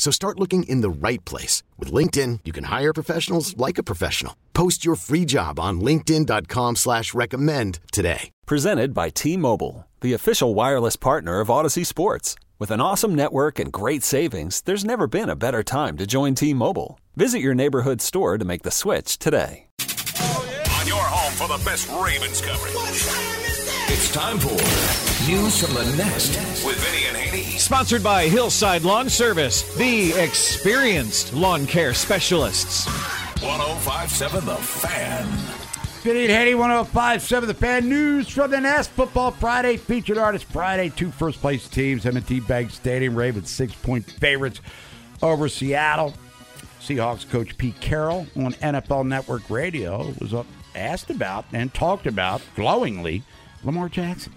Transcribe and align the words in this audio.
So 0.00 0.10
start 0.10 0.40
looking 0.40 0.62
in 0.62 0.80
the 0.80 0.88
right 0.88 1.22
place. 1.26 1.62
With 1.76 1.92
LinkedIn, 1.92 2.40
you 2.46 2.52
can 2.52 2.64
hire 2.64 2.94
professionals 2.94 3.54
like 3.58 3.76
a 3.76 3.82
professional. 3.82 4.34
Post 4.54 4.82
your 4.82 4.96
free 4.96 5.26
job 5.26 5.60
on 5.60 5.82
linkedin.com 5.82 6.76
slash 6.76 7.12
recommend 7.12 7.80
today. 7.92 8.30
Presented 8.46 8.94
by 8.94 9.10
T-Mobile, 9.10 9.86
the 10.00 10.14
official 10.14 10.54
wireless 10.54 10.96
partner 10.96 11.40
of 11.40 11.48
Audacy 11.48 11.84
Sports. 11.84 12.34
With 12.58 12.70
an 12.70 12.80
awesome 12.80 13.14
network 13.14 13.58
and 13.58 13.70
great 13.70 14.02
savings, 14.02 14.62
there's 14.62 14.86
never 14.86 15.06
been 15.06 15.28
a 15.28 15.36
better 15.36 15.62
time 15.62 15.98
to 15.98 16.06
join 16.06 16.34
T-Mobile. 16.34 16.98
Visit 17.14 17.40
your 17.40 17.54
neighborhood 17.54 18.00
store 18.00 18.38
to 18.38 18.44
make 18.46 18.62
the 18.62 18.70
switch 18.70 19.18
today. 19.18 19.66
On 20.78 20.86
your 20.86 20.96
home 20.96 21.34
for 21.34 21.58
the 21.58 21.62
best 21.62 21.90
Ravens 21.90 22.40
coverage. 22.40 22.72
It's 23.92 24.10
time 24.14 24.38
for 24.38 24.48
News 25.30 25.62
from 25.62 25.74
the 25.74 25.84
Nest 25.98 26.38
with 26.64 26.78
Vinny 26.86 27.04
and 27.06 27.16
Haney. 27.18 27.19
Sponsored 27.70 28.02
by 28.02 28.26
Hillside 28.26 28.82
Lawn 28.82 29.08
Service, 29.08 29.76
the 29.76 30.12
experienced 30.14 31.32
lawn 31.32 31.68
care 31.68 31.94
specialists. 31.94 32.84
1057 33.44 34.44
The 34.44 34.56
Fan. 34.56 35.24
Vinny 36.02 36.22
and 36.24 36.32
Haney, 36.32 36.56
1057 36.56 37.46
The 37.46 37.54
Fan 37.54 37.88
News 37.88 38.28
from 38.28 38.50
the 38.50 38.60
Nest. 38.60 38.90
Football 38.90 39.30
Friday, 39.30 39.76
featured 39.76 40.18
artist 40.18 40.46
Friday. 40.46 40.88
Two 40.88 41.12
first 41.12 41.40
place 41.40 41.68
teams, 41.68 42.04
M&T 42.04 42.40
Bank 42.40 42.72
Stadium. 42.72 43.14
Ravens 43.14 43.50
six 43.50 43.72
point 43.72 44.04
favorites 44.04 44.60
over 45.22 45.48
Seattle. 45.48 46.12
Seahawks 46.80 47.30
coach 47.30 47.56
Pete 47.56 47.80
Carroll 47.80 48.26
on 48.34 48.52
NFL 48.54 49.06
Network 49.06 49.48
Radio 49.48 50.12
was 50.20 50.34
asked 50.74 51.10
about 51.10 51.44
and 51.52 51.72
talked 51.72 52.08
about 52.08 52.42
glowingly 52.56 53.22
Lamar 53.62 53.88
Jackson. 53.88 54.32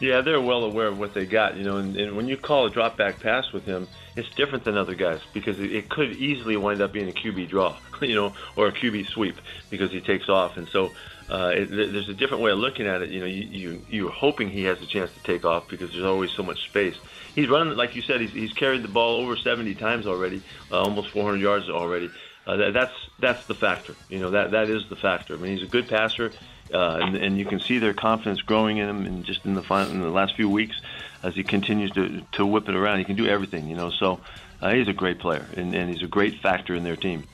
Yeah, 0.00 0.20
they're 0.20 0.40
well 0.40 0.64
aware 0.64 0.86
of 0.86 0.98
what 0.98 1.12
they 1.14 1.26
got, 1.26 1.56
you 1.56 1.64
know, 1.64 1.78
and, 1.78 1.96
and 1.96 2.16
when 2.16 2.28
you 2.28 2.36
call 2.36 2.66
a 2.66 2.70
drop 2.70 2.96
back 2.96 3.20
pass 3.20 3.52
with 3.52 3.64
him, 3.64 3.88
it's 4.14 4.28
different 4.36 4.64
than 4.64 4.76
other 4.76 4.94
guys 4.94 5.20
because 5.32 5.58
it, 5.58 5.72
it 5.72 5.88
could 5.88 6.12
easily 6.12 6.56
wind 6.56 6.80
up 6.80 6.92
being 6.92 7.08
a 7.08 7.12
QB 7.12 7.48
draw, 7.48 7.76
you 8.00 8.14
know, 8.14 8.32
or 8.56 8.68
a 8.68 8.72
QB 8.72 9.08
sweep 9.08 9.36
because 9.70 9.90
he 9.90 10.00
takes 10.00 10.28
off, 10.28 10.56
and 10.56 10.68
so 10.68 10.92
uh, 11.30 11.52
it, 11.54 11.70
there's 11.70 12.08
a 12.08 12.14
different 12.14 12.42
way 12.42 12.52
of 12.52 12.58
looking 12.58 12.86
at 12.86 13.02
it. 13.02 13.10
You 13.10 13.20
know, 13.20 13.26
you, 13.26 13.42
you 13.42 13.82
you're 13.88 14.10
hoping 14.10 14.48
he 14.48 14.64
has 14.64 14.80
a 14.80 14.86
chance 14.86 15.10
to 15.12 15.22
take 15.24 15.44
off 15.44 15.68
because 15.68 15.90
there's 15.90 16.04
always 16.04 16.30
so 16.30 16.42
much 16.42 16.62
space. 16.64 16.96
He's 17.34 17.48
running, 17.48 17.76
like 17.76 17.94
you 17.94 18.02
said, 18.02 18.20
he's, 18.20 18.32
he's 18.32 18.52
carried 18.52 18.82
the 18.82 18.88
ball 18.88 19.20
over 19.20 19.36
70 19.36 19.74
times 19.76 20.06
already, 20.06 20.42
uh, 20.70 20.80
almost 20.80 21.10
400 21.10 21.40
yards 21.40 21.68
already. 21.68 22.10
Uh, 22.46 22.56
that, 22.56 22.72
that's 22.72 22.94
that's 23.20 23.46
the 23.46 23.54
factor. 23.54 23.94
You 24.08 24.20
know, 24.20 24.30
that 24.30 24.52
that 24.52 24.70
is 24.70 24.88
the 24.88 24.96
factor. 24.96 25.34
I 25.34 25.36
mean, 25.36 25.56
he's 25.56 25.66
a 25.66 25.70
good 25.70 25.86
passer. 25.88 26.32
Uh, 26.72 26.98
and, 27.00 27.16
and 27.16 27.38
you 27.38 27.44
can 27.44 27.60
see 27.60 27.78
their 27.78 27.94
confidence 27.94 28.42
growing 28.42 28.76
in 28.78 28.88
him, 28.88 29.06
and 29.06 29.24
just 29.24 29.44
in 29.46 29.54
the 29.54 29.62
final, 29.62 29.90
in 29.90 30.00
the 30.00 30.10
last 30.10 30.34
few 30.36 30.48
weeks, 30.48 30.80
as 31.22 31.34
he 31.34 31.42
continues 31.42 31.90
to 31.92 32.22
to 32.32 32.46
whip 32.46 32.68
it 32.68 32.74
around, 32.74 32.98
he 32.98 33.04
can 33.04 33.16
do 33.16 33.26
everything, 33.26 33.68
you 33.68 33.76
know. 33.76 33.90
So 33.90 34.20
uh, 34.60 34.72
he's 34.72 34.88
a 34.88 34.92
great 34.92 35.18
player, 35.18 35.46
and, 35.56 35.74
and 35.74 35.90
he's 35.90 36.02
a 36.02 36.06
great 36.06 36.40
factor 36.40 36.74
in 36.74 36.84
their 36.84 36.96
team. 36.96 37.24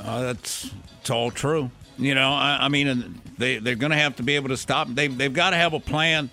Uh, 0.00 0.22
that's 0.22 0.70
it's 1.00 1.10
all 1.10 1.30
true. 1.30 1.70
You 1.98 2.14
know, 2.14 2.32
I, 2.32 2.58
I 2.62 2.68
mean, 2.68 3.20
they 3.38 3.58
they're 3.58 3.76
going 3.76 3.92
to 3.92 3.98
have 3.98 4.16
to 4.16 4.22
be 4.22 4.36
able 4.36 4.48
to 4.48 4.56
stop. 4.56 4.88
They 4.88 5.06
they've 5.06 5.32
got 5.32 5.50
to 5.50 5.56
have 5.56 5.72
a 5.72 5.80
plan 5.80 6.30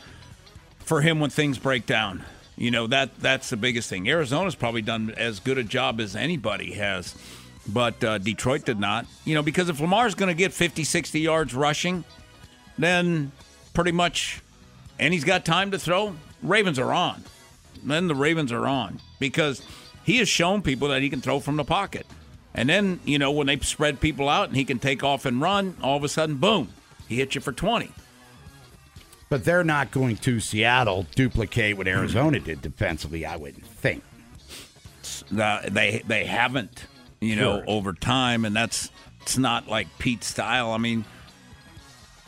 for 0.79 1.01
him 1.01 1.19
when 1.19 1.29
things 1.29 1.57
break 1.57 1.85
down. 1.85 2.23
You 2.57 2.71
know 2.71 2.87
that 2.87 3.19
that's 3.19 3.49
the 3.49 3.57
biggest 3.57 3.89
thing. 3.89 4.09
Arizona's 4.09 4.55
probably 4.55 4.81
done 4.81 5.13
as 5.15 5.39
good 5.39 5.57
a 5.57 5.63
job 5.63 5.99
as 5.99 6.15
anybody 6.15 6.73
has 6.73 7.15
but 7.67 8.03
uh, 8.03 8.17
Detroit 8.17 8.65
did 8.65 8.79
not. 8.79 9.05
You 9.25 9.35
know, 9.35 9.41
because 9.41 9.69
if 9.69 9.79
Lamar's 9.79 10.15
going 10.15 10.29
to 10.29 10.37
get 10.37 10.53
50, 10.53 10.83
60 10.83 11.19
yards 11.19 11.53
rushing, 11.53 12.03
then 12.77 13.31
pretty 13.73 13.91
much, 13.91 14.41
and 14.99 15.13
he's 15.13 15.23
got 15.23 15.45
time 15.45 15.71
to 15.71 15.79
throw, 15.79 16.15
Ravens 16.41 16.79
are 16.79 16.91
on. 16.91 17.23
Then 17.83 18.07
the 18.07 18.15
Ravens 18.15 18.51
are 18.51 18.67
on 18.67 18.99
because 19.19 19.61
he 20.03 20.17
has 20.17 20.29
shown 20.29 20.61
people 20.61 20.89
that 20.89 21.01
he 21.01 21.09
can 21.09 21.21
throw 21.21 21.39
from 21.39 21.55
the 21.55 21.63
pocket. 21.63 22.05
And 22.55 22.69
then, 22.69 22.99
you 23.03 23.17
know, 23.17 23.31
when 23.31 23.47
they 23.47 23.57
spread 23.59 23.99
people 23.99 24.29
out 24.29 24.47
and 24.47 24.55
he 24.55 24.63
can 24.63 24.79
take 24.79 25.03
off 25.03 25.25
and 25.25 25.41
run, 25.41 25.75
all 25.81 25.97
of 25.97 26.03
a 26.03 26.09
sudden, 26.09 26.37
boom, 26.37 26.69
he 27.07 27.15
hits 27.17 27.35
you 27.35 27.41
for 27.41 27.51
20. 27.51 27.91
But 29.29 29.43
they're 29.43 29.63
not 29.63 29.89
going 29.89 30.17
to 30.17 30.39
Seattle 30.39 31.07
duplicate 31.15 31.75
what 31.75 31.87
Arizona 31.87 32.39
did 32.39 32.61
defensively, 32.61 33.25
I 33.25 33.35
wouldn't 33.35 33.65
think. 33.65 34.03
Uh, 35.37 35.61
they 35.69 36.03
they 36.05 36.25
haven't 36.25 36.85
you 37.23 37.35
know, 37.35 37.57
sure. 37.57 37.65
over 37.67 37.93
time, 37.93 38.45
and 38.45 38.55
that's 38.55 38.89
it's 39.21 39.37
not 39.37 39.67
like 39.67 39.87
Pete's 39.99 40.27
style. 40.27 40.71
I 40.71 40.77
mean, 40.77 41.05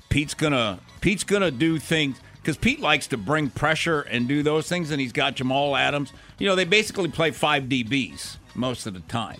Pete's 0.10 0.34
gonna 0.34 0.80
Pete's 1.02 1.24
gonna 1.24 1.52
do 1.52 1.78
things 1.78 2.18
because 2.36 2.58
Pete 2.58 2.80
likes 2.80 3.08
to 3.08 3.18
bring 3.18 3.50
pressure 3.50 4.02
and 4.02 4.28
do 4.28 4.44
those 4.44 4.68
things, 4.68 4.92
and 4.92 5.02
he's 5.02 5.12
got 5.12 5.36
Jamal 5.36 5.76
Adams. 5.76 6.14
You 6.40 6.48
know, 6.48 6.56
they 6.56 6.66
basically 6.66 7.10
play 7.10 7.32
five 7.32 7.64
DBs 7.64 8.38
most 8.54 8.86
of 8.88 8.94
the 8.94 9.00
time 9.02 9.40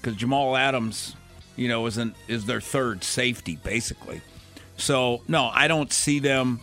because 0.00 0.16
Jamal 0.16 0.56
Adams, 0.56 1.16
you 1.56 1.68
know, 1.68 1.86
isn't 1.86 2.14
is 2.28 2.46
their 2.46 2.60
third 2.60 3.04
safety 3.04 3.56
basically. 3.56 4.20
So 4.76 5.22
no, 5.28 5.50
I 5.52 5.68
don't 5.68 5.92
see 5.92 6.18
them, 6.18 6.60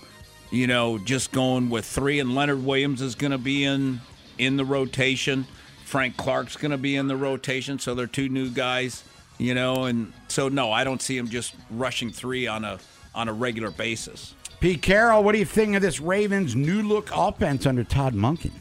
you 0.51 0.67
know, 0.67 0.97
just 0.97 1.31
going 1.31 1.69
with 1.69 1.85
three, 1.85 2.19
and 2.19 2.35
Leonard 2.35 2.63
Williams 2.63 3.01
is 3.01 3.15
going 3.15 3.31
to 3.31 3.37
be 3.37 3.63
in 3.63 4.01
in 4.37 4.57
the 4.57 4.65
rotation. 4.65 5.45
Frank 5.89 6.17
Clark's 6.17 6.55
going 6.55 6.69
to 6.69 6.77
be 6.77 6.95
in 6.95 7.07
the 7.07 7.17
rotation, 7.17 7.79
so 7.79 7.95
they're 7.95 8.05
two 8.05 8.29
new 8.29 8.47
guys, 8.51 9.03
you 9.39 9.55
know, 9.55 9.85
and 9.85 10.13
so 10.27 10.47
no, 10.47 10.71
I 10.71 10.83
don't 10.83 11.01
see 11.01 11.17
him 11.17 11.27
just 11.27 11.55
rushing 11.71 12.11
three 12.11 12.45
on 12.45 12.63
a 12.63 12.77
on 13.15 13.27
a 13.27 13.33
regular 13.33 13.71
basis. 13.71 14.35
Pete 14.59 14.83
Carroll, 14.83 15.23
what 15.23 15.31
do 15.31 15.39
you 15.39 15.45
think 15.45 15.75
of 15.75 15.81
this 15.81 15.99
Ravens 15.99 16.55
new 16.55 16.83
look 16.83 17.09
offense 17.11 17.65
under 17.65 17.83
Todd 17.83 18.13
Monken? 18.13 18.51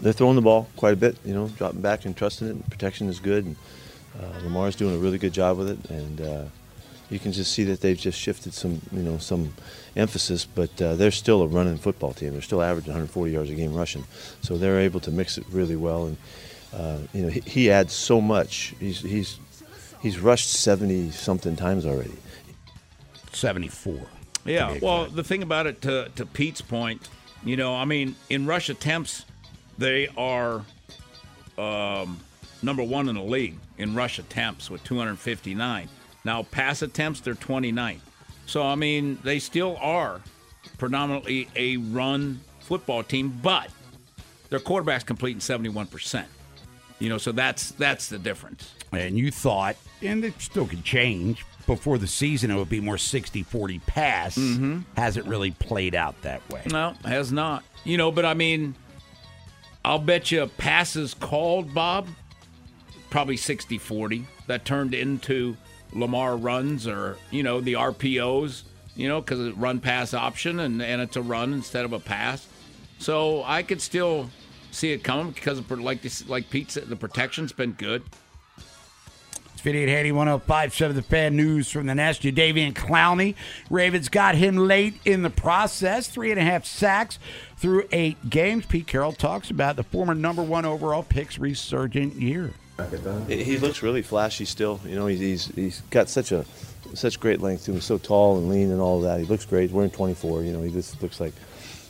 They're 0.00 0.12
throwing 0.12 0.36
the 0.36 0.42
ball 0.42 0.68
quite 0.76 0.92
a 0.92 0.96
bit, 0.96 1.16
you 1.24 1.34
know, 1.34 1.48
dropping 1.48 1.80
back 1.80 2.04
and 2.04 2.16
trusting 2.16 2.46
it. 2.46 2.70
Protection 2.70 3.08
is 3.08 3.18
good, 3.18 3.46
and 3.46 3.56
uh, 4.22 4.44
Lamar's 4.44 4.76
doing 4.76 4.94
a 4.94 4.98
really 4.98 5.18
good 5.18 5.32
job 5.32 5.58
with 5.58 5.70
it, 5.70 5.90
and 5.90 6.20
uh, 6.20 6.44
you 7.10 7.18
can 7.18 7.32
just 7.32 7.52
see 7.52 7.64
that 7.64 7.80
they've 7.80 7.98
just 7.98 8.18
shifted 8.18 8.54
some, 8.54 8.80
you 8.92 9.02
know, 9.02 9.18
some 9.18 9.54
emphasis. 9.96 10.44
But 10.44 10.80
uh, 10.80 10.94
they're 10.94 11.10
still 11.10 11.42
a 11.42 11.48
running 11.48 11.78
football 11.78 12.12
team. 12.12 12.34
They're 12.34 12.42
still 12.42 12.62
averaging 12.62 12.92
140 12.92 13.32
yards 13.32 13.50
a 13.50 13.56
game 13.56 13.74
rushing, 13.74 14.04
so 14.40 14.56
they're 14.56 14.78
able 14.78 15.00
to 15.00 15.10
mix 15.10 15.36
it 15.36 15.44
really 15.50 15.76
well. 15.76 16.06
And 16.06 16.16
uh, 16.76 16.98
you 17.12 17.22
know, 17.22 17.28
he, 17.28 17.40
he, 17.40 17.70
adds 17.70 17.92
so 17.92 18.20
much. 18.20 18.74
He's 18.78 19.00
he's 19.00 19.38
he's 20.00 20.18
rushed 20.18 20.50
seventy 20.50 21.10
something 21.10 21.56
times 21.56 21.86
already. 21.86 22.14
Seventy 23.32 23.68
four. 23.68 24.06
Yeah. 24.44 24.78
Well, 24.80 25.06
the 25.06 25.24
thing 25.24 25.42
about 25.42 25.66
it, 25.66 25.82
to 25.82 26.10
to 26.16 26.26
Pete's 26.26 26.60
point, 26.60 27.08
you 27.44 27.56
know, 27.56 27.74
I 27.74 27.84
mean, 27.84 28.14
in 28.28 28.46
rush 28.46 28.68
attempts, 28.68 29.24
they 29.78 30.08
are 30.16 30.64
um, 31.58 32.20
number 32.62 32.82
one 32.82 33.08
in 33.08 33.14
the 33.14 33.22
league 33.22 33.56
in 33.78 33.94
rush 33.94 34.18
attempts 34.18 34.70
with 34.70 34.82
259. 34.84 35.88
Now, 36.24 36.42
pass 36.42 36.82
attempts, 36.82 37.20
they're 37.20 37.34
29th. 37.34 38.00
So, 38.46 38.62
I 38.62 38.74
mean, 38.74 39.18
they 39.22 39.38
still 39.38 39.76
are 39.80 40.20
predominantly 40.78 41.48
a 41.56 41.76
run 41.76 42.40
football 42.60 43.02
team, 43.02 43.38
but 43.42 43.70
their 44.50 44.60
quarterback's 44.60 45.04
completing 45.04 45.40
71%. 45.40 46.24
You 46.98 47.08
know, 47.08 47.18
so 47.18 47.32
that's 47.32 47.72
that's 47.72 48.08
the 48.08 48.18
difference. 48.18 48.72
And 48.92 49.18
you 49.18 49.30
thought, 49.30 49.76
and 50.02 50.24
it 50.24 50.40
still 50.40 50.66
could 50.66 50.84
change 50.84 51.44
before 51.66 51.98
the 51.98 52.06
season, 52.06 52.50
it 52.50 52.56
would 52.56 52.68
be 52.68 52.80
more 52.80 52.98
60 52.98 53.42
40 53.42 53.78
pass. 53.80 54.36
Mm-hmm. 54.36 54.80
Hasn't 54.96 55.26
really 55.26 55.50
played 55.50 55.94
out 55.94 56.20
that 56.22 56.48
way. 56.50 56.62
No, 56.70 56.94
has 57.04 57.32
not. 57.32 57.64
You 57.84 57.98
know, 57.98 58.10
but 58.10 58.24
I 58.24 58.34
mean, 58.34 58.74
I'll 59.84 59.98
bet 59.98 60.30
you 60.30 60.46
passes 60.46 61.14
called, 61.14 61.74
Bob, 61.74 62.08
probably 63.10 63.36
60 63.36 63.78
40. 63.78 64.26
That 64.46 64.64
turned 64.64 64.94
into 64.94 65.56
Lamar 65.92 66.36
runs 66.36 66.86
or, 66.86 67.16
you 67.30 67.42
know, 67.42 67.60
the 67.60 67.74
RPOs, 67.74 68.62
you 68.94 69.08
know, 69.08 69.20
because 69.20 69.40
it's 69.40 69.56
run 69.56 69.80
pass 69.80 70.14
option 70.14 70.60
and, 70.60 70.80
and 70.80 71.00
it's 71.02 71.16
a 71.16 71.22
run 71.22 71.52
instead 71.52 71.84
of 71.84 71.92
a 71.92 72.00
pass. 72.00 72.46
So 72.98 73.42
I 73.44 73.62
could 73.62 73.82
still 73.82 74.30
see 74.76 74.92
it 74.92 75.02
coming 75.02 75.30
because, 75.32 75.58
of, 75.58 75.70
like 75.70 76.02
this, 76.02 76.28
like 76.28 76.50
Pete 76.50 76.70
said, 76.70 76.88
the 76.88 76.96
protection's 76.96 77.52
been 77.52 77.72
good. 77.72 78.02
It's 79.52 79.62
58 79.62 79.88
Haney 79.88 80.12
1057, 80.12 80.96
the 80.96 81.02
fan 81.02 81.34
news 81.34 81.70
from 81.70 81.86
the 81.86 81.94
Nest. 81.94 82.22
Jadeveon 82.22 82.74
Clowney. 82.74 83.34
Ravens 83.70 84.08
got 84.08 84.34
him 84.34 84.56
late 84.56 85.00
in 85.04 85.22
the 85.22 85.30
process. 85.30 86.08
Three 86.08 86.30
and 86.30 86.38
a 86.38 86.44
half 86.44 86.66
sacks 86.66 87.18
through 87.56 87.88
eight 87.90 88.28
games. 88.28 88.66
Pete 88.66 88.86
Carroll 88.86 89.12
talks 89.12 89.50
about 89.50 89.76
the 89.76 89.82
former 89.82 90.14
number 90.14 90.42
one 90.42 90.66
overall 90.66 91.02
pick's 91.02 91.38
resurgent 91.38 92.14
year. 92.14 92.52
He 93.26 93.56
looks 93.56 93.82
really 93.82 94.02
flashy 94.02 94.44
still. 94.44 94.78
You 94.84 94.96
know, 94.96 95.06
he's, 95.06 95.20
he's, 95.20 95.46
he's 95.46 95.80
got 95.88 96.10
such 96.10 96.32
a 96.32 96.44
such 96.94 97.18
great 97.18 97.40
length 97.40 97.64
to 97.64 97.70
him. 97.70 97.76
He's 97.76 97.84
so 97.84 97.96
tall 97.96 98.36
and 98.36 98.50
lean 98.50 98.70
and 98.70 98.80
all 98.80 98.98
of 98.98 99.04
that. 99.04 99.18
He 99.18 99.24
looks 99.24 99.46
great. 99.46 99.62
He's 99.62 99.72
wearing 99.72 99.90
24. 99.90 100.42
You 100.42 100.52
know, 100.52 100.62
he 100.62 100.70
just 100.70 101.00
looks 101.02 101.18
like, 101.18 101.32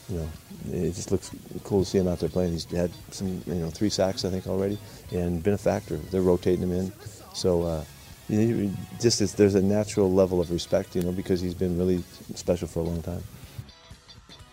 you 0.09 0.19
know, 0.19 0.29
it 0.73 0.93
just 0.93 1.11
looks 1.11 1.31
cool 1.63 1.83
to 1.83 1.89
see 1.89 1.97
him 1.97 2.07
out 2.07 2.19
there 2.19 2.29
playing. 2.29 2.53
He's 2.53 2.65
had 2.65 2.91
some, 3.11 3.41
you 3.45 3.55
know, 3.55 3.69
three 3.69 3.89
sacks 3.89 4.25
I 4.25 4.29
think 4.29 4.47
already, 4.47 4.77
and 5.11 5.41
been 5.43 5.53
a 5.53 5.57
factor. 5.57 5.97
They're 5.97 6.21
rotating 6.21 6.63
him 6.63 6.71
in, 6.71 6.93
so. 7.33 7.63
Uh, 7.63 7.83
you 8.29 8.39
know, 8.39 8.73
just 8.99 9.37
there's 9.37 9.55
a 9.55 9.61
natural 9.61 10.11
level 10.11 10.41
of 10.41 10.51
respect, 10.51 10.95
you 10.95 11.01
know, 11.01 11.13
because 11.13 11.39
he's 11.39 11.53
been 11.53 11.77
really 11.77 12.03
special 12.35 12.67
for 12.67 12.81
a 12.81 12.83
long 12.83 13.01
time. 13.01 13.23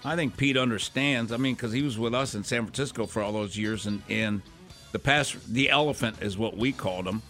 I 0.04 0.16
think 0.16 0.36
Pete 0.36 0.56
understands. 0.56 1.32
I 1.32 1.38
mean, 1.38 1.54
because 1.54 1.72
he 1.72 1.82
was 1.82 1.98
with 1.98 2.14
us 2.14 2.34
in 2.34 2.44
San 2.44 2.64
Francisco 2.64 3.06
for 3.06 3.22
all 3.22 3.32
those 3.32 3.56
years, 3.56 3.86
and 3.86 4.02
and 4.08 4.42
the 4.92 4.98
pass, 4.98 5.32
the 5.48 5.70
elephant 5.70 6.20
is 6.20 6.38
what 6.38 6.56
we 6.56 6.72
called 6.72 7.06
him. 7.06 7.22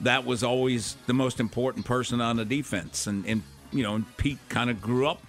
That 0.00 0.24
was 0.24 0.42
always 0.42 0.96
the 1.06 1.14
most 1.14 1.38
important 1.38 1.86
person 1.86 2.20
on 2.20 2.36
the 2.36 2.44
defense, 2.44 3.06
and 3.06 3.24
and 3.26 3.42
you 3.70 3.82
know, 3.82 4.02
Pete 4.16 4.38
kind 4.48 4.70
of 4.70 4.80
grew 4.80 5.06
up 5.06 5.22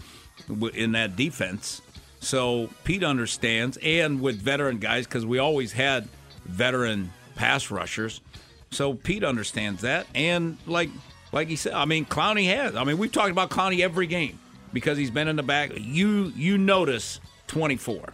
in 0.74 0.94
that 0.94 1.15
defense, 1.15 1.81
so 2.23 2.69
Pete 2.83 3.03
understands. 3.03 3.77
And 3.81 4.21
with 4.21 4.41
veteran 4.41 4.79
guys, 4.79 5.05
because 5.05 5.25
we 5.25 5.39
always 5.39 5.71
had 5.71 6.07
veteran 6.45 7.11
pass 7.35 7.71
rushers, 7.71 8.21
so 8.71 8.93
Pete 8.93 9.23
understands 9.23 9.81
that. 9.81 10.07
And 10.15 10.57
like 10.65 10.89
like 11.31 11.47
he 11.47 11.55
said, 11.55 11.73
I 11.73 11.85
mean, 11.85 12.05
Clowney 12.05 12.45
has. 12.45 12.75
I 12.75 12.83
mean, 12.83 12.97
we've 12.97 13.11
talked 13.11 13.31
about 13.31 13.49
Clowney 13.49 13.79
every 13.79 14.07
game 14.07 14.39
because 14.71 14.97
he's 14.97 15.11
been 15.11 15.27
in 15.27 15.35
the 15.35 15.43
back. 15.43 15.71
You 15.75 16.31
you 16.35 16.57
notice 16.57 17.19
24. 17.47 18.13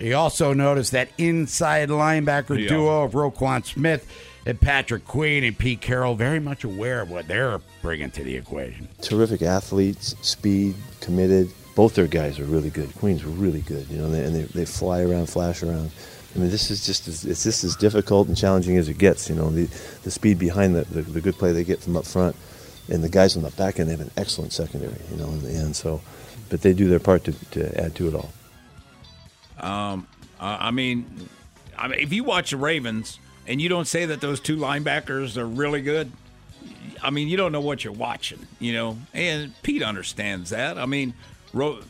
You 0.00 0.16
also 0.16 0.52
notice 0.52 0.90
that 0.90 1.08
inside 1.18 1.88
linebacker 1.88 2.60
yeah. 2.60 2.68
duo 2.68 3.04
of 3.04 3.12
Roquan 3.12 3.64
Smith 3.64 4.10
and 4.44 4.60
Patrick 4.60 5.06
Queen 5.06 5.44
and 5.44 5.56
Pete 5.56 5.80
Carroll 5.80 6.14
very 6.14 6.40
much 6.40 6.64
aware 6.64 7.00
of 7.00 7.10
what 7.10 7.28
they're 7.28 7.60
bringing 7.80 8.10
to 8.10 8.22
the 8.22 8.36
equation. 8.36 8.88
Terrific 9.00 9.42
athletes, 9.42 10.16
speed, 10.20 10.74
committed. 11.00 11.50
Both 11.74 11.94
their 11.94 12.06
guys 12.06 12.38
are 12.38 12.44
really 12.44 12.70
good. 12.70 12.94
Queen's 12.96 13.24
were 13.24 13.30
really 13.30 13.62
good, 13.62 13.88
you 13.88 13.98
know, 13.98 14.04
and 14.04 14.14
they, 14.14 14.24
and 14.24 14.34
they, 14.34 14.42
they 14.42 14.64
fly 14.64 15.02
around, 15.02 15.26
flash 15.26 15.62
around. 15.62 15.90
I 16.34 16.38
mean, 16.38 16.50
this 16.50 16.70
is 16.70 16.84
just 16.84 17.08
as, 17.08 17.24
it's 17.24 17.44
just 17.44 17.64
as 17.64 17.76
difficult 17.76 18.28
and 18.28 18.36
challenging 18.36 18.76
as 18.76 18.88
it 18.88 18.98
gets. 18.98 19.28
You 19.28 19.36
know, 19.36 19.50
the 19.50 19.68
the 20.02 20.10
speed 20.10 20.38
behind 20.38 20.74
the, 20.74 20.84
the, 20.84 21.02
the 21.02 21.20
good 21.20 21.34
play 21.34 21.52
they 21.52 21.64
get 21.64 21.80
from 21.80 21.96
up 21.96 22.06
front 22.06 22.36
and 22.88 23.02
the 23.02 23.08
guys 23.08 23.36
on 23.36 23.42
the 23.42 23.50
back 23.50 23.78
end 23.78 23.88
they 23.88 23.92
have 23.92 24.00
an 24.00 24.10
excellent 24.16 24.52
secondary, 24.52 25.00
you 25.10 25.16
know, 25.16 25.28
in 25.28 25.42
the 25.42 25.50
end. 25.50 25.76
So, 25.76 26.00
but 26.48 26.62
they 26.62 26.72
do 26.72 26.88
their 26.88 27.00
part 27.00 27.24
to, 27.24 27.32
to 27.52 27.80
add 27.80 27.94
to 27.96 28.08
it 28.08 28.14
all. 28.14 28.30
Um, 29.58 30.06
I 30.40 30.70
mean, 30.70 31.28
I 31.78 31.88
mean, 31.88 32.00
if 32.00 32.12
you 32.12 32.24
watch 32.24 32.50
the 32.50 32.56
Ravens 32.56 33.18
and 33.46 33.60
you 33.60 33.68
don't 33.68 33.86
say 33.86 34.06
that 34.06 34.20
those 34.20 34.40
two 34.40 34.56
linebackers 34.56 35.36
are 35.36 35.46
really 35.46 35.80
good, 35.80 36.12
I 37.02 37.10
mean, 37.10 37.28
you 37.28 37.36
don't 37.36 37.52
know 37.52 37.60
what 37.60 37.84
you're 37.84 37.92
watching, 37.92 38.46
you 38.58 38.72
know. 38.72 38.98
And 39.12 39.54
Pete 39.62 39.82
understands 39.82 40.50
that. 40.50 40.78
I 40.78 40.86
mean, 40.86 41.14
Ro- 41.54 41.80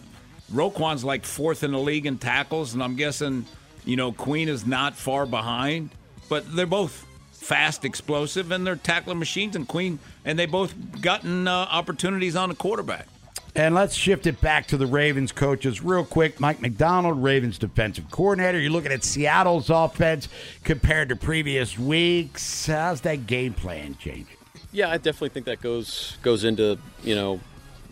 Roquan's 0.52 1.04
like 1.04 1.24
fourth 1.24 1.64
in 1.64 1.72
the 1.72 1.78
league 1.78 2.06
in 2.06 2.18
tackles, 2.18 2.74
and 2.74 2.82
I'm 2.82 2.94
guessing, 2.96 3.46
you 3.84 3.96
know, 3.96 4.12
Queen 4.12 4.48
is 4.48 4.66
not 4.66 4.96
far 4.96 5.26
behind, 5.26 5.90
but 6.28 6.54
they're 6.54 6.66
both 6.66 7.06
fast, 7.32 7.84
explosive, 7.84 8.52
and 8.52 8.66
they're 8.66 8.76
tackling 8.76 9.18
machines. 9.18 9.56
And 9.56 9.66
Queen 9.66 9.98
and 10.24 10.38
they 10.38 10.46
both 10.46 10.74
gotten 11.00 11.48
uh, 11.48 11.66
opportunities 11.70 12.36
on 12.36 12.50
the 12.50 12.54
quarterback. 12.54 13.08
And 13.56 13.74
let's 13.74 13.94
shift 13.94 14.26
it 14.26 14.40
back 14.40 14.66
to 14.68 14.76
the 14.76 14.86
Ravens 14.86 15.30
coaches 15.30 15.80
real 15.80 16.04
quick. 16.04 16.40
Mike 16.40 16.60
Macdonald, 16.60 17.22
Ravens 17.22 17.56
defensive 17.56 18.10
coordinator. 18.10 18.58
You're 18.58 18.72
looking 18.72 18.90
at 18.90 19.04
Seattle's 19.04 19.70
offense 19.70 20.28
compared 20.64 21.10
to 21.10 21.16
previous 21.16 21.78
weeks. 21.78 22.66
How's 22.66 23.02
that 23.02 23.28
game 23.28 23.54
plan 23.54 23.96
changing? 23.96 24.36
Yeah, 24.72 24.90
I 24.90 24.96
definitely 24.96 25.28
think 25.28 25.46
that 25.46 25.60
goes 25.60 26.16
goes 26.22 26.42
into 26.42 26.78
you 27.04 27.14
know 27.14 27.38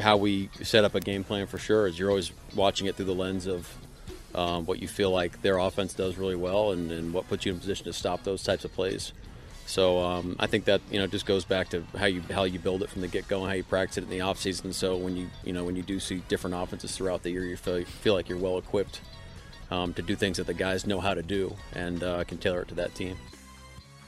how 0.02 0.16
we 0.16 0.50
set 0.62 0.84
up 0.84 0.94
a 0.94 1.00
game 1.00 1.24
plan 1.24 1.46
for 1.46 1.58
sure. 1.58 1.86
Is 1.86 1.98
you're 1.98 2.10
always 2.10 2.32
watching 2.54 2.86
it 2.86 2.96
through 2.96 3.06
the 3.06 3.14
lens 3.14 3.46
of 3.46 3.68
um, 4.34 4.66
what 4.66 4.80
you 4.80 4.88
feel 4.88 5.10
like 5.10 5.42
their 5.42 5.58
offense 5.58 5.94
does 5.94 6.16
really 6.16 6.36
well, 6.36 6.72
and, 6.72 6.90
and 6.90 7.12
what 7.12 7.28
puts 7.28 7.46
you 7.46 7.52
in 7.52 7.58
position 7.58 7.84
to 7.84 7.92
stop 7.92 8.24
those 8.24 8.42
types 8.42 8.64
of 8.64 8.72
plays. 8.72 9.12
So 9.66 10.00
um, 10.00 10.36
I 10.38 10.46
think 10.46 10.64
that 10.66 10.80
you 10.90 10.98
know 10.98 11.06
just 11.06 11.26
goes 11.26 11.44
back 11.44 11.70
to 11.70 11.84
how 11.96 12.06
you 12.06 12.20
how 12.30 12.44
you 12.44 12.58
build 12.58 12.82
it 12.82 12.90
from 12.90 13.00
the 13.00 13.08
get 13.08 13.28
go 13.28 13.40
and 13.40 13.48
how 13.48 13.54
you 13.54 13.64
practice 13.64 13.98
it 13.98 14.04
in 14.04 14.10
the 14.10 14.20
off 14.20 14.38
season. 14.38 14.72
So 14.72 14.96
when 14.96 15.16
you 15.16 15.28
you 15.44 15.52
know 15.52 15.64
when 15.64 15.76
you 15.76 15.82
do 15.82 16.00
see 16.00 16.22
different 16.28 16.56
offenses 16.56 16.96
throughout 16.96 17.22
the 17.22 17.30
year, 17.30 17.44
you 17.44 17.56
feel 17.56 17.84
feel 17.84 18.14
like 18.14 18.28
you're 18.28 18.38
well 18.38 18.58
equipped 18.58 19.00
um, 19.70 19.94
to 19.94 20.02
do 20.02 20.14
things 20.16 20.36
that 20.36 20.46
the 20.46 20.54
guys 20.54 20.86
know 20.86 21.00
how 21.00 21.14
to 21.14 21.22
do 21.22 21.56
and 21.74 22.02
uh, 22.02 22.24
can 22.24 22.38
tailor 22.38 22.62
it 22.62 22.68
to 22.68 22.74
that 22.74 22.94
team. 22.94 23.16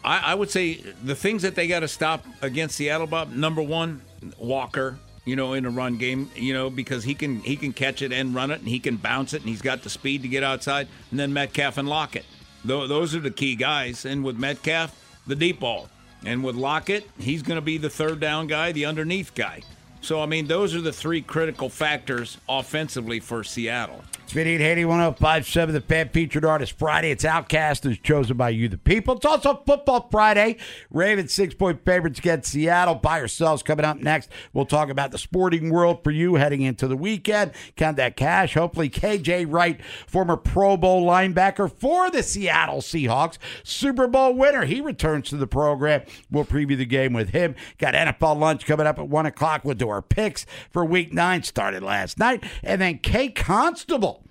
I, 0.05 0.19
I 0.19 0.35
would 0.35 0.51
say 0.51 0.75
the 1.03 1.15
things 1.15 1.43
that 1.43 1.55
they 1.55 1.67
got 1.67 1.81
to 1.81 1.89
stop 1.89 2.27
against 2.43 2.77
Seattle, 2.77 3.07
Bob. 3.07 3.33
Number 3.33 3.63
one, 3.63 4.03
Walker. 4.39 4.99
You 5.25 5.37
know, 5.37 5.55
in 5.55 5.65
a 5.65 5.71
run 5.71 5.97
game, 5.97 6.31
you 6.35 6.53
know, 6.53 6.69
because 6.69 7.05
he 7.05 7.15
can 7.15 7.41
he 7.41 7.57
can 7.57 7.73
catch 7.73 8.03
it 8.03 8.13
and 8.13 8.35
run 8.35 8.51
it, 8.51 8.61
and 8.61 8.69
he 8.69 8.79
can 8.79 8.97
bounce 8.97 9.33
it, 9.33 9.41
and 9.41 9.49
he's 9.49 9.63
got 9.63 9.83
the 9.83 9.91
speed 9.91 10.23
to 10.23 10.29
get 10.29 10.43
outside. 10.43 10.87
And 11.11 11.19
then 11.19 11.33
Metcalf 11.33 11.79
and 11.79 11.89
Lockett. 11.89 12.27
Those 12.65 13.15
are 13.15 13.21
the 13.21 13.31
key 13.31 13.57
guys. 13.57 14.05
And 14.05 14.25
with 14.25 14.39
Metcalf, 14.39 14.95
the 15.27 15.37
deep 15.37 15.61
ball. 15.61 15.89
And 16.25 16.43
with 16.43 16.57
Lockett, 16.57 17.09
he's 17.19 17.43
going 17.43 17.57
to 17.57 17.63
be 17.63 17.77
the 17.77 17.91
third 17.91 18.21
down 18.21 18.47
guy, 18.47 18.73
the 18.73 18.87
underneath 18.87 19.35
guy. 19.35 19.61
So, 20.01 20.23
I 20.23 20.27
mean, 20.27 20.47
those 20.47 20.75
are 20.75 20.81
the 20.81 20.93
three 20.93 21.21
critical 21.23 21.69
factors 21.69 22.39
offensively 22.49 23.21
for 23.21 23.45
Seattle. 23.45 24.03
It's 24.25 24.33
5880 24.33 24.87
1057, 24.87 25.75
the 25.75 25.81
fan 25.83 26.09
featured 26.09 26.47
artist 26.47 26.79
Friday. 26.79 27.11
It's 27.11 27.25
OutKast 27.25 27.85
is 27.85 27.99
chosen 27.99 28.39
by 28.39 28.49
you, 28.49 28.71
the 28.71 28.79
people. 28.79 29.17
It's 29.17 29.27
also 29.27 29.63
Football 29.67 30.09
Friday. 30.11 30.57
Ravens 30.91 31.35
six 31.35 31.53
point 31.53 31.85
favorites 31.85 32.21
against 32.21 32.51
Seattle. 32.51 32.95
Buy 32.95 33.19
yourselves 33.19 33.63
coming 33.63 33.85
up 33.85 33.99
next. 33.99 34.31
We'll 34.55 34.65
talk 34.65 34.89
about 34.89 35.11
the 35.11 35.19
sporting 35.19 35.69
world 35.69 36.03
for 36.03 36.11
you 36.11 36.37
heading 36.37 36.63
into 36.63 36.89
the 36.89 36.97
weekend. 36.97 37.53
Count 37.77 37.99
that 37.99 38.17
cash. 38.17 38.55
Hopefully, 38.55 38.89
KJ 38.89 39.45
Wright, 39.47 39.79
former 40.07 40.39
Pro 40.39 40.79
Bowl 40.79 41.05
linebacker 41.05 41.71
for 41.71 42.09
the 42.09 42.23
Seattle 42.23 42.81
Seahawks, 42.81 43.37
Super 43.63 44.07
Bowl 44.07 44.33
winner. 44.33 44.65
He 44.65 44.81
returns 44.81 45.29
to 45.29 45.37
the 45.37 45.47
program. 45.47 46.01
We'll 46.31 46.47
preview 46.47 46.79
the 46.79 46.87
game 46.87 47.13
with 47.13 47.29
him. 47.29 47.57
Got 47.77 47.93
NFL 47.93 48.39
lunch 48.39 48.65
coming 48.65 48.87
up 48.87 48.99
at 48.99 49.07
1 49.07 49.27
o'clock. 49.27 49.67
We'll 49.67 49.75
do 49.75 49.91
our 49.91 50.01
picks 50.01 50.47
for 50.71 50.83
week 50.83 51.13
nine, 51.13 51.43
started 51.43 51.83
last 51.83 52.19
night. 52.19 52.43
And 52.63 52.81
then 52.81 53.01
Kate 53.01 53.35
Constable 53.35 54.24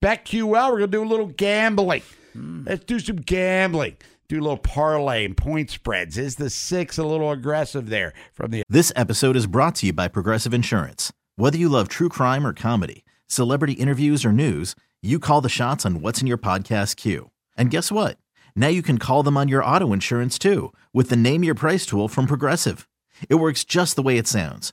BetQL, 0.00 0.70
we're 0.70 0.78
going 0.78 0.80
to 0.82 0.86
do 0.86 1.02
a 1.02 1.04
little 1.04 1.26
gambling. 1.26 2.02
Mm. 2.36 2.68
Let's 2.68 2.84
do 2.84 3.00
some 3.00 3.16
gambling. 3.16 3.96
Do 4.28 4.38
a 4.38 4.42
little 4.42 4.56
parlay 4.58 5.24
and 5.24 5.36
point 5.36 5.70
spreads. 5.70 6.16
Is 6.16 6.36
the 6.36 6.50
six 6.50 6.98
a 6.98 7.04
little 7.04 7.32
aggressive 7.32 7.88
there 7.88 8.12
from 8.32 8.52
the. 8.52 8.62
This 8.68 8.92
episode 8.94 9.34
is 9.34 9.46
brought 9.46 9.74
to 9.76 9.86
you 9.86 9.92
by 9.92 10.06
Progressive 10.06 10.54
Insurance. 10.54 11.12
Whether 11.34 11.58
you 11.58 11.68
love 11.68 11.88
true 11.88 12.08
crime 12.08 12.46
or 12.46 12.52
comedy, 12.52 13.04
celebrity 13.26 13.72
interviews 13.72 14.24
or 14.24 14.30
news, 14.32 14.76
you 15.02 15.18
call 15.18 15.40
the 15.40 15.48
shots 15.48 15.84
on 15.84 16.00
what's 16.00 16.20
in 16.20 16.26
your 16.26 16.38
podcast 16.38 16.94
queue. 16.96 17.30
And 17.56 17.70
guess 17.70 17.90
what? 17.90 18.18
Now 18.54 18.68
you 18.68 18.82
can 18.82 18.98
call 18.98 19.22
them 19.22 19.36
on 19.36 19.48
your 19.48 19.64
auto 19.64 19.92
insurance 19.92 20.38
too 20.38 20.72
with 20.92 21.08
the 21.08 21.16
Name 21.16 21.42
Your 21.42 21.54
Price 21.54 21.86
tool 21.86 22.06
from 22.06 22.26
Progressive. 22.26 22.86
It 23.28 23.36
works 23.36 23.64
just 23.64 23.96
the 23.96 24.02
way 24.02 24.16
it 24.16 24.28
sounds 24.28 24.72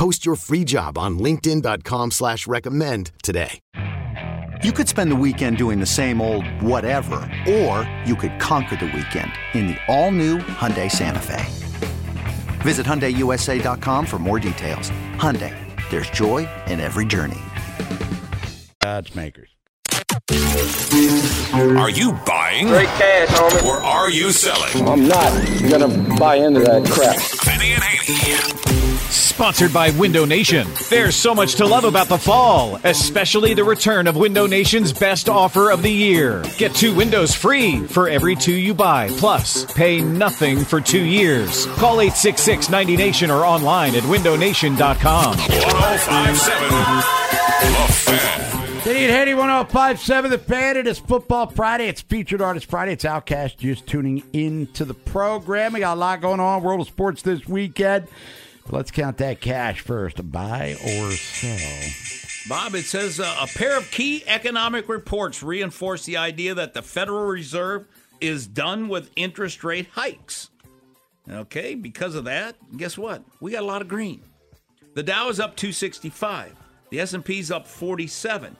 Post 0.00 0.24
your 0.24 0.36
free 0.36 0.64
job 0.64 0.96
on 0.96 1.18
LinkedIn.com 1.18 2.12
slash 2.12 2.46
recommend 2.46 3.12
today. 3.22 3.60
You 4.64 4.72
could 4.72 4.88
spend 4.88 5.12
the 5.12 5.14
weekend 5.14 5.58
doing 5.58 5.78
the 5.78 5.84
same 5.84 6.22
old 6.22 6.46
whatever, 6.62 7.18
or 7.46 7.86
you 8.06 8.16
could 8.16 8.40
conquer 8.40 8.76
the 8.76 8.86
weekend 8.86 9.30
in 9.52 9.66
the 9.66 9.76
all-new 9.88 10.38
Hyundai 10.38 10.90
Santa 10.90 11.18
Fe. 11.18 11.44
Visit 12.62 12.86
HyundaiUSA.com 12.86 14.06
for 14.06 14.18
more 14.18 14.40
details. 14.40 14.88
Hyundai, 15.16 15.54
there's 15.90 16.08
joy 16.08 16.48
in 16.66 16.80
every 16.80 17.04
journey. 17.04 17.36
Odds 18.82 19.14
makers. 19.14 19.50
Are 21.52 21.90
you 21.90 22.12
buying? 22.24 22.68
Great 22.68 22.88
cash, 22.88 23.28
homie. 23.28 23.66
Or 23.66 23.82
are 23.82 24.08
you 24.08 24.32
selling? 24.32 24.88
I'm 24.88 25.06
not 25.06 25.30
gonna 25.68 26.16
buy 26.18 26.36
into 26.36 26.60
that 26.60 26.86
crap. 26.90 27.20
Vinny 27.44 27.74
and 27.74 27.82
Haney. 27.82 28.79
Sponsored 29.10 29.72
by 29.72 29.90
Window 29.90 30.24
Nation. 30.24 30.68
There's 30.88 31.16
so 31.16 31.34
much 31.34 31.56
to 31.56 31.66
love 31.66 31.82
about 31.84 32.06
the 32.08 32.16
fall, 32.18 32.78
especially 32.84 33.54
the 33.54 33.64
return 33.64 34.06
of 34.06 34.16
Window 34.16 34.46
Nation's 34.46 34.92
best 34.92 35.28
offer 35.28 35.70
of 35.70 35.82
the 35.82 35.90
year. 35.90 36.44
Get 36.58 36.74
two 36.74 36.94
windows 36.94 37.34
free 37.34 37.80
for 37.86 38.08
every 38.08 38.36
two 38.36 38.54
you 38.54 38.72
buy, 38.72 39.08
plus 39.18 39.64
pay 39.72 40.00
nothing 40.00 40.64
for 40.64 40.80
two 40.80 41.02
years. 41.02 41.66
Call 41.66 42.00
866 42.00 42.70
90 42.70 42.96
Nation 42.96 43.30
or 43.30 43.44
online 43.44 43.94
at 43.96 44.02
windownation.com. 44.04 45.36
1057 45.36 46.68
The 47.60 47.92
Fan. 47.92 48.80
They 48.84 48.94
need 48.94 49.10
Haney 49.10 49.34
1057 49.34 50.30
The 50.30 50.38
Fan. 50.38 50.76
It 50.76 50.86
is 50.86 50.98
Football 50.98 51.48
Friday. 51.48 51.88
It's 51.88 52.00
Featured 52.00 52.40
Artist 52.40 52.66
Friday. 52.66 52.92
It's 52.92 53.04
OutKast 53.04 53.58
just 53.58 53.86
tuning 53.86 54.22
into 54.32 54.84
the 54.84 54.94
program. 54.94 55.72
We 55.72 55.80
got 55.80 55.94
a 55.94 56.00
lot 56.00 56.20
going 56.20 56.40
on. 56.40 56.62
World 56.62 56.80
of 56.82 56.86
Sports 56.86 57.22
this 57.22 57.46
weekend. 57.48 58.06
Let's 58.68 58.90
count 58.90 59.16
that 59.18 59.40
cash 59.40 59.80
first. 59.80 60.30
Buy 60.30 60.76
or 60.84 61.10
sell. 61.12 62.10
Bob, 62.48 62.74
it 62.74 62.84
says 62.84 63.20
uh, 63.20 63.36
a 63.40 63.46
pair 63.46 63.76
of 63.76 63.90
key 63.90 64.24
economic 64.26 64.88
reports 64.88 65.42
reinforce 65.42 66.04
the 66.04 66.16
idea 66.16 66.54
that 66.54 66.74
the 66.74 66.82
Federal 66.82 67.26
Reserve 67.26 67.86
is 68.20 68.46
done 68.46 68.88
with 68.88 69.10
interest 69.16 69.62
rate 69.64 69.88
hikes. 69.92 70.50
Okay, 71.28 71.74
because 71.74 72.14
of 72.14 72.24
that, 72.24 72.56
guess 72.76 72.96
what? 72.96 73.22
We 73.40 73.52
got 73.52 73.62
a 73.62 73.66
lot 73.66 73.82
of 73.82 73.88
green. 73.88 74.22
The 74.94 75.02
Dow 75.02 75.28
is 75.28 75.38
up 75.38 75.56
265. 75.56 76.56
The 76.90 77.00
S&P 77.00 77.38
is 77.38 77.50
up 77.50 77.66
47. 77.68 78.56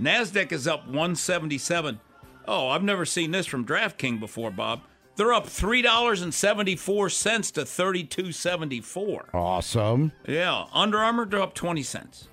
Nasdaq 0.00 0.52
is 0.52 0.68
up 0.68 0.84
177. 0.86 1.98
Oh, 2.46 2.68
I've 2.68 2.84
never 2.84 3.04
seen 3.04 3.32
this 3.32 3.46
from 3.46 3.64
DraftKings 3.64 4.20
before, 4.20 4.50
Bob. 4.50 4.82
They're 5.16 5.32
up 5.32 5.46
three 5.46 5.82
dollars 5.82 6.20
and 6.22 6.32
seventy 6.32 6.76
four 6.76 7.08
cents 7.08 7.50
to 7.52 7.64
thirty 7.64 8.04
two 8.04 8.32
seventy 8.32 8.80
four. 8.80 9.28
Awesome. 9.32 10.12
Yeah, 10.28 10.66
Under 10.72 10.98
Armour 10.98 11.24
they're 11.26 11.40
up 11.40 11.54
twenty 11.54 11.82
cents. 11.82 12.28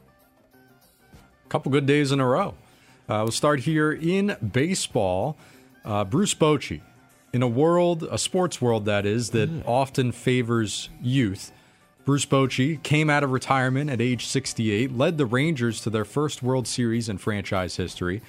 A 1.46 1.50
couple 1.50 1.72
good 1.72 1.86
days 1.86 2.12
in 2.12 2.20
a 2.20 2.28
row. 2.28 2.56
Uh, 3.08 3.20
we'll 3.24 3.32
start 3.32 3.62
here 3.62 3.92
in 3.92 4.36
baseball. 4.52 5.38
Uh, 5.86 6.06
Bruce 6.06 6.34
Bochy, 6.34 6.82
in 7.34 7.42
a 7.44 7.48
world, 7.48 8.04
a 8.10 8.18
sports 8.18 8.62
world 8.62 8.86
that 8.86 9.06
is, 9.06 9.32
that 9.32 9.50
often 9.66 10.12
favors 10.14 10.90
youth. 11.02 11.52
Bruce 12.06 12.26
Bochy 12.26 12.82
came 12.84 13.10
out 13.10 13.24
of 13.24 13.32
retirement 13.32 13.90
at 13.90 14.00
age 14.02 14.26
68, 14.26 14.96
led 14.96 15.18
the 15.18 15.26
Rangers 15.26 15.82
to 15.82 15.90
their 15.90 16.06
first 16.06 16.42
World 16.44 16.68
Series 16.68 17.08
in 17.10 17.18
franchise 17.18 17.76
history. 17.78 18.22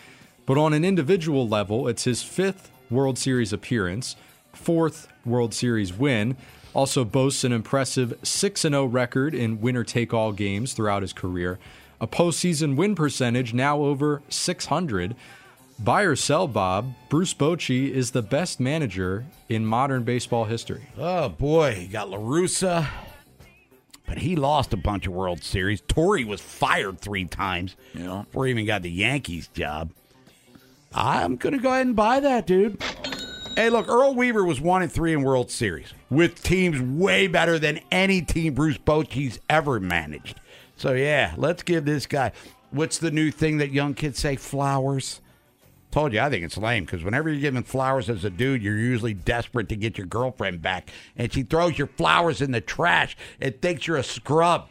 But 0.46 0.58
on 0.58 0.72
an 0.72 0.84
individual 0.84 1.48
level, 1.48 1.86
it's 1.88 2.04
his 2.04 2.22
fifth 2.22 2.70
World 2.90 3.18
Series 3.18 3.52
appearance, 3.52 4.16
fourth 4.54 5.08
World 5.24 5.52
Series 5.54 5.92
win. 5.92 6.36
Also 6.74 7.04
boasts 7.04 7.44
an 7.44 7.52
impressive 7.52 8.18
6 8.22 8.60
0 8.60 8.84
record 8.86 9.34
in 9.34 9.60
winner 9.60 9.84
take 9.84 10.12
all 10.12 10.32
games 10.32 10.72
throughout 10.72 11.02
his 11.02 11.12
career. 11.12 11.58
A 12.00 12.06
postseason 12.08 12.74
win 12.76 12.94
percentage 12.94 13.54
now 13.54 13.80
over 13.80 14.22
600. 14.28 15.14
Buy 15.78 16.02
or 16.02 16.14
sell, 16.16 16.46
Bob, 16.46 16.94
Bruce 17.08 17.34
Bochy 17.34 17.90
is 17.90 18.10
the 18.12 18.22
best 18.22 18.60
manager 18.60 19.24
in 19.48 19.64
modern 19.66 20.02
baseball 20.04 20.44
history. 20.44 20.86
Oh, 20.98 21.28
boy. 21.28 21.78
You 21.82 21.88
got 21.88 22.08
LaRussa, 22.08 22.86
but 24.06 24.18
he 24.18 24.36
lost 24.36 24.72
a 24.72 24.76
bunch 24.76 25.06
of 25.06 25.12
World 25.12 25.42
Series. 25.42 25.80
Torre 25.82 26.24
was 26.26 26.40
fired 26.40 27.00
three 27.00 27.24
times 27.24 27.74
Yeah. 27.94 28.22
before 28.26 28.46
he 28.46 28.50
even 28.52 28.66
got 28.66 28.82
the 28.82 28.90
Yankees 28.90 29.48
job. 29.48 29.90
I'm 30.92 31.36
going 31.36 31.54
to 31.54 31.60
go 31.60 31.70
ahead 31.70 31.86
and 31.86 31.96
buy 31.96 32.20
that, 32.20 32.46
dude. 32.46 32.80
Hey, 33.56 33.70
look, 33.70 33.88
Earl 33.88 34.16
Weaver 34.16 34.44
was 34.44 34.60
one 34.60 34.82
and 34.82 34.90
three 34.90 35.12
in 35.12 35.22
World 35.22 35.48
Series 35.48 35.94
with 36.10 36.42
teams 36.42 36.80
way 36.80 37.28
better 37.28 37.56
than 37.56 37.78
any 37.92 38.20
team 38.20 38.54
Bruce 38.54 38.78
Bochy's 38.78 39.38
ever 39.48 39.78
managed. 39.78 40.40
So 40.76 40.94
yeah, 40.94 41.34
let's 41.36 41.62
give 41.62 41.84
this 41.84 42.06
guy. 42.06 42.32
What's 42.72 42.98
the 42.98 43.12
new 43.12 43.30
thing 43.30 43.58
that 43.58 43.70
young 43.70 43.94
kids 43.94 44.18
say? 44.18 44.34
Flowers. 44.34 45.20
Told 45.92 46.12
you, 46.12 46.18
I 46.18 46.30
think 46.30 46.44
it's 46.44 46.56
lame 46.56 46.84
because 46.84 47.04
whenever 47.04 47.30
you're 47.30 47.40
giving 47.40 47.62
flowers 47.62 48.10
as 48.10 48.24
a 48.24 48.30
dude, 48.30 48.60
you're 48.60 48.76
usually 48.76 49.14
desperate 49.14 49.68
to 49.68 49.76
get 49.76 49.96
your 49.96 50.08
girlfriend 50.08 50.60
back, 50.60 50.90
and 51.16 51.32
she 51.32 51.44
throws 51.44 51.78
your 51.78 51.86
flowers 51.86 52.42
in 52.42 52.50
the 52.50 52.60
trash 52.60 53.16
and 53.40 53.62
thinks 53.62 53.86
you're 53.86 53.98
a 53.98 54.02
scrub. 54.02 54.68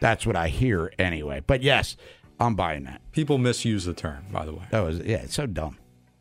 That's 0.00 0.24
what 0.24 0.36
I 0.36 0.48
hear 0.48 0.90
anyway. 0.98 1.42
But 1.46 1.62
yes, 1.62 1.98
I'm 2.40 2.54
buying 2.54 2.84
that. 2.84 3.02
People 3.12 3.36
misuse 3.36 3.84
the 3.84 3.92
term, 3.92 4.24
by 4.32 4.46
the 4.46 4.54
way. 4.54 4.64
That 4.70 4.80
was 4.80 5.00
yeah, 5.00 5.18
it's 5.18 5.34
so 5.34 5.46
dumb. 5.46 5.76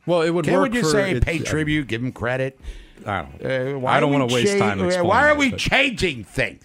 Well, 0.09 0.23
it 0.23 0.31
would 0.31 0.45
Can't 0.45 0.57
work 0.61 0.71
we 0.73 0.79
just 0.81 0.91
for 0.91 0.97
say 0.97 1.19
pay 1.19 1.39
tribute, 1.39 1.87
give 1.87 2.03
him 2.03 2.11
credit? 2.11 2.59
I 3.05 3.21
don't. 3.41 3.45
Uh, 3.83 3.87
I 3.87 3.99
don't 3.99 4.11
want 4.11 4.27
to 4.27 4.33
waste 4.33 4.53
cha- 4.57 4.59
time. 4.59 4.81
uh, 4.81 4.85
explaining 4.85 5.07
Why 5.07 5.29
are 5.29 5.35
we 5.35 5.51
but- 5.51 5.59
changing 5.59 6.23
things? 6.23 6.63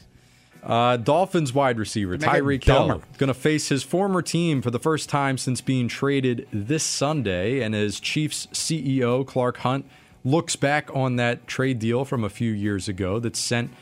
Uh, 0.62 0.96
Dolphins 0.96 1.52
wide 1.52 1.78
receiver 1.78 2.12
Make 2.12 2.22
it 2.22 2.26
Tyreek 2.26 2.64
Hill 2.64 3.02
going 3.18 3.28
to 3.28 3.34
face 3.34 3.68
his 3.68 3.82
former 3.82 4.22
team 4.22 4.62
for 4.62 4.70
the 4.70 4.78
first 4.78 5.10
time 5.10 5.36
since 5.36 5.60
being 5.60 5.88
traded 5.88 6.48
this 6.50 6.82
Sunday, 6.82 7.60
and 7.60 7.74
as 7.74 8.00
Chiefs 8.00 8.48
CEO 8.50 9.26
Clark 9.26 9.58
Hunt 9.58 9.84
looks 10.24 10.56
back 10.56 10.88
on 10.96 11.16
that 11.16 11.46
trade 11.46 11.78
deal 11.78 12.06
from 12.06 12.24
a 12.24 12.30
few 12.30 12.50
years 12.50 12.88
ago 12.88 13.18
that 13.20 13.36
sent 13.36 13.72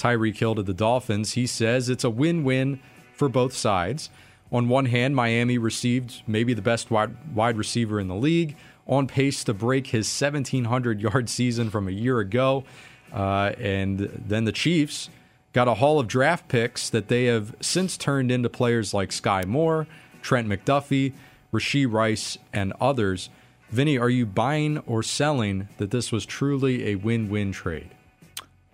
Tyreek 0.00 0.36
Hill 0.36 0.56
to 0.56 0.64
the 0.64 0.74
Dolphins, 0.74 1.34
he 1.34 1.46
says 1.46 1.88
it's 1.88 2.02
a 2.02 2.10
win-win 2.10 2.80
for 3.14 3.28
both 3.28 3.52
sides. 3.54 4.10
On 4.50 4.68
one 4.68 4.86
hand, 4.86 5.14
Miami 5.14 5.58
received 5.58 6.22
maybe 6.26 6.54
the 6.54 6.60
best 6.60 6.90
wide, 6.90 7.14
wide 7.36 7.56
receiver 7.56 8.00
in 8.00 8.08
the 8.08 8.16
league, 8.16 8.56
on 8.86 9.06
pace 9.06 9.44
to 9.44 9.54
break 9.54 9.88
his 9.88 10.08
1,700 10.20 11.00
yard 11.00 11.28
season 11.28 11.70
from 11.70 11.88
a 11.88 11.92
year 11.92 12.18
ago. 12.18 12.64
Uh, 13.12 13.52
and 13.58 13.98
then 13.98 14.44
the 14.44 14.52
Chiefs 14.52 15.10
got 15.52 15.68
a 15.68 15.74
haul 15.74 16.00
of 16.00 16.08
draft 16.08 16.48
picks 16.48 16.88
that 16.90 17.08
they 17.08 17.26
have 17.26 17.54
since 17.60 17.96
turned 17.96 18.30
into 18.30 18.48
players 18.48 18.94
like 18.94 19.10
Skyy 19.10 19.44
Moore, 19.46 19.86
Trent 20.22 20.48
McDuffie, 20.48 21.12
Rashee 21.52 21.90
Rice, 21.90 22.38
and 22.52 22.72
others. 22.80 23.28
Vinny, 23.70 23.98
are 23.98 24.10
you 24.10 24.26
buying 24.26 24.78
or 24.78 25.02
selling 25.02 25.68
that 25.78 25.90
this 25.90 26.10
was 26.10 26.26
truly 26.26 26.88
a 26.88 26.94
win 26.94 27.28
win 27.28 27.52
trade? 27.52 27.90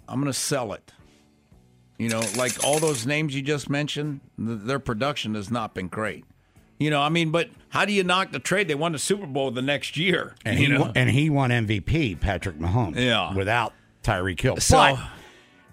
I'm 0.09 0.21
going 0.21 0.33
to 0.33 0.39
sell 0.39 0.73
it. 0.73 0.93
You 1.99 2.09
know, 2.09 2.23
like 2.37 2.65
all 2.65 2.79
those 2.79 3.07
names 3.07 3.35
you 3.35 3.43
just 3.43 3.69
mentioned, 3.69 4.21
th- 4.37 4.61
their 4.63 4.79
production 4.79 5.35
has 5.35 5.51
not 5.51 5.75
been 5.75 5.89
great. 5.89 6.25
You 6.79 6.91
know, 6.91 7.01
I 7.03 7.09
mean, 7.09 7.31
but 7.31 7.51
how 7.71 7.85
do 7.85 7.93
you 7.93 8.05
knock 8.05 8.31
the 8.33 8.39
trade? 8.39 8.69
They 8.69 8.75
won 8.75 8.93
the 8.93 8.99
Super 8.99 9.27
Bowl 9.27 9.51
the 9.51 9.63
next 9.63 9.97
year. 9.97 10.35
And 10.45 10.59
you 10.59 10.67
he 10.67 10.73
know, 10.73 10.81
won, 10.83 10.93
and 10.95 11.11
he 11.11 11.29
won 11.29 11.51
MVP, 11.51 12.21
Patrick 12.21 12.57
Mahomes. 12.59 12.97
Yeah. 12.97 13.35
without 13.35 13.73
Tyreek 14.03 14.41
Hill. 14.41 14.57
So- 14.59 14.77
but 14.77 14.99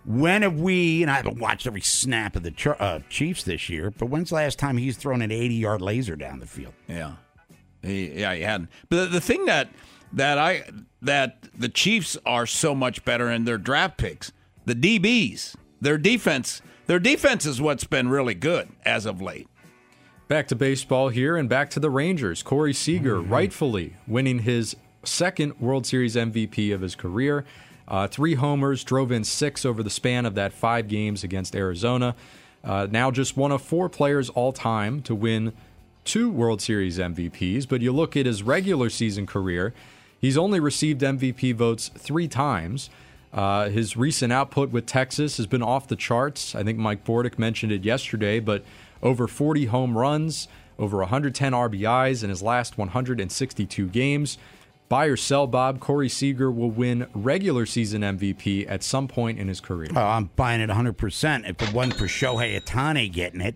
when 0.05 0.41
have 0.43 0.59
we? 0.59 1.01
And 1.01 1.09
I 1.11 1.15
haven't 1.15 1.39
watched 1.39 1.65
every 1.67 1.81
snap 1.81 2.35
of 2.35 2.43
the 2.43 2.75
uh, 2.79 2.99
Chiefs 3.09 3.43
this 3.43 3.69
year. 3.69 3.91
But 3.91 4.07
when's 4.07 4.29
the 4.29 4.35
last 4.35 4.59
time 4.59 4.77
he's 4.77 4.97
thrown 4.97 5.21
an 5.21 5.31
80 5.31 5.55
yard 5.55 5.81
laser 5.81 6.15
down 6.15 6.39
the 6.39 6.45
field? 6.45 6.73
Yeah, 6.87 7.13
he, 7.81 8.19
yeah, 8.19 8.33
he 8.35 8.41
hadn't. 8.41 8.69
But 8.89 8.95
the, 8.97 9.05
the 9.07 9.21
thing 9.21 9.45
that 9.45 9.69
that 10.13 10.37
I 10.37 10.63
that 11.01 11.49
the 11.57 11.69
Chiefs 11.69 12.17
are 12.25 12.45
so 12.45 12.75
much 12.75 13.03
better 13.03 13.29
in 13.31 13.45
their 13.45 13.57
draft 13.57 13.97
picks, 13.97 14.31
the 14.65 14.75
DBs, 14.75 15.55
their 15.81 15.97
defense, 15.97 16.61
their 16.85 16.99
defense 16.99 17.45
is 17.45 17.59
what's 17.59 17.83
been 17.85 18.07
really 18.09 18.35
good 18.35 18.69
as 18.85 19.05
of 19.07 19.21
late. 19.21 19.47
Back 20.27 20.47
to 20.47 20.55
baseball 20.55 21.09
here 21.09 21.37
and 21.37 21.47
back 21.47 21.69
to 21.71 21.79
the 21.79 21.91
Rangers. 21.91 22.41
Corey 22.41 22.73
Seager 22.73 23.21
rightfully 23.21 23.93
winning 24.07 24.39
his 24.39 24.75
second 25.03 25.59
World 25.59 25.85
Series 25.85 26.15
MVP 26.15 26.73
of 26.73 26.81
his 26.81 26.95
career. 26.95 27.45
Uh, 27.87 28.07
three 28.07 28.33
homers, 28.33 28.83
drove 28.83 29.11
in 29.11 29.23
six 29.23 29.63
over 29.63 29.83
the 29.83 29.89
span 29.91 30.25
of 30.25 30.33
that 30.33 30.51
five 30.51 30.87
games 30.87 31.23
against 31.23 31.55
Arizona. 31.55 32.15
Uh, 32.63 32.87
now 32.89 33.11
just 33.11 33.37
one 33.37 33.51
of 33.51 33.61
four 33.61 33.87
players 33.87 34.31
all 34.31 34.51
time 34.51 34.99
to 35.03 35.13
win 35.13 35.53
two 36.05 36.31
World 36.31 36.59
Series 36.59 36.97
MVPs. 36.97 37.69
But 37.69 37.81
you 37.81 37.91
look 37.91 38.17
at 38.17 38.25
his 38.25 38.41
regular 38.41 38.89
season 38.89 39.27
career, 39.27 39.75
he's 40.19 40.39
only 40.39 40.59
received 40.59 41.01
MVP 41.01 41.53
votes 41.53 41.91
three 41.95 42.27
times. 42.27 42.89
Uh, 43.31 43.69
his 43.69 43.95
recent 43.95 44.33
output 44.33 44.71
with 44.71 44.87
Texas 44.87 45.37
has 45.37 45.45
been 45.45 45.61
off 45.61 45.87
the 45.87 45.95
charts. 45.95 46.55
I 46.55 46.63
think 46.63 46.79
Mike 46.79 47.05
Bordick 47.05 47.37
mentioned 47.37 47.71
it 47.71 47.83
yesterday, 47.83 48.39
but 48.39 48.63
over 49.01 49.27
40 49.27 49.65
home 49.65 49.97
runs, 49.97 50.47
over 50.77 50.97
110 50.97 51.53
RBIs 51.53 52.23
in 52.23 52.29
his 52.29 52.41
last 52.41 52.77
162 52.77 53.87
games. 53.87 54.37
Buy 54.87 55.05
or 55.05 55.17
sell, 55.17 55.47
Bob. 55.47 55.79
Corey 55.79 56.09
Seager 56.09 56.51
will 56.51 56.69
win 56.69 57.07
regular 57.15 57.65
season 57.65 58.01
MVP 58.01 58.69
at 58.69 58.83
some 58.83 59.07
point 59.07 59.39
in 59.39 59.47
his 59.47 59.59
career. 59.59 59.89
Oh, 59.95 59.99
I'm 59.99 60.29
buying 60.35 60.61
it 60.61 60.69
100%. 60.69 61.49
If 61.49 61.61
it 61.61 61.73
wasn't 61.73 61.97
for 61.97 62.05
Shohei 62.05 62.59
Ohtani 62.59 63.11
getting 63.11 63.41
it 63.41 63.55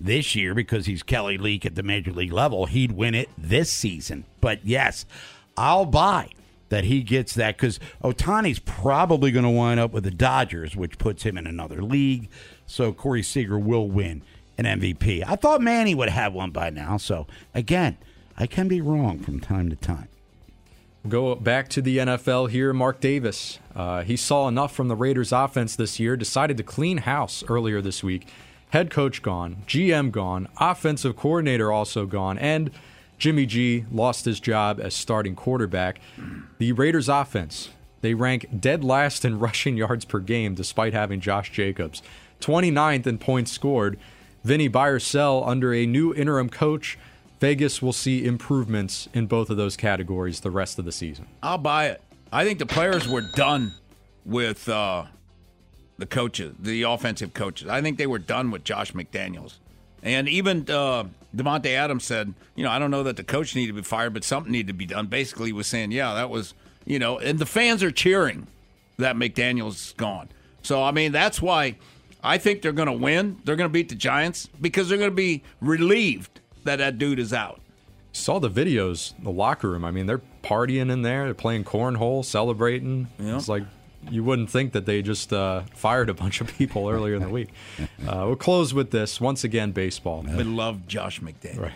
this 0.00 0.36
year 0.36 0.54
because 0.54 0.86
he's 0.86 1.02
Kelly 1.02 1.36
Leak 1.36 1.66
at 1.66 1.74
the 1.74 1.82
major 1.82 2.12
league 2.12 2.32
level, 2.32 2.66
he'd 2.66 2.92
win 2.92 3.16
it 3.16 3.28
this 3.36 3.72
season. 3.72 4.24
But 4.40 4.64
yes, 4.64 5.04
I'll 5.56 5.86
buy 5.86 6.30
that 6.68 6.84
he 6.84 7.02
gets 7.02 7.34
that 7.34 7.56
because 7.56 7.80
Ohtani's 8.04 8.60
probably 8.60 9.32
going 9.32 9.44
to 9.44 9.50
wind 9.50 9.80
up 9.80 9.92
with 9.92 10.04
the 10.04 10.12
Dodgers, 10.12 10.76
which 10.76 10.98
puts 10.98 11.24
him 11.24 11.36
in 11.36 11.46
another 11.46 11.82
league. 11.82 12.28
So 12.66 12.92
Corey 12.92 13.22
Seager 13.22 13.58
will 13.58 13.88
win 13.88 14.22
an 14.58 14.64
MVP. 14.64 15.24
I 15.26 15.36
thought 15.36 15.60
Manny 15.60 15.94
would 15.94 16.08
have 16.10 16.34
one 16.34 16.50
by 16.50 16.68
now. 16.68 16.96
So 16.96 17.26
again, 17.54 17.96
I 18.36 18.46
can 18.46 18.68
be 18.68 18.80
wrong 18.80 19.20
from 19.20 19.40
time 19.40 19.70
to 19.70 19.76
time. 19.76 20.08
Go 21.08 21.34
back 21.36 21.68
to 21.70 21.80
the 21.80 21.98
NFL 21.98 22.50
here. 22.50 22.72
Mark 22.72 23.00
Davis. 23.00 23.60
Uh, 23.74 24.02
he 24.02 24.16
saw 24.16 24.48
enough 24.48 24.74
from 24.74 24.88
the 24.88 24.96
Raiders 24.96 25.32
offense 25.32 25.76
this 25.76 26.00
year, 26.00 26.16
decided 26.16 26.56
to 26.56 26.62
clean 26.62 26.98
house 26.98 27.44
earlier 27.48 27.80
this 27.80 28.02
week. 28.02 28.26
Head 28.70 28.90
coach 28.90 29.22
gone, 29.22 29.62
GM 29.66 30.10
gone, 30.10 30.48
offensive 30.60 31.16
coordinator 31.16 31.72
also 31.72 32.04
gone, 32.04 32.36
and 32.36 32.70
Jimmy 33.16 33.46
G 33.46 33.86
lost 33.90 34.26
his 34.26 34.40
job 34.40 34.78
as 34.80 34.94
starting 34.94 35.34
quarterback. 35.34 36.00
The 36.58 36.72
Raiders 36.72 37.08
offense, 37.08 37.70
they 38.02 38.12
rank 38.12 38.60
dead 38.60 38.84
last 38.84 39.24
in 39.24 39.38
rushing 39.40 39.76
yards 39.76 40.04
per 40.04 40.18
game 40.18 40.54
despite 40.54 40.92
having 40.92 41.20
Josh 41.20 41.50
Jacobs. 41.50 42.02
29th 42.40 43.06
in 43.06 43.18
points 43.18 43.52
scored. 43.52 43.98
Vinny 44.48 44.66
buy 44.66 44.88
or 44.88 44.98
sell 44.98 45.44
under 45.44 45.74
a 45.74 45.84
new 45.84 46.14
interim 46.14 46.48
coach. 46.48 46.98
Vegas 47.38 47.82
will 47.82 47.92
see 47.92 48.24
improvements 48.24 49.06
in 49.12 49.26
both 49.26 49.50
of 49.50 49.58
those 49.58 49.76
categories 49.76 50.40
the 50.40 50.50
rest 50.50 50.78
of 50.78 50.86
the 50.86 50.90
season. 50.90 51.26
I'll 51.42 51.58
buy 51.58 51.88
it. 51.88 52.02
I 52.32 52.46
think 52.46 52.58
the 52.58 52.64
players 52.64 53.06
were 53.06 53.20
done 53.34 53.74
with 54.24 54.66
uh, 54.66 55.04
the 55.98 56.06
coaches, 56.06 56.54
the 56.58 56.84
offensive 56.84 57.34
coaches. 57.34 57.68
I 57.68 57.82
think 57.82 57.98
they 57.98 58.06
were 58.06 58.18
done 58.18 58.50
with 58.50 58.64
Josh 58.64 58.92
McDaniels. 58.92 59.58
And 60.02 60.26
even 60.30 60.60
uh, 60.70 61.04
Davante 61.36 61.74
Adams 61.74 62.04
said, 62.04 62.32
you 62.56 62.64
know, 62.64 62.70
I 62.70 62.78
don't 62.78 62.90
know 62.90 63.02
that 63.02 63.16
the 63.16 63.24
coach 63.24 63.54
needed 63.54 63.72
to 63.74 63.82
be 63.82 63.84
fired, 63.84 64.14
but 64.14 64.24
something 64.24 64.50
needed 64.50 64.68
to 64.68 64.72
be 64.72 64.86
done. 64.86 65.08
Basically, 65.08 65.46
he 65.48 65.52
was 65.52 65.66
saying, 65.66 65.92
yeah, 65.92 66.14
that 66.14 66.30
was, 66.30 66.54
you 66.86 66.98
know, 66.98 67.18
and 67.18 67.38
the 67.38 67.46
fans 67.46 67.82
are 67.82 67.90
cheering 67.90 68.46
that 68.96 69.14
McDaniels 69.14 69.74
is 69.74 69.94
gone. 69.98 70.30
So, 70.62 70.82
I 70.82 70.90
mean, 70.90 71.12
that's 71.12 71.42
why 71.42 71.76
I 72.22 72.38
think 72.38 72.62
they're 72.62 72.72
going 72.72 72.86
to 72.86 72.92
win. 72.92 73.38
They're 73.44 73.56
going 73.56 73.68
to 73.68 73.72
beat 73.72 73.88
the 73.88 73.94
Giants 73.94 74.48
because 74.60 74.88
they're 74.88 74.98
going 74.98 75.10
to 75.10 75.16
be 75.16 75.42
relieved 75.60 76.40
that 76.64 76.76
that 76.76 76.98
dude 76.98 77.18
is 77.18 77.32
out. 77.32 77.60
Saw 78.12 78.38
the 78.40 78.50
videos, 78.50 79.14
the 79.22 79.30
locker 79.30 79.70
room. 79.70 79.84
I 79.84 79.90
mean, 79.90 80.06
they're 80.06 80.22
partying 80.42 80.90
in 80.90 81.02
there. 81.02 81.26
They're 81.26 81.34
playing 81.34 81.64
cornhole, 81.64 82.24
celebrating. 82.24 83.08
Yep. 83.18 83.36
It's 83.36 83.48
like 83.48 83.64
you 84.10 84.24
wouldn't 84.24 84.50
think 84.50 84.72
that 84.72 84.86
they 84.86 85.02
just 85.02 85.32
uh, 85.32 85.62
fired 85.74 86.08
a 86.08 86.14
bunch 86.22 86.40
of 86.40 86.48
people 86.48 86.88
earlier 86.88 87.14
in 87.14 87.22
the 87.22 87.28
week. 87.28 87.50
Uh, 88.06 88.24
we'll 88.26 88.36
close 88.36 88.72
with 88.72 88.90
this 88.90 89.20
once 89.20 89.44
again. 89.44 89.70
Baseball. 89.72 90.22
We 90.22 90.42
love 90.42 90.86
Josh 90.86 91.20
McDaniels. 91.20 91.60
Right. 91.60 91.72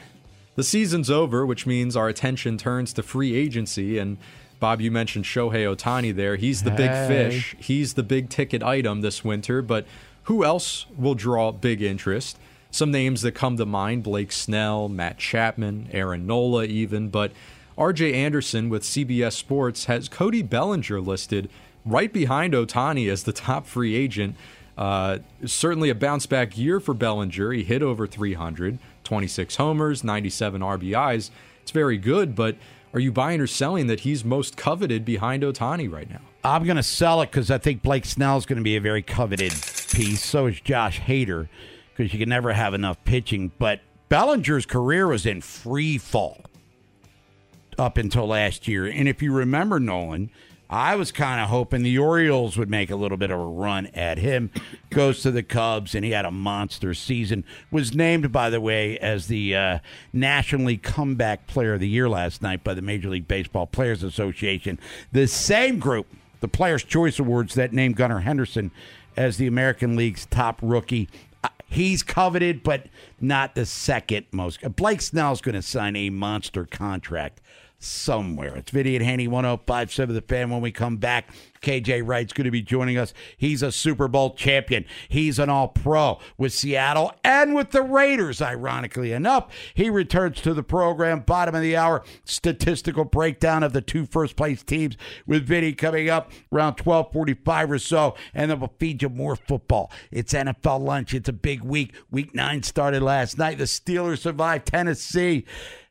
The 0.55 0.63
season's 0.63 1.11
over, 1.11 1.45
which 1.45 1.67
means 1.67 1.97
our 1.97 2.09
attention 2.09 2.57
turns 2.57 2.93
to 2.95 3.03
free 3.03 3.35
agency. 3.35 3.99
And 3.99 4.17
Bob, 4.61 4.81
you 4.81 4.91
mentioned 4.91 5.25
Shohei 5.25 5.67
Ohtani 5.75 6.15
there. 6.15 6.37
He's 6.37 6.63
the 6.63 6.71
big 6.71 6.91
fish. 6.91 7.57
He's 7.59 7.95
the 7.95 8.03
big 8.03 8.31
ticket 8.31 8.63
item 8.63 9.01
this 9.01 9.25
winter. 9.25 9.61
But 9.61 9.87
who 10.25 10.45
else 10.45 10.87
will 10.97 11.15
draw 11.15 11.53
big 11.53 11.83
interest? 11.83 12.39
Some 12.71 12.91
names 12.91 13.23
that 13.23 13.33
come 13.33 13.57
to 13.59 13.67
mind 13.67 14.03
Blake 14.03 14.33
Snell, 14.33 14.89
Matt 14.89 15.19
Chapman, 15.19 15.89
Aaron 15.93 16.27
Nola, 16.27 16.65
even. 16.65 17.09
But 17.09 17.33
RJ 17.77 18.15
Anderson 18.15 18.69
with 18.69 18.83
CBS 18.83 19.33
Sports 19.33 19.87
has 19.87 20.09
Cody 20.09 20.43
Bellinger 20.43 21.01
listed 21.01 21.51
right 21.85 22.13
behind 22.13 22.55
Ohtani 22.55 23.11
as 23.11 23.25
the 23.25 23.33
top 23.33 23.67
free 23.67 23.95
agent. 23.95 24.37
Uh, 24.79 25.19
certainly 25.45 25.91
a 25.91 25.95
bounce 25.95 26.27
back 26.27 26.57
year 26.57 26.81
for 26.81 26.95
Bellinger. 26.95 27.53
He 27.53 27.63
hit 27.63 27.83
over 27.83 28.07
300, 28.07 28.79
26 29.05 29.57
homers, 29.57 30.03
97 30.03 30.63
RBIs. 30.63 31.31
It's 31.61 31.71
very 31.71 31.99
good, 31.99 32.35
but 32.35 32.57
are 32.95 33.01
you 33.01 33.13
buying 33.13 33.41
or 33.41 33.47
selling 33.47 33.87
that 33.89 34.01
he's 34.01 34.25
most 34.25 34.57
coveted 34.57 35.05
behind 35.05 35.43
Ohtani 35.43 35.93
right 35.93 36.09
now? 36.09 36.21
I'm 36.45 36.65
going 36.65 36.77
to 36.77 36.83
sell 36.83 37.23
it 37.23 37.31
because 37.31 37.51
I 37.51 37.59
think 37.59 37.83
Blake 37.83 38.05
Snell 38.05 38.37
is 38.37 38.47
going 38.47 38.59
to 38.59 38.65
be 38.65 38.77
a 38.77 38.81
very 38.81 39.03
coveted 39.03 39.53
piece. 39.93 40.25
So 40.25 40.47
is 40.47 40.61
Josh 40.61 41.01
Hader 41.01 41.49
because 41.91 42.13
you 42.13 42.19
can 42.19 42.29
never 42.29 42.53
have 42.53 42.75
enough 42.75 43.03
pitching. 43.05 43.53
But 43.59 43.81
Bellinger's 44.09 44.67
career 44.67 45.07
was 45.07 45.25
in 45.25 45.41
free 45.41 45.99
fall 45.99 46.43
up 47.79 47.97
until 47.97 48.27
last 48.27 48.67
year. 48.67 48.87
And 48.87 49.09
if 49.09 49.23
you 49.23 49.33
remember, 49.33 49.79
Nolan, 49.79 50.31
I 50.69 50.97
was 50.97 51.13
kind 51.13 51.41
of 51.41 51.51
hoping 51.51 51.83
the 51.83 51.99
Orioles 51.99 52.57
would 52.57 52.71
make 52.71 52.91
a 52.91 52.97
little 52.97 53.19
bit 53.19 53.31
of 53.31 53.39
a 53.39 53.45
run 53.45 53.87
at 53.89 54.19
him. 54.19 54.51
Goes 54.91 55.21
to 55.23 55.31
the 55.31 55.43
Cubs, 55.43 55.95
and 55.95 56.03
he 56.03 56.13
had 56.13 56.25
a 56.25 56.31
monster 56.31 56.95
season. 56.95 57.45
Was 57.71 57.95
named, 57.95 58.33
by 58.33 58.49
the 58.49 58.61
way, 58.61 58.99
as 58.99 59.27
the 59.27 59.55
uh, 59.55 59.79
Comeback 60.83 61.47
Player 61.47 61.75
of 61.75 61.81
the 61.81 61.89
Year 61.89 62.09
last 62.09 62.41
night 62.41 62.65
by 62.65 62.73
the 62.73 62.81
Major 62.81 63.11
League 63.11 63.29
Baseball 63.29 63.67
Players 63.67 64.03
Association. 64.03 64.79
The 65.13 65.27
same 65.27 65.79
group, 65.79 66.07
the 66.43 66.49
Players' 66.49 66.85
Choice 66.85 67.19
Awards, 67.19 67.55
that 67.55 67.73
named 67.73 67.97
Gunnar 67.97 68.21
Henderson 68.21 68.71
as 69.17 69.39
the 69.39 69.47
American 69.47 69.97
League's 69.97 70.27
top 70.27 70.59
rookie. 70.61 71.09
Uh, 71.43 71.49
He's 71.67 72.03
coveted, 72.03 72.63
but 72.63 72.89
not 73.21 73.55
the 73.55 73.65
second 73.65 74.27
most. 74.33 74.61
Blake 74.77 75.01
Snell's 75.01 75.41
going 75.41 75.55
to 75.55 75.63
sign 75.63 75.97
a 75.97 76.11
monster 76.11 76.67
contract 76.67 77.41
somewhere. 77.79 78.57
It's 78.57 78.71
Vinny 78.71 78.97
and 78.97 79.05
Haney 79.05 79.29
1057 79.29 80.15
The 80.15 80.21
Fan. 80.21 80.51
When 80.51 80.61
we 80.61 80.71
come 80.73 80.99
back, 80.99 81.29
KJ 81.63 82.03
Wright's 82.07 82.33
going 82.33 82.45
to 82.45 82.51
be 82.51 82.63
joining 82.63 82.99
us. 82.99 83.15
He's 83.37 83.63
a 83.63 83.73
Super 83.73 84.09
Bowl 84.09 84.35
champion. 84.35 84.85
He's 85.09 85.39
an 85.39 85.49
all 85.49 85.69
pro 85.69 86.19
with 86.37 86.53
Seattle 86.53 87.13
and 87.25 87.55
with 87.55 87.71
the 87.71 87.83
Raiders, 87.83 88.43
ironically 88.43 89.13
enough. 89.13 89.49
He 89.75 89.89
returns 89.89 90.41
to 90.43 90.55
the 90.55 90.63
program, 90.63 91.21
bottom 91.21 91.55
of 91.55 91.63
the 91.63 91.77
hour, 91.77 92.03
statistical 92.25 93.05
breakdown 93.05 93.63
of 93.63 93.73
the 93.73 93.81
two 93.81 94.07
first 94.07 94.37
place 94.37 94.63
teams 94.63 94.97
with 95.27 95.47
Vinny 95.47 95.73
coming 95.73 96.11
up 96.11 96.31
around 96.53 96.81
1245 96.81 97.71
or 97.71 97.79
so. 97.79 98.15
And 98.35 98.51
then 98.51 98.61
we'll 98.61 98.75
feed 98.79 99.03
you 99.03 99.09
more 99.09 99.37
football. 99.37 99.91
It's 100.11 100.33
NFL 100.33 100.81
lunch. 100.81 101.15
It's 101.15 101.29
a 101.29 101.33
big 101.33 101.63
week. 101.63 101.95
Week 102.11 102.35
nine 102.35 102.63
started 102.63 103.03
last 103.03 103.39
night. 103.39 103.59
The 103.59 103.65
Steelers 103.65 104.19
survived 104.19 104.67
Tennessee. 104.67 105.45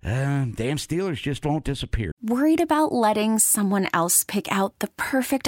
Uh, 0.03 0.45
damn 0.55 0.77
Steelers 0.77 1.21
just 1.21 1.45
won't 1.45 1.63
disappear. 1.63 2.12
Worried 2.23 2.60
about 2.60 2.91
letting 2.91 3.38
someone 3.38 3.88
else 3.93 4.23
pick 4.23 4.51
out 4.51 4.79
the 4.79 4.89
perfect 4.97 5.47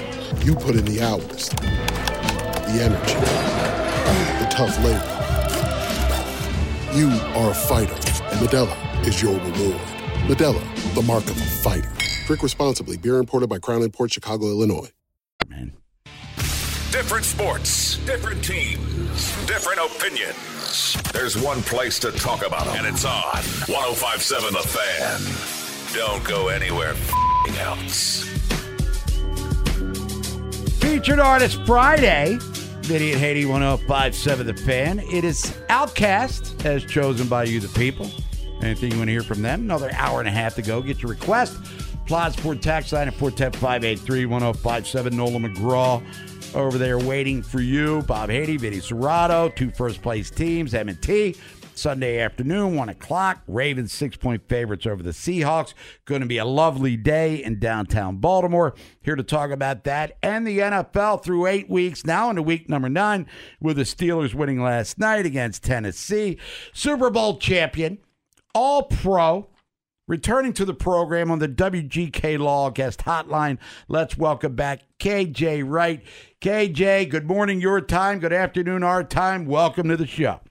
You 0.39 0.55
put 0.55 0.75
in 0.75 0.85
the 0.85 1.01
hours, 1.01 1.49
the 1.49 2.79
energy, 2.81 3.13
the 4.39 4.47
tough 4.49 4.75
labor. 4.83 5.17
You 6.97 7.09
are 7.37 7.51
a 7.51 7.53
fighter, 7.53 7.93
and 7.93 8.39
Modelo 8.39 9.05
is 9.05 9.21
your 9.21 9.35
reward. 9.35 9.81
Modelo, 10.27 10.95
the 10.95 11.01
mark 11.03 11.25
of 11.25 11.37
a 11.37 11.45
fighter. 11.45 11.91
Drink 12.25 12.41
responsibly. 12.41 12.97
Beer 12.97 13.17
imported 13.17 13.49
by 13.49 13.59
Crown 13.59 13.87
Port 13.91 14.11
Chicago, 14.13 14.47
Illinois. 14.47 14.89
Man. 15.47 15.73
Different 16.91 17.25
sports, 17.25 17.97
different 18.05 18.43
teams, 18.43 19.45
different 19.45 19.79
opinions. 19.79 20.97
There's 21.11 21.37
one 21.41 21.61
place 21.61 21.99
to 21.99 22.11
talk 22.11 22.45
about 22.45 22.65
them, 22.65 22.77
and 22.77 22.87
it's 22.87 23.05
on 23.05 23.43
1057 23.67 24.53
The 24.53 24.59
Fan. 24.59 25.21
Don't 25.93 26.23
go 26.23 26.47
anywhere 26.47 26.91
f***ing 26.91 27.57
else. 27.57 28.30
Featured 30.81 31.19
Artist 31.19 31.59
Friday. 31.65 32.37
Vinny 32.81 33.11
and 33.11 33.21
Haney 33.21 33.45
1057 33.45 34.47
The 34.47 34.53
Fan. 34.53 34.99
It 34.99 35.23
is 35.23 35.45
OutKast, 35.69 36.65
as 36.65 36.83
chosen 36.83 37.27
by 37.27 37.43
you, 37.43 37.59
the 37.59 37.69
people. 37.79 38.09
Anything 38.61 38.91
you 38.91 38.97
want 38.97 39.07
to 39.07 39.11
hear 39.11 39.23
from 39.23 39.41
them? 39.41 39.61
Another 39.61 39.91
hour 39.93 40.19
and 40.19 40.27
a 40.27 40.31
half 40.31 40.55
to 40.55 40.61
go. 40.61 40.81
Get 40.81 41.01
your 41.01 41.11
request. 41.11 41.57
Plot 42.07 42.33
Sport 42.33 42.61
tax 42.61 42.91
line 42.91 43.07
at 43.07 43.13
410 43.13 43.59
583 43.59 44.25
1057. 44.25 45.15
Nolan 45.15 45.55
McGraw 45.55 46.03
over 46.55 46.77
there 46.77 46.99
waiting 46.99 47.41
for 47.41 47.61
you. 47.61 48.01
Bob 48.01 48.29
Haney, 48.29 48.57
Vinny 48.57 48.77
Serrato, 48.77 49.55
two 49.55 49.69
first 49.71 50.01
place 50.01 50.29
teams, 50.29 50.73
M&T. 50.73 51.35
Sunday 51.81 52.19
afternoon, 52.19 52.75
1 52.75 52.89
o'clock. 52.89 53.41
Ravens 53.47 53.91
six 53.91 54.15
point 54.15 54.47
favorites 54.47 54.85
over 54.85 55.01
the 55.01 55.09
Seahawks. 55.09 55.73
Going 56.05 56.21
to 56.21 56.27
be 56.27 56.37
a 56.37 56.45
lovely 56.45 56.95
day 56.95 57.43
in 57.43 57.57
downtown 57.57 58.17
Baltimore. 58.17 58.75
Here 59.01 59.15
to 59.15 59.23
talk 59.23 59.49
about 59.49 59.83
that 59.85 60.15
and 60.21 60.45
the 60.45 60.59
NFL 60.59 61.23
through 61.23 61.47
eight 61.47 61.71
weeks, 61.71 62.05
now 62.05 62.29
into 62.29 62.43
week 62.43 62.69
number 62.69 62.87
nine, 62.87 63.25
with 63.59 63.77
the 63.77 63.83
Steelers 63.83 64.35
winning 64.35 64.61
last 64.61 64.99
night 64.99 65.25
against 65.25 65.63
Tennessee. 65.63 66.37
Super 66.71 67.09
Bowl 67.09 67.39
champion, 67.39 67.97
all 68.53 68.83
pro, 68.83 69.49
returning 70.07 70.53
to 70.53 70.65
the 70.65 70.75
program 70.75 71.31
on 71.31 71.39
the 71.39 71.49
WGK 71.49 72.37
Law 72.37 72.69
Guest 72.69 72.99
Hotline. 72.99 73.57
Let's 73.87 74.15
welcome 74.15 74.55
back 74.55 74.81
KJ 74.99 75.63
Wright. 75.65 76.03
KJ, 76.41 77.09
good 77.09 77.25
morning 77.25 77.59
your 77.59 77.81
time, 77.81 78.19
good 78.19 78.33
afternoon 78.33 78.83
our 78.83 79.03
time. 79.03 79.47
Welcome 79.47 79.89
to 79.89 79.97
the 79.97 80.05
show. 80.05 80.41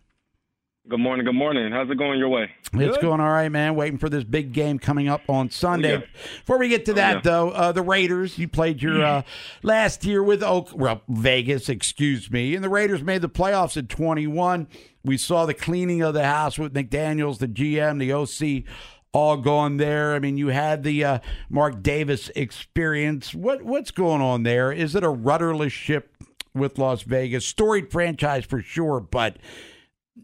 Good 0.90 0.98
morning. 0.98 1.24
Good 1.24 1.36
morning. 1.36 1.70
How's 1.70 1.88
it 1.88 1.98
going 1.98 2.18
your 2.18 2.30
way? 2.30 2.50
It's 2.72 2.98
going 2.98 3.20
all 3.20 3.30
right, 3.30 3.48
man. 3.48 3.76
Waiting 3.76 3.96
for 3.96 4.08
this 4.08 4.24
big 4.24 4.52
game 4.52 4.80
coming 4.80 5.08
up 5.08 5.22
on 5.28 5.48
Sunday. 5.48 5.98
Oh, 5.98 5.98
yeah. 6.00 6.06
Before 6.40 6.58
we 6.58 6.68
get 6.68 6.84
to 6.86 6.94
that, 6.94 7.14
yeah. 7.14 7.20
though, 7.20 7.50
uh, 7.50 7.70
the 7.70 7.82
Raiders. 7.82 8.36
You 8.38 8.48
played 8.48 8.82
your 8.82 9.00
uh, 9.00 9.22
last 9.62 10.04
year 10.04 10.20
with 10.20 10.42
Oak, 10.42 10.70
well, 10.74 11.02
Vegas, 11.08 11.68
excuse 11.68 12.28
me, 12.28 12.56
and 12.56 12.64
the 12.64 12.68
Raiders 12.68 13.04
made 13.04 13.22
the 13.22 13.28
playoffs 13.28 13.76
at 13.76 13.88
21. 13.88 14.66
We 15.04 15.16
saw 15.16 15.46
the 15.46 15.54
cleaning 15.54 16.02
of 16.02 16.12
the 16.12 16.24
house 16.24 16.58
with 16.58 16.74
McDaniel's, 16.74 17.38
the 17.38 17.46
GM, 17.46 18.00
the 18.00 18.12
OC, 18.12 18.64
all 19.12 19.36
gone 19.36 19.76
there. 19.76 20.16
I 20.16 20.18
mean, 20.18 20.36
you 20.36 20.48
had 20.48 20.82
the 20.82 21.04
uh, 21.04 21.18
Mark 21.48 21.84
Davis 21.84 22.32
experience. 22.34 23.32
What 23.32 23.62
what's 23.62 23.92
going 23.92 24.22
on 24.22 24.42
there? 24.42 24.72
Is 24.72 24.96
it 24.96 25.04
a 25.04 25.08
rudderless 25.08 25.72
ship 25.72 26.16
with 26.52 26.78
Las 26.78 27.02
Vegas? 27.02 27.46
Storied 27.46 27.92
franchise 27.92 28.44
for 28.44 28.60
sure, 28.60 28.98
but 28.98 29.36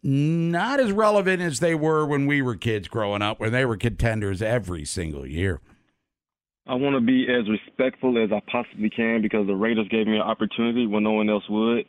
not 0.03 0.81
as 0.81 0.93
relevant 0.93 1.43
as 1.43 1.61
they 1.61 1.75
were 1.75 2.07
when 2.07 2.27
we 2.27 2.43
were 2.43 2.57
kids 2.57 2.89
growing 2.89 3.23
up, 3.23 3.41
when 3.41 3.53
they 3.53 3.65
were 3.65 3.77
contenders 3.77 4.43
every 4.43 4.85
single 4.85 5.27
year. 5.27 5.61
I 6.67 6.75
want 6.75 6.97
to 6.97 7.01
be 7.01 7.27
as 7.29 7.49
respectful 7.49 8.23
as 8.23 8.31
I 8.33 8.43
possibly 8.51 8.91
can 8.91 9.23
because 9.23 9.47
the 9.47 9.55
Raiders 9.55 9.89
gave 9.89 10.07
me 10.07 10.17
an 10.17 10.23
opportunity 10.23 10.87
when 10.87 11.05
no 11.05 11.13
one 11.13 11.31
else 11.31 11.45
would. 11.49 11.87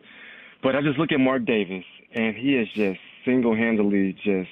But 0.61 0.75
I 0.75 0.81
just 0.81 0.99
look 0.99 1.11
at 1.11 1.19
Mark 1.19 1.45
Davis, 1.45 1.83
and 2.13 2.35
he 2.35 2.53
has 2.53 2.67
just 2.75 2.99
single-handedly 3.25 4.13
just 4.23 4.49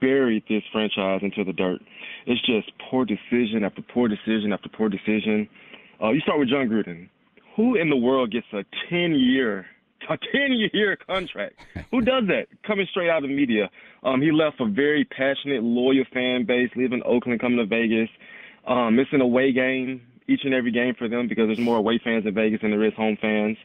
buried 0.00 0.44
this 0.48 0.62
franchise 0.70 1.20
into 1.22 1.44
the 1.44 1.52
dirt. 1.52 1.80
It's 2.26 2.40
just 2.44 2.70
poor 2.90 3.04
decision 3.06 3.64
after 3.64 3.82
poor 3.82 4.08
decision 4.08 4.52
after 4.52 4.68
poor 4.68 4.88
decision. 4.88 5.48
Uh, 6.02 6.10
you 6.10 6.20
start 6.20 6.38
with 6.38 6.48
Jon 6.50 6.68
Gruden. 6.68 7.08
Who 7.56 7.76
in 7.76 7.88
the 7.88 7.96
world 7.96 8.32
gets 8.32 8.46
a 8.52 8.64
10-year 8.92 9.64
a 10.08 10.18
10 10.32 10.70
year 10.72 10.96
contract. 10.96 11.54
Who 11.90 12.00
does 12.00 12.24
that? 12.28 12.46
Coming 12.66 12.86
straight 12.90 13.10
out 13.10 13.24
of 13.24 13.30
the 13.30 13.34
media. 13.34 13.70
Um, 14.02 14.20
he 14.20 14.30
left 14.32 14.60
a 14.60 14.66
very 14.66 15.04
passionate, 15.04 15.62
loyal 15.62 16.04
fan 16.12 16.44
base, 16.46 16.70
leaving 16.76 17.02
Oakland, 17.04 17.40
coming 17.40 17.58
to 17.58 17.66
Vegas, 17.66 18.10
um, 18.66 18.96
missing 18.96 19.20
away 19.20 19.52
game 19.52 20.02
each 20.28 20.40
and 20.44 20.54
every 20.54 20.72
game 20.72 20.94
for 20.98 21.08
them 21.08 21.28
because 21.28 21.48
there's 21.48 21.58
more 21.58 21.76
away 21.76 22.00
fans 22.02 22.24
in 22.26 22.34
Vegas 22.34 22.60
than 22.62 22.70
there 22.70 22.84
is 22.84 22.94
home 22.94 23.16
fans. 23.20 23.56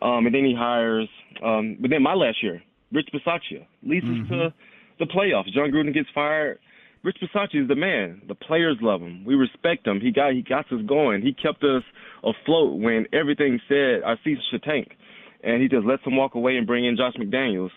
Um, 0.00 0.26
and 0.26 0.34
then 0.34 0.44
he 0.44 0.54
hires, 0.56 1.08
um, 1.44 1.76
but 1.80 1.90
then 1.90 2.02
my 2.02 2.14
last 2.14 2.42
year, 2.42 2.62
Rich 2.92 3.08
Bisaccia 3.12 3.66
leads 3.82 4.06
us 4.06 4.28
to 4.28 4.54
the 4.98 5.06
playoffs. 5.06 5.52
Jon 5.52 5.70
Gruden 5.70 5.92
gets 5.92 6.08
fired. 6.14 6.58
Rich 7.02 7.18
Bisaccia 7.22 7.62
is 7.62 7.68
the 7.68 7.74
man. 7.74 8.22
The 8.26 8.34
players 8.34 8.76
love 8.80 9.00
him. 9.00 9.24
We 9.24 9.34
respect 9.34 9.86
him. 9.86 10.00
He 10.00 10.10
got 10.10 10.32
he 10.32 10.42
got 10.42 10.72
us 10.72 10.80
going. 10.86 11.22
He 11.22 11.32
kept 11.32 11.62
us 11.62 11.82
afloat 12.22 12.78
when 12.78 13.06
everything 13.12 13.60
said 13.68 14.02
our 14.04 14.16
season 14.24 14.42
should 14.50 14.62
tank 14.62 14.96
and 15.42 15.62
he 15.62 15.68
just 15.68 15.86
lets 15.86 16.04
them 16.04 16.16
walk 16.16 16.34
away 16.34 16.56
and 16.56 16.66
bring 16.66 16.84
in 16.84 16.96
Josh 16.96 17.14
McDaniels. 17.14 17.70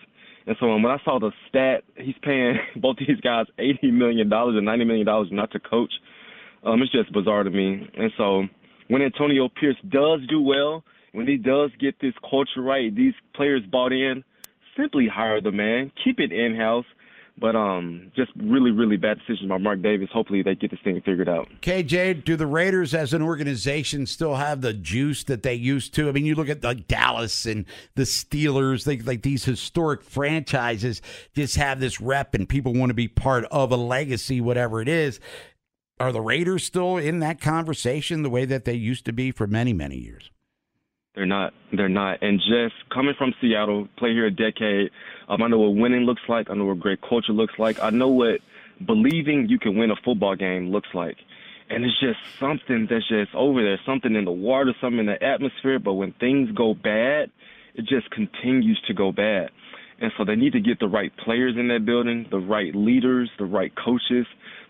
And 0.46 0.56
so 0.58 0.68
when 0.68 0.86
I 0.86 0.98
saw 1.04 1.18
the 1.18 1.30
stat, 1.48 1.84
he's 1.96 2.16
paying 2.22 2.58
both 2.76 2.96
these 2.98 3.20
guys 3.20 3.46
eighty 3.58 3.90
million 3.90 4.28
dollars 4.28 4.56
and 4.56 4.66
ninety 4.66 4.84
million 4.84 5.06
dollars 5.06 5.28
not 5.30 5.50
to 5.52 5.60
coach. 5.60 5.92
Um, 6.64 6.80
it's 6.82 6.92
just 6.92 7.12
bizarre 7.12 7.42
to 7.42 7.50
me. 7.50 7.88
And 7.96 8.12
so 8.16 8.44
when 8.88 9.02
Antonio 9.02 9.48
Pierce 9.48 9.76
does 9.88 10.20
do 10.28 10.40
well, 10.40 10.84
when 11.12 11.26
he 11.26 11.36
does 11.36 11.70
get 11.80 12.00
this 12.00 12.14
culture 12.28 12.62
right, 12.62 12.94
these 12.94 13.14
players 13.34 13.62
bought 13.70 13.92
in, 13.92 14.24
simply 14.76 15.08
hire 15.12 15.40
the 15.40 15.52
man, 15.52 15.92
keep 16.04 16.20
it 16.20 16.32
in 16.32 16.56
house. 16.56 16.86
But 17.38 17.56
um, 17.56 18.12
just 18.14 18.30
really, 18.36 18.70
really 18.70 18.96
bad 18.96 19.18
decisions 19.18 19.48
by 19.48 19.58
Mark 19.58 19.82
Davis. 19.82 20.08
Hopefully, 20.12 20.42
they 20.42 20.54
get 20.54 20.70
this 20.70 20.80
thing 20.84 21.00
figured 21.04 21.28
out. 21.28 21.48
KJ, 21.60 22.24
do 22.24 22.36
the 22.36 22.46
Raiders 22.46 22.94
as 22.94 23.12
an 23.14 23.22
organization 23.22 24.06
still 24.06 24.36
have 24.36 24.60
the 24.60 24.72
juice 24.72 25.24
that 25.24 25.42
they 25.42 25.54
used 25.54 25.94
to? 25.94 26.08
I 26.08 26.12
mean, 26.12 26.26
you 26.26 26.34
look 26.34 26.48
at 26.48 26.62
like 26.62 26.86
Dallas 26.86 27.46
and 27.46 27.64
the 27.94 28.02
Steelers, 28.02 28.84
they, 28.84 28.98
like 28.98 29.22
these 29.22 29.44
historic 29.44 30.02
franchises 30.02 31.02
just 31.34 31.56
have 31.56 31.80
this 31.80 32.00
rep 32.00 32.34
and 32.34 32.48
people 32.48 32.74
want 32.74 32.90
to 32.90 32.94
be 32.94 33.08
part 33.08 33.44
of 33.46 33.72
a 33.72 33.76
legacy, 33.76 34.40
whatever 34.40 34.80
it 34.80 34.88
is. 34.88 35.18
Are 35.98 36.12
the 36.12 36.20
Raiders 36.20 36.64
still 36.64 36.96
in 36.96 37.20
that 37.20 37.40
conversation 37.40 38.22
the 38.22 38.30
way 38.30 38.44
that 38.44 38.64
they 38.64 38.74
used 38.74 39.04
to 39.06 39.12
be 39.12 39.30
for 39.30 39.46
many, 39.46 39.72
many 39.72 39.96
years? 39.96 40.30
They're 41.14 41.26
not. 41.26 41.52
They're 41.72 41.88
not. 41.90 42.22
And 42.22 42.40
just 42.40 42.74
coming 42.90 43.14
from 43.16 43.34
Seattle, 43.40 43.86
play 43.98 44.12
here 44.12 44.26
a 44.26 44.30
decade. 44.30 44.90
Um, 45.28 45.42
I 45.42 45.48
know 45.48 45.58
what 45.58 45.76
winning 45.76 46.02
looks 46.02 46.22
like. 46.28 46.48
I 46.48 46.54
know 46.54 46.64
what 46.64 46.80
great 46.80 47.00
culture 47.02 47.32
looks 47.32 47.54
like. 47.58 47.82
I 47.82 47.90
know 47.90 48.08
what 48.08 48.40
believing 48.84 49.48
you 49.48 49.58
can 49.58 49.76
win 49.76 49.90
a 49.90 49.96
football 50.04 50.36
game 50.36 50.70
looks 50.70 50.88
like. 50.94 51.16
And 51.68 51.84
it's 51.84 52.00
just 52.00 52.18
something 52.40 52.86
that's 52.90 53.08
just 53.08 53.34
over 53.34 53.62
there, 53.62 53.78
something 53.84 54.14
in 54.14 54.24
the 54.24 54.32
water, 54.32 54.74
something 54.80 55.00
in 55.00 55.06
the 55.06 55.22
atmosphere. 55.22 55.78
But 55.78 55.94
when 55.94 56.12
things 56.12 56.50
go 56.52 56.74
bad, 56.74 57.30
it 57.74 57.84
just 57.86 58.10
continues 58.10 58.80
to 58.86 58.94
go 58.94 59.12
bad. 59.12 59.50
And 60.00 60.10
so 60.18 60.24
they 60.24 60.34
need 60.34 60.54
to 60.54 60.60
get 60.60 60.80
the 60.80 60.88
right 60.88 61.12
players 61.16 61.54
in 61.56 61.68
that 61.68 61.84
building, 61.84 62.26
the 62.30 62.38
right 62.38 62.74
leaders, 62.74 63.30
the 63.38 63.44
right 63.44 63.72
coaches 63.76 64.26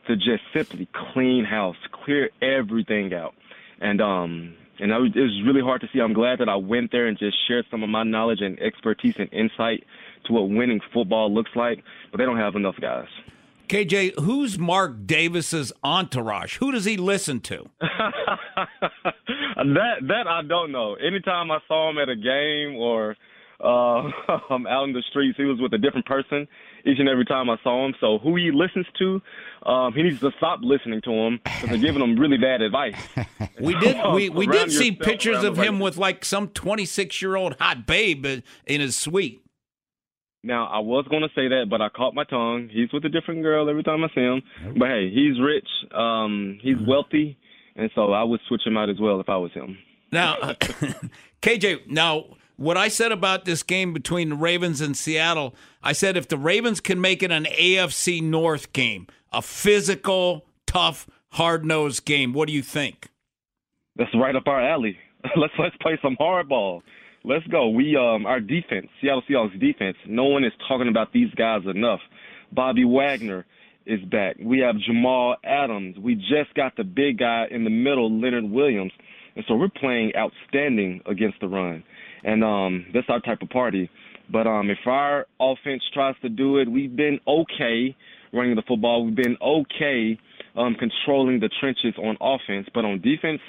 to 0.07 0.17
just 0.17 0.43
simply 0.53 0.89
clean 1.13 1.45
house, 1.45 1.77
clear 2.05 2.31
everything 2.43 3.15
out. 3.15 3.35
And 3.81 4.01
um, 4.03 4.55
and 4.83 4.93
I 4.93 4.99
was, 4.99 5.11
it 5.15 5.21
was 5.21 5.43
really 5.47 5.61
hard 5.61 5.81
to 5.83 5.89
see. 5.93 6.01
I'm 6.01 6.13
glad 6.13 6.41
that 6.41 6.49
I 6.49 6.57
went 6.57 6.91
there 6.91 7.07
and 7.07 7.19
just 7.19 7.37
shared 7.47 7.65
some 7.71 7.83
of 7.83 7.89
my 7.89 8.03
knowledge 8.03 8.41
and 8.41 8.59
expertise 8.61 9.15
and 9.19 9.33
insight 9.33 9.85
to 10.27 10.33
what 10.33 10.51
winning 10.51 10.81
football 10.93 11.33
looks 11.33 11.51
like. 11.55 11.83
But 12.11 12.19
they 12.19 12.25
don't 12.25 12.39
have 12.39 12.57
enough 12.57 12.75
guys. 12.81 13.07
KJ, 13.69 14.21
who's 14.21 14.59
Mark 14.59 15.07
Davis's 15.07 15.73
entourage? 15.83 16.59
Who 16.59 16.73
does 16.73 16.85
he 16.85 16.97
listen 16.97 17.41
to? 17.41 17.69
that 17.81 19.95
that 20.09 20.27
I 20.29 20.43
don't 20.47 20.73
know. 20.73 20.95
Anytime 20.95 21.51
I 21.51 21.59
saw 21.69 21.89
him 21.89 21.99
at 21.99 22.09
a 22.09 22.17
game 22.17 22.77
or 22.77 23.17
uh, 23.61 24.11
out 24.69 24.85
in 24.85 24.93
the 24.93 25.03
streets, 25.09 25.39
he 25.39 25.45
was 25.45 25.59
with 25.61 25.73
a 25.73 25.79
different 25.79 26.07
person 26.07 26.47
each 26.85 26.99
and 26.99 27.09
every 27.09 27.25
time 27.25 27.51
I 27.51 27.57
saw 27.63 27.87
him. 27.87 27.95
So 28.01 28.19
who 28.19 28.37
he 28.37 28.51
listens 28.51 28.87
to, 28.99 29.23
um, 29.65 29.93
he 29.93 30.03
needs 30.03 30.21
to 30.21 30.31
stop 30.39 30.61
listening 30.63 31.01
to 31.03 31.11
him 31.11 31.41
because 31.45 31.69
they're 31.69 31.79
giving 31.79 32.03
him 32.03 32.19
really 32.19 32.39
bad 32.39 32.63
advice. 32.63 32.97
We 33.61 33.75
did 33.81 33.97
we, 34.13 34.29
we 34.29 34.47
did 34.47 34.73
see 34.73 34.93
pictures 34.93 35.45
of 35.45 35.57
him 35.57 35.79
with 35.79 35.97
like 35.97 36.25
some 36.25 36.49
26 36.49 37.23
year 37.23 37.37
old 37.37 37.57
hot 37.61 37.87
babe 37.87 38.27
in 38.27 38.81
his 38.81 38.97
suite. 38.97 39.45
Now 40.43 40.67
I 40.67 40.81
was 40.81 41.07
going 41.09 41.23
to 41.23 41.29
say 41.35 41.49
that, 41.49 41.67
but 41.71 41.81
I 41.81 41.89
caught 41.89 42.15
my 42.15 42.25
tongue. 42.25 42.69
He's 42.73 42.93
with 42.93 43.05
a 43.05 43.09
different 43.09 43.43
girl 43.43 43.69
every 43.69 43.85
time 43.85 44.03
I 44.03 44.09
see 44.15 44.23
him. 44.23 44.43
But 44.77 44.89
hey, 44.89 45.11
he's 45.11 45.39
rich. 45.41 45.69
Um, 45.95 46.59
he's 46.63 46.79
wealthy, 46.85 47.39
and 47.77 47.91
so 47.95 48.13
I 48.13 48.25
would 48.25 48.41
switch 48.49 48.63
him 48.67 48.77
out 48.77 48.91
as 48.91 48.99
well 48.99 49.21
if 49.21 49.29
I 49.29 49.37
was 49.37 49.53
him. 49.53 49.79
Now, 50.11 50.37
KJ, 51.43 51.87
now 51.87 52.37
what 52.57 52.77
I 52.77 52.89
said 52.89 53.13
about 53.13 53.45
this 53.45 53.63
game 53.63 53.93
between 53.93 54.31
the 54.31 54.35
Ravens 54.37 54.81
and 54.81 54.97
Seattle, 54.97 55.55
I 55.83 55.93
said 55.93 56.17
if 56.17 56.29
the 56.29 56.37
Ravens 56.37 56.81
can 56.81 57.01
make 57.01 57.23
it 57.23 57.31
an 57.31 57.45
AFC 57.45 58.23
North 58.23 58.73
game, 58.73 59.07
a 59.33 59.43
physical, 59.43 60.47
tough, 60.67 61.09
hard 61.31 61.65
nosed 61.65 62.05
game, 62.05 62.33
what 62.33 62.49
do 62.49 62.55
you 62.55 62.63
think? 62.63 63.09
That's 63.97 64.15
right 64.15 64.35
up 64.37 64.47
our 64.47 64.61
alley. 64.61 64.97
let's 65.37 65.53
let's 65.59 65.77
play 65.81 65.99
some 66.03 66.17
hardball. 66.21 66.83
Let's 67.25 67.47
go. 67.47 67.69
We 67.69 67.97
um 67.97 68.27
our 68.27 68.41
defense, 68.41 68.89
Seattle 69.01 69.23
Seahawks 69.29 69.59
defense. 69.61 69.97
No 70.07 70.25
one 70.25 70.45
is 70.45 70.53
talking 70.69 70.89
about 70.89 71.13
these 71.13 71.33
guys 71.35 71.63
enough. 71.67 72.01
Bobby 72.53 72.85
Wagner 72.85 73.47
is 73.87 74.01
back. 74.05 74.37
We 74.41 74.61
have 74.61 74.77
Jamal 74.79 75.37
Adams. 75.45 75.99
We 75.99 76.15
just 76.15 76.55
got 76.55 76.77
the 76.77 76.85
big 76.85 77.19
guy 77.19 77.47
in 77.51 77.65
the 77.65 77.71
middle, 77.71 78.11
Leonard 78.21 78.51
Williams. 78.51 78.93
And 79.35 79.45
so 79.49 79.55
we're 79.55 79.69
playing 79.69 80.13
outstanding 80.17 81.01
against 81.07 81.41
the 81.41 81.49
run. 81.49 81.83
And 82.25 82.45
um 82.45 82.87
that's 82.95 83.07
our 83.09 83.21
type 83.21 83.43
of 83.43 83.51
party. 83.51 83.91
But 84.31 84.47
um 84.47 84.71
if 84.71 84.79
our 84.87 85.27
offense 85.41 85.83
tries 85.93 86.15
to 86.23 86.29
do 86.29 86.59
it, 86.59 86.71
we've 86.71 86.95
been 86.95 87.19
okay 87.27 87.97
running 88.33 88.55
the 88.57 88.63
football. 88.67 89.05
We've 89.05 89.17
been 89.17 89.37
okay 89.43 90.19
um 90.57 90.77
controlling 90.79 91.41
the 91.41 91.51
trenches 91.61 91.95
on 91.99 92.17
offense, 92.21 92.69
but 92.75 92.85
on 92.85 93.01
defense, 93.01 93.41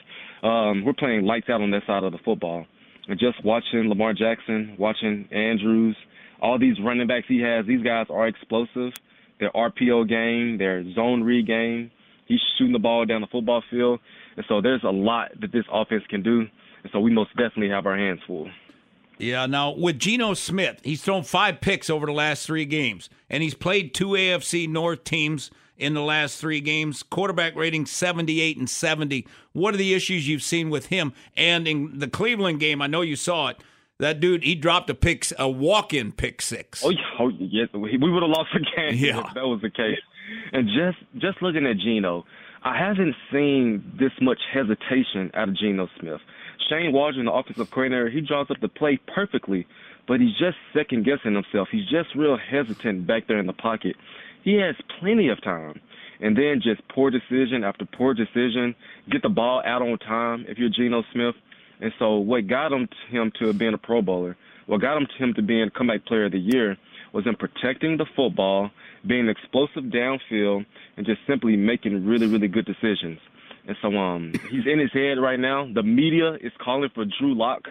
um 0.44 0.84
we're 0.86 0.94
playing 0.94 1.26
lights 1.26 1.48
out 1.50 1.62
on 1.62 1.72
that 1.72 1.84
side 1.88 2.04
of 2.04 2.12
the 2.12 2.20
football. 2.26 2.66
And 3.08 3.20
just 3.20 3.44
watching 3.44 3.90
Lamar 3.90 4.14
Jackson, 4.14 4.76
watching 4.80 5.28
Andrews, 5.32 5.98
all 6.42 6.58
these 6.58 6.76
running 6.84 7.08
backs 7.08 7.26
he 7.28 7.42
has, 7.42 7.66
these 7.66 7.84
guys 7.84 8.08
are 8.10 8.28
explosive. 8.28 8.94
their 9.40 9.52
RPO 9.52 10.08
game, 10.08 10.58
their 10.58 10.84
zone 10.94 11.24
read 11.24 11.48
game. 11.48 11.92
He's 12.28 12.40
shooting 12.58 12.72
the 12.74 12.80
ball 12.80 13.06
down 13.06 13.22
the 13.22 13.28
football 13.28 13.62
field, 13.70 14.00
and 14.38 14.46
so 14.48 14.62
there's 14.62 14.84
a 14.84 14.90
lot 14.92 15.32
that 15.42 15.52
this 15.52 15.66
offense 15.72 16.04
can 16.10 16.24
do. 16.24 16.40
And 16.84 16.92
so 16.94 17.00
we 17.00 17.12
most 17.12 17.32
definitely 17.32 17.70
have 17.70 17.86
our 17.86 17.98
hands 17.98 18.20
full. 18.26 18.50
Yeah, 19.18 19.46
now 19.46 19.72
with 19.72 20.00
Geno 20.00 20.34
Smith, 20.34 20.80
he's 20.84 21.02
thrown 21.02 21.24
five 21.24 21.62
picks 21.62 21.90
over 21.90 22.06
the 22.06 22.12
last 22.12 22.46
three 22.46 22.66
games, 22.66 23.10
and 23.30 23.44
he's 23.44 23.54
played 23.54 23.94
two 23.94 24.10
AFC 24.10 24.68
North 24.68 25.04
teams 25.04 25.52
in 25.78 25.94
the 25.94 26.02
last 26.02 26.40
three 26.40 26.60
games. 26.62 27.04
Quarterback 27.04 27.56
rating 27.56 27.86
78 27.86 28.58
and 28.58 28.70
70. 28.70 29.28
What 29.54 29.74
are 29.74 29.78
the 29.78 29.94
issues 29.94 30.28
you've 30.28 30.44
seen 30.44 30.70
with 30.70 30.88
him? 30.88 31.14
And 31.38 31.68
in 31.68 32.00
the 32.00 32.08
Cleveland 32.08 32.60
game, 32.60 32.82
I 32.82 32.88
know 32.88 33.02
you 33.02 33.16
saw 33.16 33.50
it. 33.50 33.58
That 34.00 34.20
dude, 34.20 34.44
he 34.44 34.56
dropped 34.56 34.90
a 34.90 34.94
pick, 34.96 35.26
a 35.38 35.48
walk-in 35.50 36.12
pick 36.12 36.42
six. 36.42 36.84
Oh, 36.84 36.90
yeah, 36.90 37.00
oh 37.20 37.30
yes, 37.40 37.70
we 37.74 37.98
would 37.98 38.24
have 38.24 38.30
lost 38.32 38.50
the 38.54 38.60
game 38.76 38.96
Yeah. 38.98 39.20
if 39.28 39.34
that 39.36 39.46
was 39.48 39.62
the 39.62 39.70
case. 39.70 40.00
And 40.52 40.68
just 40.68 40.98
just 41.22 41.42
looking 41.42 41.66
at 41.68 41.78
Geno, 41.78 42.26
I 42.64 42.78
haven't 42.78 43.16
seen 43.32 43.84
this 44.00 44.12
much 44.22 44.40
hesitation 44.52 45.32
out 45.36 45.50
of 45.50 45.56
Geno 45.58 45.88
Smith. 46.00 46.22
Shane 46.70 46.92
Waldron, 46.92 47.26
the 47.26 47.32
offensive 47.32 47.70
coordinator, 47.72 48.10
he 48.10 48.22
draws 48.22 48.50
up 48.50 48.60
the 48.62 48.68
play 48.68 49.00
perfectly, 49.14 49.68
but 50.08 50.20
he's 50.20 50.38
just 50.38 50.58
second 50.74 51.06
guessing 51.06 51.34
himself. 51.34 51.70
He's 51.72 51.88
just 51.90 52.16
real 52.16 52.38
hesitant 52.38 53.08
back 53.08 53.28
there 53.28 53.40
in 53.40 53.48
the 53.48 53.54
pocket. 53.54 53.96
He 54.44 54.56
has 54.56 54.76
plenty 55.00 55.30
of 55.30 55.42
time. 55.42 55.80
And 56.20 56.38
then 56.38 56.62
just 56.64 56.82
poor 56.90 57.12
decision 57.12 57.64
after 57.64 57.86
poor 57.86 58.14
decision, 58.14 58.76
get 59.10 59.22
the 59.22 59.30
ball 59.30 59.62
out 59.66 59.82
on 59.82 59.98
time 60.00 60.46
if 60.48 60.58
you're 60.58 60.70
Geno 60.70 61.04
Smith. 61.12 61.36
And 61.82 61.92
so 62.00 62.16
what 62.16 62.48
got 62.48 62.72
him 62.72 62.88
him 63.10 63.32
to 63.40 63.52
being 63.54 63.74
a 63.74 63.78
Pro 63.78 64.02
Bowler, 64.02 64.38
what 64.68 64.80
got 64.80 64.96
him 64.96 65.06
to 65.06 65.24
him 65.24 65.34
to 65.34 65.42
being 65.42 65.70
comeback 65.76 66.06
player 66.06 66.26
of 66.26 66.32
the 66.32 66.40
year 66.40 66.78
was 67.14 67.28
in 67.28 67.36
protecting 67.36 67.98
the 67.98 68.06
football, 68.16 68.72
being 69.06 69.28
explosive 69.28 69.84
downfield, 69.84 70.66
and 70.98 71.06
just 71.06 71.20
simply 71.28 71.56
making 71.56 72.06
really, 72.06 72.28
really 72.28 72.48
good 72.48 72.66
decisions. 72.66 73.20
And 73.68 73.78
so 73.82 73.96
um 73.96 74.34
he's 74.50 74.66
in 74.66 74.80
his 74.80 74.92
head 74.92 75.18
right 75.20 75.40
now. 75.40 75.68
The 75.74 75.84
media 75.84 76.34
is 76.34 76.52
calling 76.64 76.90
for 76.94 77.06
Drew 77.06 77.34
Lock 77.36 77.64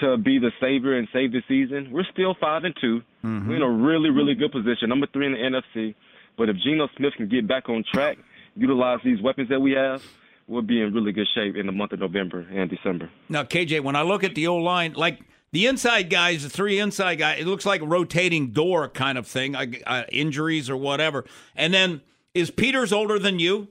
to 0.00 0.16
be 0.16 0.38
the 0.38 0.50
savior 0.60 0.98
and 0.98 1.06
save 1.12 1.32
the 1.32 1.42
season. 1.48 1.90
We're 1.92 2.04
still 2.12 2.34
five 2.40 2.64
and 2.64 2.74
2 2.80 3.00
Mm-hmm. 3.24 3.48
We're 3.48 3.56
in 3.56 3.62
a 3.62 3.70
really, 3.70 4.10
really 4.10 4.34
good 4.34 4.52
position. 4.52 4.90
Number 4.90 5.06
three 5.12 5.26
in 5.26 5.32
the 5.32 5.38
NFC. 5.38 5.94
But 6.36 6.48
if 6.50 6.56
Geno 6.58 6.88
Smith 6.96 7.14
can 7.16 7.28
get 7.28 7.48
back 7.48 7.68
on 7.68 7.82
track, 7.90 8.18
utilize 8.54 8.98
these 9.04 9.20
weapons 9.22 9.48
that 9.48 9.60
we 9.60 9.72
have, 9.72 10.02
we'll 10.46 10.62
be 10.62 10.82
in 10.82 10.92
really 10.92 11.12
good 11.12 11.28
shape 11.34 11.56
in 11.56 11.64
the 11.66 11.72
month 11.72 11.92
of 11.92 12.00
November 12.00 12.46
and 12.52 12.68
December. 12.68 13.08
Now, 13.30 13.42
KJ, 13.44 13.80
when 13.82 13.96
I 13.96 14.02
look 14.02 14.24
at 14.24 14.34
the 14.34 14.46
old 14.46 14.62
line, 14.62 14.92
like 14.92 15.20
the 15.52 15.66
inside 15.66 16.10
guys, 16.10 16.42
the 16.42 16.50
three 16.50 16.78
inside 16.78 17.14
guys, 17.14 17.40
it 17.40 17.46
looks 17.46 17.64
like 17.64 17.80
a 17.80 17.86
rotating 17.86 18.50
door 18.50 18.88
kind 18.88 19.16
of 19.16 19.26
thing, 19.26 19.56
uh, 19.56 20.02
injuries 20.12 20.68
or 20.68 20.76
whatever. 20.76 21.24
And 21.56 21.72
then 21.72 22.02
is 22.34 22.50
Peters 22.50 22.92
older 22.92 23.18
than 23.18 23.38
you? 23.38 23.68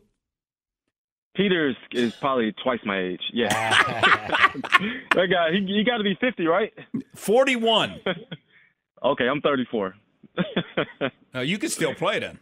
Peters 1.36 1.76
is 1.91 2.13
probably 2.15 2.52
twice 2.63 2.80
my 2.86 3.00
age. 3.00 3.22
Yeah. 3.34 3.50
that 5.15 5.28
guy, 5.32 5.52
he, 5.52 5.65
he 5.65 5.84
got 5.84 5.98
to 5.98 6.04
be 6.04 6.15
50, 6.22 6.46
right? 6.46 6.74
41. 7.15 8.00
okay, 9.04 9.28
I'm 9.28 9.41
34. 9.41 9.96
Uh, 11.36 11.39
you 11.39 11.58
can 11.58 11.67
still 11.67 11.96
play 11.96 12.19
then. 12.19 12.38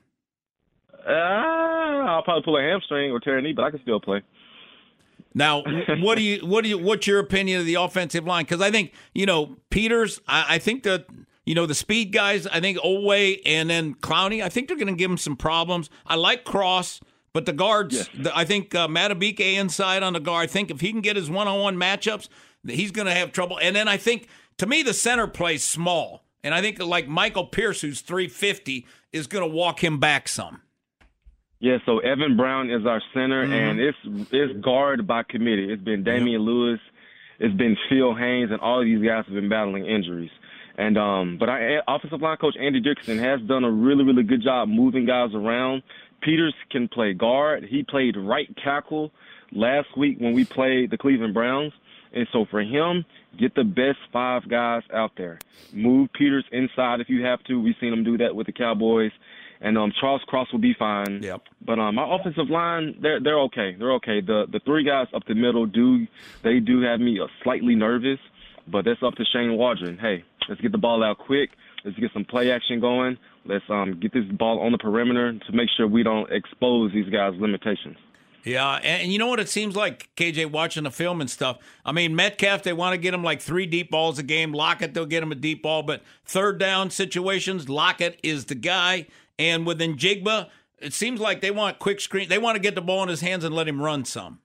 Uh, 1.07 1.11
I'll 1.11 2.23
probably 2.23 2.43
pull 2.43 2.57
a 2.57 2.61
hamstring 2.61 3.09
or 3.09 3.21
tear 3.21 3.37
a 3.37 3.41
knee, 3.41 3.53
but 3.53 3.63
I 3.63 3.71
can 3.71 3.81
still 3.83 4.01
play. 4.01 4.21
Now, 5.33 5.63
what 5.99 6.15
do 6.17 6.21
you 6.21 6.45
what 6.45 6.63
do 6.63 6.69
you 6.69 6.77
what's 6.77 7.07
your 7.07 7.19
opinion 7.19 7.61
of 7.61 7.65
the 7.65 7.75
offensive 7.75 8.25
line? 8.25 8.43
Because 8.43 8.59
I 8.59 8.69
think 8.69 8.91
you 9.13 9.25
know 9.25 9.55
Peters. 9.69 10.19
I, 10.27 10.55
I 10.55 10.59
think 10.59 10.83
that 10.83 11.05
you 11.45 11.55
know 11.55 11.65
the 11.65 11.73
speed 11.73 12.11
guys. 12.11 12.47
I 12.47 12.59
think 12.59 12.79
Oweh 12.79 13.39
and 13.45 13.69
then 13.69 13.95
Clowney. 13.95 14.43
I 14.43 14.49
think 14.49 14.67
they're 14.67 14.75
going 14.75 14.87
to 14.87 14.93
give 14.93 15.09
him 15.09 15.17
some 15.17 15.37
problems. 15.37 15.89
I 16.05 16.15
like 16.15 16.43
Cross, 16.43 16.99
but 17.33 17.45
the 17.45 17.53
guards. 17.53 18.09
The, 18.13 18.35
I 18.35 18.45
think 18.45 18.73
uh, 18.75 18.87
Madubuike 18.87 19.39
inside 19.55 20.03
on 20.03 20.13
the 20.13 20.19
guard. 20.19 20.43
I 20.43 20.47
think 20.47 20.71
if 20.71 20.81
he 20.81 20.91
can 20.91 21.01
get 21.01 21.15
his 21.15 21.29
one 21.29 21.47
on 21.47 21.59
one 21.59 21.77
matchups, 21.77 22.27
he's 22.67 22.91
going 22.91 23.07
to 23.07 23.13
have 23.13 23.31
trouble. 23.31 23.57
And 23.61 23.75
then 23.75 23.87
I 23.87 23.97
think 23.97 24.27
to 24.57 24.65
me 24.67 24.83
the 24.83 24.93
center 24.93 25.27
plays 25.27 25.63
small, 25.63 26.23
and 26.43 26.53
I 26.53 26.61
think 26.61 26.79
like 26.81 27.07
Michael 27.07 27.45
Pierce, 27.45 27.81
who's 27.81 28.01
three 28.01 28.27
fifty, 28.27 28.85
is 29.13 29.27
going 29.27 29.43
to 29.49 29.55
walk 29.55 29.83
him 29.83 29.99
back 29.99 30.27
some. 30.27 30.61
Yeah, 31.59 31.77
so 31.85 31.99
Evan 31.99 32.35
Brown 32.37 32.71
is 32.71 32.85
our 32.87 33.01
center, 33.13 33.45
Mhm. 33.45 33.51
and 33.53 33.79
it's 33.79 33.97
it's 34.31 34.59
guard 34.65 35.05
by 35.05 35.23
committee. 35.23 35.71
It's 35.71 35.83
been 35.83 36.03
Damien 36.03 36.41
Lewis, 36.41 36.79
it's 37.39 37.53
been 37.55 37.77
Phil 37.87 38.15
Haynes, 38.15 38.49
and 38.51 38.59
all 38.61 38.79
of 38.79 38.85
these 38.85 39.01
guys 39.05 39.25
have 39.25 39.35
been 39.35 39.47
battling 39.49 39.85
injuries. 39.85 40.31
And 40.77 40.97
um, 40.97 41.37
but 41.37 41.49
our 41.49 41.83
offensive 41.87 42.19
line 42.21 42.37
coach 42.37 42.55
Andy 42.59 42.79
Dickerson 42.79 43.19
has 43.19 43.41
done 43.41 43.63
a 43.63 43.69
really 43.69 44.03
really 44.03 44.23
good 44.23 44.41
job 44.41 44.69
moving 44.69 45.05
guys 45.05 45.29
around. 45.35 45.83
Peters 46.21 46.53
can 46.69 46.87
play 46.87 47.13
guard. 47.13 47.65
He 47.69 47.83
played 47.83 48.15
right 48.17 48.49
tackle 48.63 49.11
last 49.51 49.95
week 49.97 50.17
when 50.19 50.33
we 50.33 50.45
played 50.45 50.91
the 50.91 50.97
Cleveland 50.97 51.33
Browns. 51.33 51.73
And 52.13 52.27
so 52.33 52.45
for 52.49 52.61
him, 52.61 53.05
get 53.37 53.55
the 53.55 53.63
best 53.63 53.99
five 54.11 54.47
guys 54.49 54.83
out 54.93 55.11
there. 55.17 55.39
Move 55.73 56.09
Peters 56.13 56.45
inside 56.51 56.99
if 56.99 57.09
you 57.09 57.23
have 57.23 57.43
to. 57.45 57.61
We've 57.61 57.75
seen 57.79 57.93
him 57.93 58.03
do 58.03 58.17
that 58.17 58.35
with 58.35 58.47
the 58.47 58.53
Cowboys. 58.53 59.11
And 59.61 59.77
um, 59.77 59.93
Charles 59.99 60.21
Cross 60.27 60.51
will 60.51 60.59
be 60.59 60.73
fine. 60.77 61.21
Yep. 61.21 61.41
But 61.65 61.79
um, 61.79 61.95
my 61.95 62.15
offensive 62.15 62.49
line, 62.49 62.97
they're 62.99 63.19
they're 63.21 63.39
okay. 63.41 63.75
They're 63.77 63.93
okay. 63.93 64.19
The 64.19 64.45
the 64.51 64.59
three 64.65 64.83
guys 64.83 65.07
up 65.13 65.23
the 65.27 65.35
middle 65.35 65.67
do 65.67 66.07
they 66.43 66.59
do 66.59 66.81
have 66.81 66.99
me 66.99 67.21
slightly 67.43 67.75
nervous, 67.75 68.17
but 68.67 68.85
that's 68.85 69.01
up 69.03 69.15
to 69.15 69.25
Shane 69.25 69.57
Waldron. 69.57 69.97
Hey, 69.97 70.23
let's 70.49 70.61
get 70.61 70.71
the 70.71 70.77
ball 70.77 71.03
out 71.03 71.17
quick. 71.17 71.51
Let's 71.83 71.97
get 71.97 72.11
some 72.13 72.25
play 72.25 72.51
action 72.51 72.79
going. 72.79 73.17
Let's 73.45 73.65
um 73.69 73.99
get 73.99 74.13
this 74.13 74.25
ball 74.25 74.59
on 74.59 74.71
the 74.71 74.77
perimeter 74.77 75.33
to 75.33 75.51
make 75.51 75.69
sure 75.75 75.87
we 75.87 76.03
don't 76.03 76.31
expose 76.31 76.91
these 76.93 77.09
guys' 77.09 77.33
limitations. 77.39 77.97
Yeah, 78.43 78.79
and 78.81 79.11
you 79.11 79.19
know 79.19 79.27
what 79.27 79.39
it 79.39 79.49
seems 79.49 79.75
like, 79.75 80.09
KJ, 80.15 80.51
watching 80.51 80.83
the 80.83 80.91
film 80.91 81.21
and 81.21 81.29
stuff. 81.29 81.59
I 81.85 81.91
mean, 81.91 82.15
Metcalf, 82.15 82.63
they 82.63 82.73
want 82.73 82.93
to 82.93 82.97
get 82.97 83.13
him 83.13 83.23
like 83.23 83.39
three 83.39 83.67
deep 83.67 83.91
balls 83.91 84.17
a 84.17 84.23
game. 84.23 84.51
Lockett, 84.51 84.93
they'll 84.93 85.05
get 85.05 85.21
him 85.21 85.31
a 85.31 85.35
deep 85.35 85.61
ball, 85.61 85.83
but 85.83 86.01
third 86.25 86.57
down 86.57 86.89
situations, 86.89 87.69
Lockett 87.69 88.19
is 88.23 88.45
the 88.45 88.55
guy. 88.55 89.05
And 89.37 89.65
with 89.65 89.79
Njigba, 89.79 90.49
it 90.79 90.93
seems 90.93 91.19
like 91.19 91.41
they 91.41 91.51
want 91.51 91.77
quick 91.79 92.01
screen. 92.01 92.29
They 92.29 92.39
want 92.39 92.55
to 92.55 92.61
get 92.61 92.73
the 92.73 92.81
ball 92.81 93.03
in 93.03 93.09
his 93.09 93.21
hands 93.21 93.43
and 93.43 93.55
let 93.55 93.67
him 93.67 93.81
run 93.81 94.05
some. 94.05 94.39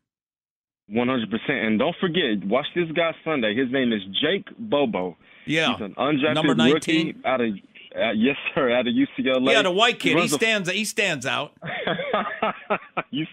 One 0.88 1.08
hundred 1.08 1.30
percent. 1.30 1.58
And 1.64 1.78
don't 1.78 1.96
forget, 2.00 2.44
watch 2.46 2.66
this 2.74 2.90
guy 2.92 3.12
Sunday. 3.24 3.54
His 3.56 3.70
name 3.72 3.92
is 3.92 4.02
Jake 4.22 4.46
Bobo. 4.58 5.16
Yeah. 5.44 5.72
He's 5.72 5.80
an 5.80 5.94
undrafted 5.98 6.34
Number 6.34 6.54
19? 6.54 6.72
rookie 7.06 7.18
out 7.24 7.40
of 7.40 7.48
uh, 7.96 8.10
yes 8.14 8.36
sir 8.54 8.70
out 8.72 8.86
of 8.86 8.94
UCLA. 8.94 9.52
Yeah, 9.52 9.62
the 9.62 9.70
white 9.70 9.98
kid, 9.98 10.10
he 10.10 10.14
runs 10.14 10.32
a- 10.32 10.36
stands. 10.36 10.70
He 10.70 10.84
stands 10.84 11.26
out. 11.26 11.52
You- 13.10 13.26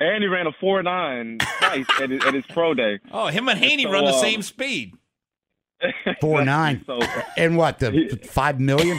and 0.00 0.22
he 0.22 0.28
ran 0.28 0.46
a 0.46 0.52
four 0.60 0.82
nine 0.82 1.38
twice 1.58 1.86
at, 2.00 2.10
his, 2.10 2.24
at 2.24 2.34
his 2.34 2.44
pro 2.46 2.74
day. 2.74 2.98
Oh, 3.12 3.26
him 3.28 3.48
and 3.48 3.58
Haney 3.58 3.84
So, 3.84 3.90
run 3.92 4.04
the 4.04 4.12
um, 4.12 4.20
same 4.20 4.42
speed. 4.42 4.94
Four 6.20 6.44
nine. 6.44 6.82
So- 6.86 6.98
and 7.36 7.56
what 7.56 7.78
the 7.78 8.18
five 8.30 8.58
million? 8.60 8.98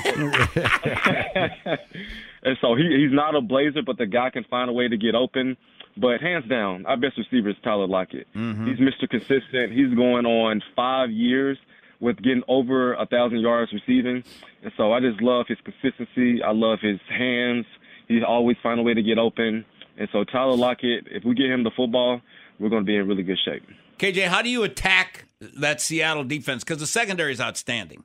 and 2.43 2.57
so 2.61 2.75
he 2.75 2.83
he's 2.97 3.11
not 3.13 3.35
a 3.35 3.41
blazer, 3.41 3.81
but 3.85 3.97
the 3.97 4.05
guy 4.05 4.29
can 4.29 4.43
find 4.45 4.69
a 4.69 4.73
way 4.73 4.87
to 4.87 4.97
get 4.97 5.15
open. 5.15 5.57
But 5.99 6.21
hands 6.21 6.47
down, 6.47 6.85
our 6.85 6.97
best 6.97 7.17
receiver 7.17 7.49
is 7.49 7.55
Tyler 7.63 7.87
Lockett. 7.87 8.27
Mm-hmm. 8.35 8.67
He's 8.67 8.77
Mr. 8.77 9.09
Consistent. 9.09 9.73
He's 9.73 9.93
going 9.95 10.25
on 10.25 10.61
five 10.75 11.09
years 11.09 11.57
with 11.99 12.17
getting 12.17 12.43
over 12.47 12.93
a 12.93 13.05
thousand 13.07 13.39
yards 13.39 13.73
receiving, 13.73 14.23
and 14.61 14.71
so 14.77 14.93
I 14.93 14.99
just 14.99 15.19
love 15.21 15.47
his 15.47 15.57
consistency. 15.63 16.43
I 16.43 16.51
love 16.51 16.79
his 16.81 16.99
hands. 17.09 17.65
He's 18.07 18.21
always 18.27 18.55
find 18.61 18.79
a 18.79 18.83
way 18.83 18.93
to 18.93 19.01
get 19.01 19.17
open, 19.17 19.65
and 19.97 20.07
so 20.11 20.23
Tyler 20.23 20.55
Lockett, 20.55 21.07
if 21.09 21.23
we 21.25 21.33
get 21.33 21.47
him 21.47 21.63
the 21.63 21.71
football, 21.75 22.21
we're 22.59 22.69
going 22.69 22.83
to 22.83 22.85
be 22.87 22.95
in 22.95 23.07
really 23.07 23.23
good 23.23 23.39
shape. 23.43 23.63
KJ, 23.97 24.27
how 24.27 24.43
do 24.43 24.49
you 24.49 24.61
attack 24.63 25.25
that 25.41 25.81
Seattle 25.81 26.23
defense? 26.23 26.63
Because 26.63 26.77
the 26.79 26.85
secondary 26.87 27.31
is 27.33 27.41
outstanding. 27.41 28.03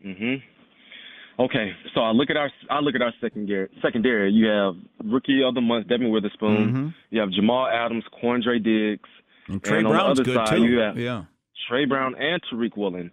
hmm 0.00 0.36
Okay, 1.38 1.72
so 1.94 2.00
I 2.02 2.12
look 2.12 2.30
at 2.30 2.36
our 2.36 2.50
I 2.70 2.78
look 2.80 2.94
at 2.94 3.02
our 3.02 3.12
secondary. 3.20 3.68
Secondary, 3.82 4.30
you 4.30 4.46
have 4.46 4.74
rookie 5.04 5.42
of 5.42 5.54
the 5.54 5.60
month 5.60 5.88
Devon 5.88 6.10
Witherspoon. 6.10 6.72
Mhm. 6.72 6.94
You 7.10 7.20
have 7.20 7.30
Jamal 7.30 7.66
Adams, 7.66 8.04
Quandre 8.22 8.62
Diggs, 8.62 9.08
And 9.48 9.62
Trey 9.62 9.78
on 9.78 9.84
Brown's 9.84 10.18
the 10.18 10.22
other 10.22 10.24
good 10.24 10.46
side, 10.48 10.56
too. 10.56 10.64
You 10.64 10.78
have 10.78 10.98
Yeah. 10.98 11.24
Tre 11.68 11.84
Brown 11.86 12.14
and 12.14 12.40
Tariq 12.42 12.76
Woolen. 12.76 13.10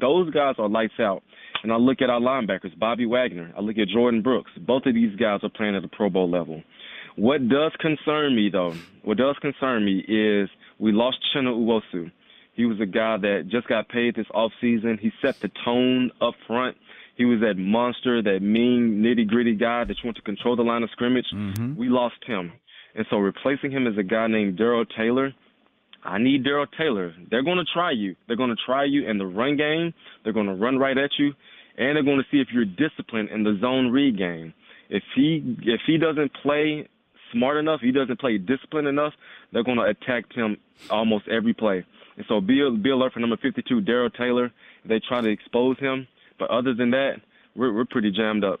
Those 0.00 0.30
guys 0.30 0.54
are 0.58 0.68
lights 0.68 0.98
out. 0.98 1.22
And 1.62 1.70
I 1.72 1.76
look 1.76 2.02
at 2.02 2.10
our 2.10 2.20
linebackers, 2.20 2.76
Bobby 2.78 3.06
Wagner. 3.06 3.52
I 3.56 3.60
look 3.60 3.78
at 3.78 3.86
Jordyn 3.88 4.22
Brooks. 4.22 4.50
Both 4.58 4.86
of 4.86 4.94
these 4.94 5.14
guys 5.16 5.40
are 5.44 5.48
playing 5.50 5.76
at 5.76 5.82
the 5.82 5.88
Pro 5.88 6.08
Bowl 6.10 6.28
level. 6.28 6.62
What 7.16 7.48
does 7.48 7.72
concern 7.78 8.34
me, 8.34 8.48
though, 8.48 8.72
what 9.02 9.18
does 9.18 9.36
concern 9.40 9.84
me 9.84 9.98
is 10.08 10.48
we 10.78 10.90
lost 10.92 11.18
Uchenna 11.34 11.54
Nwosu. 11.54 12.10
He 12.54 12.64
was 12.66 12.80
a 12.80 12.86
guy 12.86 13.16
that 13.18 13.48
just 13.48 13.68
got 13.68 13.88
paid 13.88 14.14
this 14.16 14.26
offseason. 14.34 14.98
He 14.98 15.12
set 15.22 15.36
the 15.40 15.48
tone 15.64 16.10
up 16.20 16.34
front. 16.46 16.76
He 17.16 17.24
was 17.24 17.40
that 17.40 17.58
monster, 17.58 18.22
that 18.22 18.40
mean, 18.40 19.02
nitty 19.04 19.28
gritty 19.28 19.54
guy 19.54 19.84
that 19.84 19.96
you 19.98 20.04
want 20.04 20.16
to 20.16 20.22
control 20.22 20.56
the 20.56 20.62
line 20.62 20.82
of 20.82 20.90
scrimmage. 20.90 21.26
Mm-hmm. 21.34 21.76
We 21.76 21.88
lost 21.88 22.16
him. 22.26 22.52
And 22.94 23.06
so 23.10 23.18
replacing 23.18 23.70
him 23.70 23.86
is 23.86 23.96
a 23.98 24.02
guy 24.02 24.26
named 24.26 24.56
Darrell 24.58 24.84
Taylor. 24.86 25.32
I 26.04 26.18
need 26.18 26.42
Darrell 26.44 26.66
Taylor. 26.78 27.14
They're 27.30 27.44
going 27.44 27.58
to 27.58 27.64
try 27.72 27.92
you. 27.92 28.16
They're 28.26 28.36
going 28.36 28.50
to 28.50 28.56
try 28.66 28.84
you 28.84 29.08
in 29.08 29.18
the 29.18 29.26
run 29.26 29.56
game. 29.56 29.94
They're 30.24 30.32
going 30.32 30.46
to 30.46 30.54
run 30.54 30.78
right 30.78 30.98
at 30.98 31.10
you. 31.18 31.32
and 31.78 31.96
they're 31.96 32.02
going 32.02 32.18
to 32.18 32.26
see 32.30 32.40
if 32.40 32.48
you're 32.52 32.64
disciplined 32.64 33.30
in 33.30 33.42
the 33.44 33.56
zone 33.60 33.90
read 33.90 34.18
game. 34.18 34.52
If 34.90 35.02
he 35.14 35.56
if 35.62 35.80
he 35.86 35.96
doesn't 35.98 36.32
play 36.42 36.88
smart 37.32 37.56
enough, 37.56 37.80
he 37.80 37.92
doesn't 37.92 38.20
play 38.20 38.36
disciplined 38.38 38.88
enough, 38.88 39.14
they're 39.52 39.64
going 39.64 39.78
to 39.78 39.84
attack 39.84 40.24
him 40.32 40.58
almost 40.90 41.28
every 41.28 41.54
play. 41.54 41.84
And 42.16 42.26
so 42.28 42.40
be 42.40 42.60
be 42.82 42.90
alert 42.90 43.14
for 43.14 43.20
number 43.20 43.38
52, 43.38 43.80
Darrell 43.82 44.10
Taylor. 44.10 44.52
They 44.84 45.00
try 45.00 45.20
to 45.22 45.28
expose 45.28 45.78
him, 45.78 46.06
but 46.42 46.50
other 46.50 46.74
than 46.74 46.90
that, 46.90 47.20
we're 47.54 47.72
we're 47.72 47.84
pretty 47.84 48.10
jammed 48.10 48.42
up. 48.42 48.58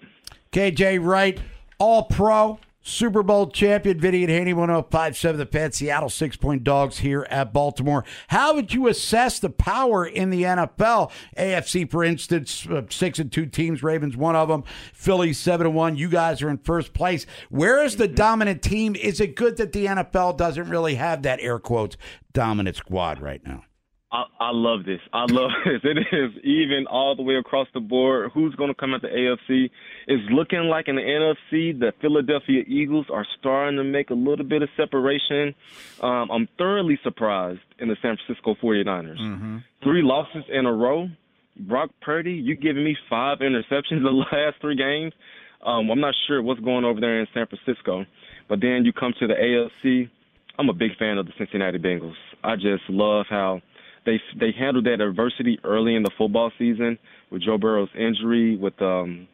KJ 0.52 1.04
Wright, 1.04 1.40
All 1.78 2.04
Pro, 2.04 2.60
Super 2.80 3.24
Bowl 3.24 3.48
champion, 3.48 3.98
Vinny 3.98 4.22
and 4.22 4.30
Haney 4.30 4.52
1057, 4.52 5.36
the 5.36 5.46
Fan, 5.46 5.72
Seattle 5.72 6.08
six 6.08 6.36
point 6.36 6.62
dogs 6.62 6.98
here 6.98 7.26
at 7.28 7.52
Baltimore. 7.52 8.04
How 8.28 8.54
would 8.54 8.72
you 8.72 8.86
assess 8.86 9.40
the 9.40 9.50
power 9.50 10.06
in 10.06 10.30
the 10.30 10.44
NFL? 10.44 11.10
AFC, 11.36 11.90
for 11.90 12.04
instance, 12.04 12.68
uh, 12.68 12.82
six 12.88 13.18
and 13.18 13.32
two 13.32 13.46
teams, 13.46 13.82
Ravens 13.82 14.16
one 14.16 14.36
of 14.36 14.46
them, 14.46 14.62
Philly 14.92 15.32
seven 15.32 15.66
and 15.66 15.74
one. 15.74 15.96
You 15.96 16.08
guys 16.08 16.40
are 16.40 16.50
in 16.50 16.58
first 16.58 16.94
place. 16.94 17.26
Where 17.50 17.82
is 17.82 17.96
the 17.96 18.06
dominant 18.06 18.62
team? 18.62 18.94
Is 18.94 19.20
it 19.20 19.34
good 19.34 19.56
that 19.56 19.72
the 19.72 19.86
NFL 19.86 20.36
doesn't 20.36 20.68
really 20.68 20.94
have 20.94 21.22
that 21.22 21.40
air 21.40 21.58
quotes 21.58 21.96
dominant 22.32 22.76
squad 22.76 23.20
right 23.20 23.44
now? 23.44 23.64
I, 24.12 24.24
I 24.38 24.50
love 24.52 24.84
this. 24.84 25.00
I 25.12 25.24
love 25.24 25.50
this. 25.64 25.80
It 25.82 25.98
is 26.12 26.44
even 26.44 26.86
all 26.88 27.16
the 27.16 27.22
way 27.22 27.36
across 27.36 27.66
the 27.72 27.80
board. 27.80 28.30
Who's 28.34 28.54
going 28.54 28.68
to 28.68 28.74
come 28.74 28.92
at 28.94 29.00
the 29.00 29.08
AFC? 29.08 29.70
It's 30.06 30.30
looking 30.30 30.64
like 30.64 30.88
in 30.88 30.96
the 30.96 31.02
NFC, 31.02 31.78
the 31.78 31.92
Philadelphia 32.00 32.62
Eagles 32.66 33.06
are 33.10 33.26
starting 33.40 33.78
to 33.78 33.84
make 33.84 34.10
a 34.10 34.14
little 34.14 34.44
bit 34.44 34.62
of 34.62 34.68
separation. 34.76 35.54
Um, 36.02 36.30
I'm 36.30 36.48
thoroughly 36.58 36.98
surprised 37.02 37.60
in 37.78 37.88
the 37.88 37.96
San 38.02 38.16
Francisco 38.18 38.54
49ers. 38.62 39.18
Mm-hmm. 39.18 39.58
Three 39.82 40.02
losses 40.02 40.44
in 40.52 40.66
a 40.66 40.72
row. 40.72 41.08
Brock 41.56 41.90
Purdy, 42.02 42.32
you 42.32 42.54
giving 42.54 42.84
me 42.84 42.96
five 43.08 43.38
interceptions 43.38 44.02
the 44.02 44.26
last 44.32 44.60
three 44.60 44.76
games. 44.76 45.14
Um, 45.64 45.90
I'm 45.90 46.00
not 46.00 46.14
sure 46.26 46.42
what's 46.42 46.60
going 46.60 46.84
over 46.84 47.00
there 47.00 47.20
in 47.20 47.26
San 47.32 47.46
Francisco. 47.46 48.04
But 48.48 48.60
then 48.60 48.84
you 48.84 48.92
come 48.92 49.14
to 49.20 49.26
the 49.26 49.34
AFC. 49.34 50.10
I'm 50.58 50.68
a 50.68 50.74
big 50.74 50.96
fan 50.98 51.16
of 51.16 51.24
the 51.24 51.32
Cincinnati 51.38 51.78
Bengals. 51.78 52.14
I 52.44 52.56
just 52.56 52.82
love 52.90 53.26
how 53.30 53.62
they 54.04 54.20
they 54.38 54.52
handled 54.58 54.86
that 54.86 55.00
adversity 55.00 55.58
early 55.64 55.94
in 55.94 56.02
the 56.02 56.10
football 56.18 56.50
season 56.58 56.98
with 57.30 57.42
Joe 57.42 57.58
Burrow's 57.58 57.88
injury, 57.94 58.56
with 58.56 58.80
um, 58.82 59.28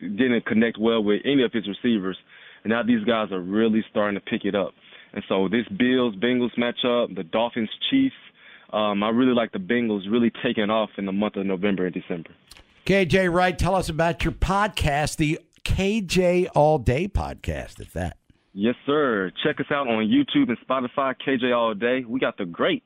didn't 0.00 0.46
connect 0.46 0.78
well 0.78 1.02
with 1.02 1.20
any 1.24 1.42
of 1.42 1.52
his 1.52 1.64
receivers, 1.68 2.16
and 2.62 2.70
now 2.70 2.82
these 2.82 3.04
guys 3.04 3.30
are 3.32 3.40
really 3.40 3.84
starting 3.90 4.18
to 4.18 4.24
pick 4.24 4.44
it 4.44 4.54
up. 4.54 4.72
And 5.12 5.22
so 5.28 5.48
this 5.48 5.66
Bills 5.68 6.16
Bengals 6.16 6.56
matchup, 6.58 7.14
the 7.14 7.22
Dolphins 7.22 7.70
Chiefs, 7.90 8.14
um, 8.72 9.02
I 9.02 9.10
really 9.10 9.34
like 9.34 9.52
the 9.52 9.58
Bengals 9.58 10.10
really 10.10 10.32
taking 10.42 10.70
off 10.70 10.90
in 10.98 11.06
the 11.06 11.12
month 11.12 11.36
of 11.36 11.46
November 11.46 11.86
and 11.86 11.94
December. 11.94 12.30
KJ 12.86 13.32
Wright, 13.32 13.58
tell 13.58 13.76
us 13.76 13.88
about 13.88 14.24
your 14.24 14.32
podcast, 14.32 15.16
the 15.16 15.38
KJ 15.64 16.48
All 16.54 16.78
Day 16.78 17.08
podcast, 17.08 17.80
if 17.80 17.92
that. 17.92 18.18
Yes, 18.52 18.74
sir. 18.86 19.32
Check 19.42 19.58
us 19.60 19.66
out 19.70 19.88
on 19.88 20.04
YouTube 20.04 20.48
and 20.48 20.58
Spotify, 20.68 21.14
KJ 21.26 21.56
All 21.56 21.74
Day. 21.74 22.04
We 22.06 22.20
got 22.20 22.36
the 22.36 22.44
great 22.44 22.82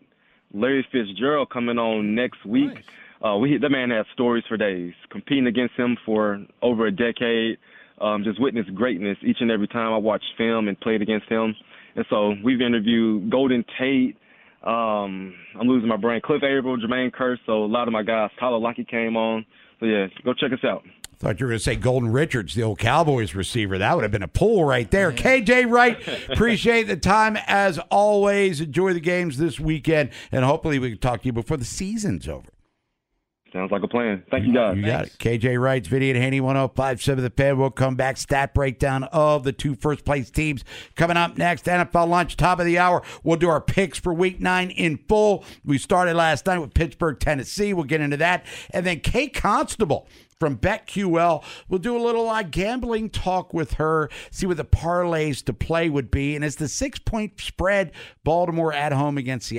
Larry 0.53 0.87
Fitzgerald 0.91 1.51
coming 1.51 1.79
on 1.79 2.15
next 2.15 2.45
week. 2.45 2.75
Nice. 2.75 2.85
Uh, 3.25 3.37
we 3.37 3.59
the 3.59 3.69
man 3.69 3.91
has 3.91 4.07
stories 4.13 4.45
for 4.49 4.57
days. 4.57 4.93
Competing 5.11 5.47
against 5.47 5.75
him 5.75 5.97
for 6.07 6.45
over 6.63 6.87
a 6.87 6.93
decade, 6.93 7.59
um, 8.01 8.23
just 8.25 8.41
witness 8.41 8.67
greatness 8.75 9.19
each 9.23 9.39
and 9.41 9.51
every 9.51 9.69
time 9.69 9.93
I 9.93 9.99
watched 9.99 10.27
film 10.37 10.69
and 10.69 10.79
played 10.81 11.03
against 11.03 11.29
him. 11.29 11.55
And 11.97 12.05
so 12.11 12.35
we've 12.45 12.61
interviewed 12.61 13.31
Golden 13.31 13.65
Tate. 13.79 14.17
Um, 14.63 15.35
I'm 15.59 15.67
losing 15.67 15.89
my 15.89 15.97
brain. 15.97 16.21
Cliff 16.25 16.43
Avril, 16.43 16.77
Jermaine 16.77 17.13
Kearse. 17.13 17.39
So 17.47 17.65
a 17.65 17.67
lot 17.67 17.89
of 17.89 17.93
my 17.93 18.03
guys. 18.03 18.31
Tyler 18.39 18.59
Lockett 18.59 18.89
came 18.89 19.17
on. 19.17 19.45
So 19.81 19.87
yeah, 19.87 20.07
go 20.25 20.33
check 20.35 20.53
us 20.53 20.65
out. 20.65 20.83
Thought 21.19 21.41
you 21.41 21.47
were 21.47 21.51
going 21.51 21.59
to 21.59 21.65
say 21.65 21.75
Golden 21.75 22.13
Richards, 22.13 22.55
the 22.55 22.63
old 22.63 22.79
Cowboys 22.79 23.35
receiver. 23.35 23.77
That 23.77 23.97
would 23.97 24.03
have 24.03 24.13
been 24.13 24.23
a 24.23 24.29
pull 24.29 24.65
right 24.65 24.89
there. 24.89 25.11
KJ 25.11 25.69
Wright, 25.69 25.99
appreciate 26.31 26.85
the 26.85 26.97
time 26.97 27.37
as 27.49 27.81
always. 27.91 28.61
Enjoy 28.61 28.93
the 28.93 29.01
games 29.01 29.37
this 29.37 29.59
weekend, 29.59 30.11
and 30.31 30.45
hopefully 30.45 30.79
we 30.79 30.91
can 30.91 30.99
talk 30.99 31.23
to 31.23 31.27
you 31.27 31.33
before 31.33 31.57
the 31.57 31.65
season's 31.65 32.29
over. 32.29 32.49
Sounds 33.53 33.73
like 33.73 33.83
a 33.83 33.89
plan. 33.89 34.23
Thank 34.31 34.47
you, 34.47 34.53
guys. 34.53 34.77
You 34.77 34.85
got 34.85 35.07
it. 35.07 35.17
KJ 35.19 35.61
Wright's 35.61 35.89
video 35.89 36.15
at 36.15 36.21
Haney 36.21 36.41
1057 36.41 37.25
The 37.25 37.31
Fan. 37.31 37.59
We'll 37.59 37.71
come 37.71 37.97
back. 37.97 38.19
Stat 38.19 38.53
breakdown 38.53 39.05
of 39.05 39.43
the 39.43 39.53
two 39.53 39.75
first 39.75 40.05
place 40.05 40.31
teams 40.31 40.65
coming 40.97 41.17
up 41.17 41.39
next. 41.39 41.65
NFL 41.65 42.09
lunch, 42.09 42.37
top 42.37 42.61
of 42.61 42.67
the 42.67 42.79
hour. 42.79 43.03
We'll 43.25 43.39
do 43.39 43.49
our 43.49 43.61
picks 43.63 43.99
for 43.99 44.13
week 44.13 44.39
nine 44.39 44.71
in 44.71 44.99
full. 45.09 45.45
We 45.65 45.79
started 45.79 46.15
last 46.15 46.45
night 46.45 46.59
with 46.59 46.75
Pittsburgh, 46.75 47.19
Tennessee. 47.19 47.73
We'll 47.73 47.85
get 47.85 48.03
into 48.03 48.19
that. 48.19 48.45
And 48.71 48.85
then 48.85 49.01
Kate 49.01 49.33
Constable 49.33 50.07
from 50.39 50.57
BetQL. 50.57 51.43
We'll 51.69 51.79
do 51.79 51.97
a 51.97 52.03
little 52.03 52.29
uh, 52.29 52.43
gambling 52.43 53.11
talk 53.11 53.53
with 53.53 53.75
her, 53.75 54.09
see 54.31 54.47
what 54.47 54.57
the 54.57 54.65
parlays 54.65 55.45
to 55.45 55.53
play 55.53 55.89
would 55.89 56.11
be. 56.11 56.37
And 56.37 56.45
it's 56.45 56.57
the 56.57 56.69
six 56.69 56.99
point 56.99 57.41
spread, 57.41 57.93
Baltimore 58.25 58.73
at 58.73 58.93
home 58.93 59.19
against 59.19 59.51
the 59.51 59.59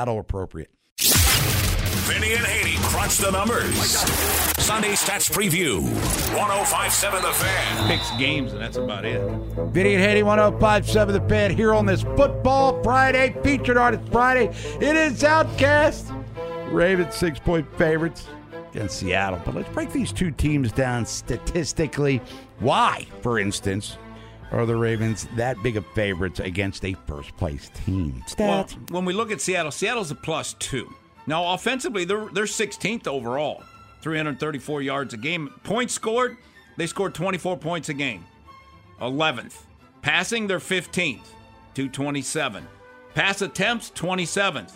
battle 0.01 0.17
appropriate. 0.17 0.71
Vinny 0.97 2.33
and 2.33 2.43
Haney 2.43 2.75
crunch 2.87 3.17
the 3.17 3.29
numbers. 3.29 3.75
Sunday 4.57 4.93
Stats 4.93 5.29
Preview. 5.29 5.79
1057 6.35 7.21
The 7.21 7.31
Fan. 7.31 7.87
Picks 7.87 8.09
games, 8.17 8.51
and 8.51 8.59
that's 8.59 8.77
about 8.77 9.05
it. 9.05 9.21
Vinny 9.71 9.93
and 9.93 10.03
Haney 10.03 10.23
1057 10.23 11.13
The 11.13 11.29
Fan 11.29 11.55
here 11.55 11.75
on 11.75 11.85
this 11.85 12.01
Football 12.01 12.81
Friday, 12.81 13.35
featured 13.43 13.77
artist 13.77 14.11
Friday. 14.11 14.47
It 14.79 14.95
is 14.95 15.21
OutKast. 15.21 16.11
Ravens 16.71 17.13
six 17.13 17.37
point 17.37 17.71
favorites 17.77 18.27
against 18.71 18.97
Seattle. 18.97 19.39
But 19.45 19.53
let's 19.53 19.69
break 19.69 19.91
these 19.91 20.11
two 20.11 20.31
teams 20.31 20.71
down 20.71 21.05
statistically. 21.05 22.23
Why, 22.57 23.05
for 23.21 23.37
instance, 23.37 23.99
are 24.51 24.65
the 24.65 24.75
Ravens 24.75 25.27
that 25.35 25.61
big 25.63 25.77
of 25.77 25.85
favorites 25.87 26.39
against 26.39 26.83
a 26.85 26.93
first 27.07 27.35
place 27.37 27.69
team? 27.85 28.23
Stats. 28.27 28.37
Well, 28.39 28.67
when 28.89 29.05
we 29.05 29.13
look 29.13 29.31
at 29.31 29.41
Seattle, 29.41 29.71
Seattle's 29.71 30.11
a 30.11 30.15
plus 30.15 30.53
two. 30.53 30.93
Now, 31.27 31.53
offensively, 31.53 32.05
they're 32.05 32.27
they're 32.33 32.45
16th 32.45 33.07
overall, 33.07 33.63
334 34.01 34.81
yards 34.81 35.13
a 35.13 35.17
game. 35.17 35.53
Points 35.63 35.93
scored, 35.93 36.37
they 36.77 36.87
scored 36.87 37.13
24 37.13 37.57
points 37.57 37.89
a 37.89 37.93
game, 37.93 38.25
11th. 38.99 39.55
Passing, 40.01 40.47
they're 40.47 40.59
15th, 40.59 41.27
227. 41.75 42.67
Pass 43.13 43.41
attempts, 43.41 43.91
27th, 43.91 44.73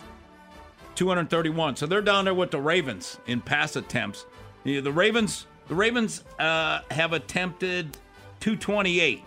231. 0.94 1.76
So 1.76 1.86
they're 1.86 2.02
down 2.02 2.24
there 2.24 2.34
with 2.34 2.50
the 2.50 2.60
Ravens 2.60 3.18
in 3.26 3.40
pass 3.40 3.76
attempts. 3.76 4.26
The 4.64 4.80
Ravens, 4.82 5.46
the 5.68 5.74
Ravens 5.74 6.24
uh, 6.38 6.80
have 6.90 7.12
attempted 7.12 7.96
228. 8.40 9.24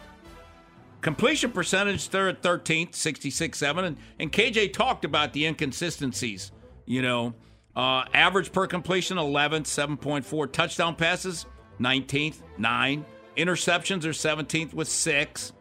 Completion 1.01 1.51
percentage, 1.51 2.09
they're 2.09 2.33
13th, 2.33 2.93
66 2.93 3.57
7. 3.57 3.85
And, 3.85 3.97
and 4.19 4.31
KJ 4.31 4.73
talked 4.73 5.05
about 5.05 5.33
the 5.33 5.45
inconsistencies. 5.45 6.51
You 6.85 7.01
know, 7.01 7.33
uh, 7.75 8.03
average 8.13 8.51
per 8.51 8.67
completion, 8.67 9.17
11th, 9.17 9.63
7.4. 9.63 10.51
Touchdown 10.51 10.95
passes, 10.95 11.45
19th, 11.79 12.41
9. 12.57 13.05
Interceptions 13.37 14.03
are 14.03 14.09
17th 14.09 14.73
with 14.73 14.89
6. 14.89 15.53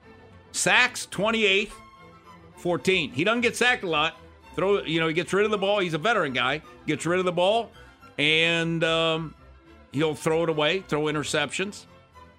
Sacks, 0.50 1.06
28th, 1.10 1.70
14. 2.56 3.12
He 3.12 3.22
doesn't 3.22 3.42
get 3.42 3.54
sacked 3.54 3.84
a 3.84 3.88
lot. 3.88 4.16
Throw, 4.56 4.82
you 4.82 4.98
know, 4.98 5.06
he 5.06 5.14
gets 5.14 5.32
rid 5.32 5.44
of 5.44 5.52
the 5.52 5.58
ball. 5.58 5.78
He's 5.78 5.94
a 5.94 5.98
veteran 5.98 6.32
guy. 6.32 6.62
Gets 6.86 7.06
rid 7.06 7.20
of 7.20 7.24
the 7.24 7.32
ball, 7.32 7.70
and 8.16 8.82
um, 8.82 9.34
he'll 9.92 10.16
throw 10.16 10.42
it 10.42 10.48
away, 10.48 10.80
throw 10.80 11.02
interceptions. 11.02 11.84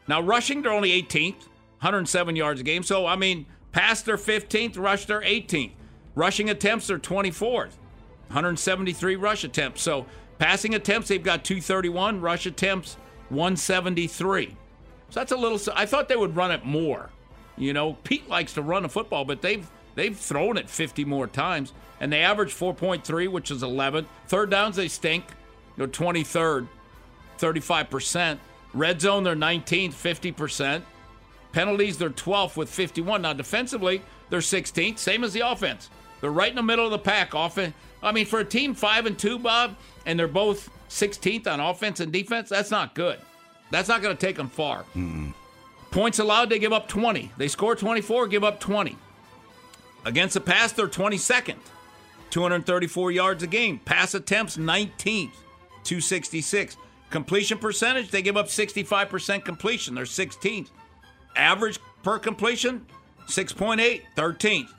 Now, 0.09 0.21
rushing, 0.21 0.61
they're 0.61 0.73
only 0.73 1.01
18th. 1.01 1.47
107 1.79 2.35
yards 2.35 2.59
a 2.61 2.63
game. 2.63 2.83
So, 2.83 3.05
I 3.05 3.15
mean, 3.15 3.45
pass 3.71 4.01
their 4.01 4.17
15th, 4.17 4.77
rush 4.77 5.05
their 5.05 5.21
18th. 5.21 5.71
Rushing 6.15 6.49
attempts 6.49 6.89
are 6.89 6.99
24th, 6.99 7.77
173 8.27 9.15
rush 9.15 9.43
attempts. 9.43 9.81
So, 9.81 10.05
passing 10.37 10.75
attempts, 10.75 11.07
they've 11.07 11.23
got 11.23 11.43
231, 11.43 12.19
rush 12.19 12.45
attempts, 12.45 12.97
173. 13.29 14.55
So 15.09 15.19
that's 15.19 15.31
a 15.31 15.37
little. 15.37 15.59
I 15.75 15.85
thought 15.85 16.07
they 16.07 16.15
would 16.15 16.35
run 16.35 16.51
it 16.51 16.65
more. 16.65 17.09
You 17.57 17.73
know, 17.73 17.93
Pete 18.03 18.29
likes 18.29 18.53
to 18.53 18.61
run 18.61 18.85
a 18.85 18.89
football, 18.89 19.25
but 19.25 19.41
they've 19.41 19.69
they've 19.95 20.17
thrown 20.17 20.57
it 20.57 20.69
50 20.69 21.05
more 21.05 21.27
times, 21.27 21.73
and 21.99 22.11
they 22.11 22.21
average 22.21 22.53
4.3, 22.53 23.27
which 23.29 23.51
is 23.51 23.63
11th. 23.63 24.05
Third 24.27 24.49
downs 24.49 24.75
they 24.75 24.87
stink. 24.87 25.25
Know, 25.77 25.87
23rd, 25.87 26.67
35 27.37 27.89
percent. 27.89 28.39
Red 28.73 29.01
zone, 29.01 29.23
they're 29.23 29.35
19th, 29.35 29.93
50%. 29.93 30.83
Penalties, 31.51 31.97
they're 31.97 32.09
12th 32.09 32.55
with 32.55 32.69
51. 32.69 33.21
Now, 33.21 33.33
defensively, 33.33 34.01
they're 34.29 34.39
16th, 34.39 34.99
same 34.99 35.23
as 35.23 35.33
the 35.33 35.41
offense. 35.41 35.89
They're 36.21 36.31
right 36.31 36.49
in 36.49 36.55
the 36.55 36.63
middle 36.63 36.85
of 36.85 36.91
the 36.91 36.99
pack. 36.99 37.33
Offense. 37.33 37.73
I 38.03 38.11
mean, 38.11 38.25
for 38.25 38.39
a 38.39 38.45
team 38.45 38.73
five 38.73 39.05
and 39.05 39.17
two, 39.17 39.39
Bob, 39.39 39.75
and 40.05 40.19
they're 40.19 40.27
both 40.27 40.69
16th 40.89 41.47
on 41.47 41.59
offense 41.59 41.99
and 41.99 42.11
defense, 42.11 42.49
that's 42.49 42.71
not 42.71 42.95
good. 42.95 43.19
That's 43.71 43.89
not 43.89 44.01
going 44.01 44.15
to 44.15 44.25
take 44.25 44.35
them 44.35 44.49
far. 44.49 44.85
Points 45.91 46.19
allowed, 46.19 46.49
they 46.49 46.59
give 46.59 46.73
up 46.73 46.87
20. 46.87 47.31
They 47.37 47.47
score 47.47 47.75
24, 47.75 48.27
give 48.27 48.43
up 48.43 48.59
20. 48.59 48.97
Against 50.05 50.33
the 50.35 50.41
pass, 50.41 50.71
they're 50.71 50.87
22nd, 50.87 51.57
234 52.29 53.11
yards 53.11 53.43
a 53.43 53.47
game. 53.47 53.79
Pass 53.79 54.13
attempts, 54.13 54.57
19th, 54.57 55.33
266. 55.83 56.77
Completion 57.09 57.57
percentage, 57.57 58.11
they 58.11 58.21
give 58.21 58.37
up 58.37 58.47
65% 58.47 59.43
completion. 59.43 59.95
They're 59.95 60.05
16th. 60.05 60.69
Average 61.35 61.79
per 62.03 62.19
completion, 62.19 62.85
6.8, 63.27 64.01
13th. 64.15 64.69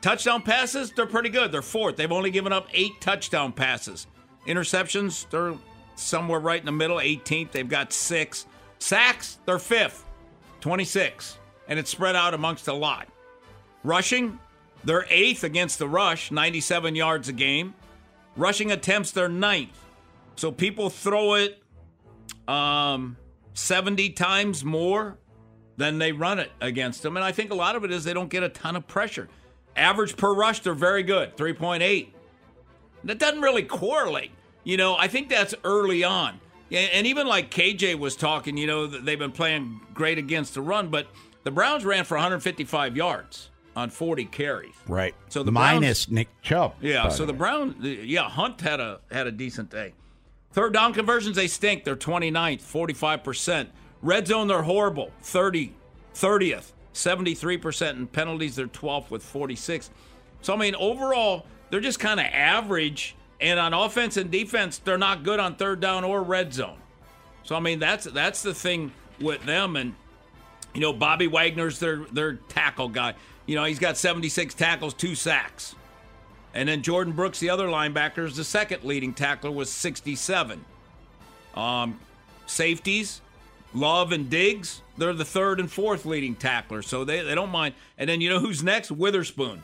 Touchdown 0.00 0.42
passes, 0.42 0.92
they're 0.92 1.06
pretty 1.06 1.30
good. 1.30 1.50
They're 1.50 1.62
fourth. 1.62 1.96
They've 1.96 2.12
only 2.12 2.30
given 2.30 2.52
up 2.52 2.68
eight 2.72 3.00
touchdown 3.00 3.52
passes. 3.52 4.06
Interceptions, 4.46 5.28
they're 5.30 5.54
somewhere 5.96 6.40
right 6.40 6.60
in 6.60 6.66
the 6.66 6.72
middle, 6.72 6.98
18th. 6.98 7.52
They've 7.52 7.68
got 7.68 7.92
six. 7.92 8.46
Sacks, 8.78 9.38
they're 9.46 9.58
fifth, 9.58 10.04
26. 10.60 11.38
And 11.68 11.78
it's 11.78 11.90
spread 11.90 12.16
out 12.16 12.34
amongst 12.34 12.68
a 12.68 12.74
lot. 12.74 13.08
Rushing, 13.82 14.38
they're 14.84 15.06
eighth 15.08 15.44
against 15.44 15.78
the 15.78 15.88
rush, 15.88 16.30
97 16.30 16.94
yards 16.94 17.28
a 17.30 17.32
game. 17.32 17.74
Rushing 18.36 18.72
attempts, 18.72 19.10
they're 19.12 19.28
ninth. 19.28 19.78
So 20.36 20.52
people 20.52 20.90
throw 20.90 21.34
it 21.34 21.62
um, 22.46 23.16
70 23.54 24.10
times 24.10 24.64
more 24.64 25.16
than 25.76 25.98
they 25.98 26.12
run 26.12 26.38
it 26.38 26.52
against 26.60 27.02
them. 27.02 27.16
And 27.16 27.24
I 27.24 27.32
think 27.32 27.50
a 27.50 27.54
lot 27.54 27.76
of 27.76 27.84
it 27.84 27.90
is 27.90 28.04
they 28.04 28.14
don't 28.14 28.30
get 28.30 28.42
a 28.42 28.48
ton 28.48 28.76
of 28.76 28.86
pressure. 28.86 29.28
Average 29.76 30.16
per 30.16 30.32
rush, 30.32 30.60
they're 30.60 30.74
very 30.74 31.02
good, 31.02 31.36
3.8. 31.36 32.08
That 33.04 33.18
doesn't 33.18 33.40
really 33.40 33.64
correlate. 33.64 34.30
You 34.62 34.76
know, 34.76 34.96
I 34.96 35.08
think 35.08 35.28
that's 35.28 35.54
early 35.64 36.04
on. 36.04 36.40
And 36.70 37.06
even 37.06 37.26
like 37.26 37.50
KJ 37.50 37.98
was 37.98 38.16
talking, 38.16 38.56
you 38.56 38.66
know, 38.66 38.86
they've 38.86 39.18
been 39.18 39.32
playing 39.32 39.80
great 39.92 40.18
against 40.18 40.54
the 40.54 40.62
run, 40.62 40.88
but 40.88 41.06
the 41.42 41.50
Browns 41.50 41.84
ran 41.84 42.04
for 42.04 42.14
155 42.14 42.96
yards 42.96 43.50
on 43.76 43.90
40 43.90 44.24
carries. 44.26 44.74
Right. 44.88 45.14
So 45.28 45.42
the 45.42 45.52
Browns- 45.52 45.80
minus 45.80 46.08
Nick 46.10 46.28
Chubb. 46.40 46.74
Yeah, 46.80 47.08
so 47.08 47.26
the 47.26 47.32
Brown, 47.32 47.76
yeah, 47.80 48.28
Hunt 48.28 48.60
had 48.60 48.80
a 48.80 49.00
had 49.10 49.26
a 49.26 49.32
decent 49.32 49.70
day. 49.70 49.92
Third 50.52 50.72
down 50.72 50.94
conversions, 50.94 51.36
they 51.36 51.48
stink. 51.48 51.84
They're 51.84 51.96
29th, 51.96 52.62
45%. 52.62 53.68
Red 54.04 54.26
zone, 54.26 54.48
they're 54.48 54.62
horrible. 54.62 55.10
30, 55.22 55.72
30th, 56.14 56.72
73%. 56.92 57.90
And 57.90 58.12
penalties, 58.12 58.54
they're 58.54 58.66
12th 58.66 59.10
with 59.10 59.22
46. 59.22 59.90
So, 60.42 60.52
I 60.52 60.56
mean, 60.58 60.74
overall, 60.74 61.46
they're 61.70 61.80
just 61.80 61.98
kind 61.98 62.20
of 62.20 62.26
average. 62.26 63.16
And 63.40 63.58
on 63.58 63.72
offense 63.72 64.18
and 64.18 64.30
defense, 64.30 64.78
they're 64.78 64.98
not 64.98 65.22
good 65.22 65.40
on 65.40 65.56
third 65.56 65.80
down 65.80 66.04
or 66.04 66.22
red 66.22 66.52
zone. 66.52 66.76
So, 67.44 67.56
I 67.56 67.60
mean, 67.60 67.78
that's 67.78 68.04
that's 68.04 68.42
the 68.42 68.54
thing 68.54 68.92
with 69.20 69.42
them. 69.44 69.74
And, 69.74 69.94
you 70.74 70.82
know, 70.82 70.92
Bobby 70.92 71.26
Wagner's 71.26 71.78
their, 71.78 72.04
their 72.12 72.34
tackle 72.34 72.90
guy. 72.90 73.14
You 73.46 73.56
know, 73.56 73.64
he's 73.64 73.78
got 73.78 73.96
76 73.96 74.52
tackles, 74.54 74.92
two 74.92 75.14
sacks. 75.14 75.74
And 76.52 76.68
then 76.68 76.82
Jordyn 76.82 77.16
Brooks, 77.16 77.40
the 77.40 77.50
other 77.50 77.68
linebacker, 77.68 78.26
is 78.26 78.36
the 78.36 78.44
second 78.44 78.84
leading 78.84 79.14
tackler 79.14 79.50
with 79.50 79.68
67. 79.68 80.62
Um, 81.54 81.98
safeties, 82.46 83.20
Love 83.74 84.12
and 84.12 84.30
Diggs, 84.30 84.82
they're 84.96 85.12
the 85.12 85.24
third 85.24 85.58
and 85.60 85.70
fourth 85.70 86.06
leading 86.06 86.34
tacklers, 86.36 86.86
so 86.86 87.04
they, 87.04 87.22
they 87.22 87.34
don't 87.34 87.50
mind. 87.50 87.74
And 87.98 88.08
then 88.08 88.20
you 88.20 88.30
know 88.30 88.38
who's 88.38 88.62
next? 88.62 88.90
Witherspoon, 88.92 89.62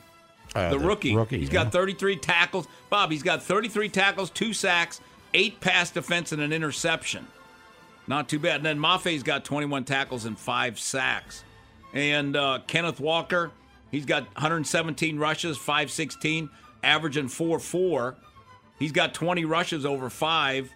Uh, 0.53 0.69
the 0.69 0.77
the 0.77 0.85
rookie. 0.85 1.15
rookie, 1.15 1.39
He's 1.39 1.47
yeah. 1.47 1.63
got 1.63 1.71
33 1.71 2.17
tackles. 2.17 2.67
Bob, 2.89 3.11
he's 3.11 3.23
got 3.23 3.41
33 3.41 3.87
tackles, 3.89 4.29
two 4.29 4.51
sacks, 4.53 4.99
eight 5.33 5.61
pass 5.61 5.89
defense, 5.91 6.31
and 6.33 6.41
an 6.41 6.51
interception. 6.51 7.25
Not 8.07 8.27
too 8.27 8.39
bad. 8.39 8.57
And 8.57 8.65
then 8.65 8.79
Mafe's 8.79 9.23
got 9.23 9.45
21 9.45 9.85
tackles 9.85 10.25
and 10.25 10.37
five 10.37 10.77
sacks. 10.77 11.43
And 11.93 12.35
uh, 12.35 12.59
Kenneth 12.67 12.99
Walker, 12.99 13.51
he's 13.91 14.05
got 14.05 14.23
117 14.35 15.17
rushes, 15.17 15.57
516, 15.57 16.49
averaging 16.83 17.29
4 17.29 17.59
4. 17.59 18.15
He's 18.79 18.91
got 18.91 19.13
20 19.13 19.45
rushes 19.45 19.85
over 19.85 20.09
five, 20.09 20.69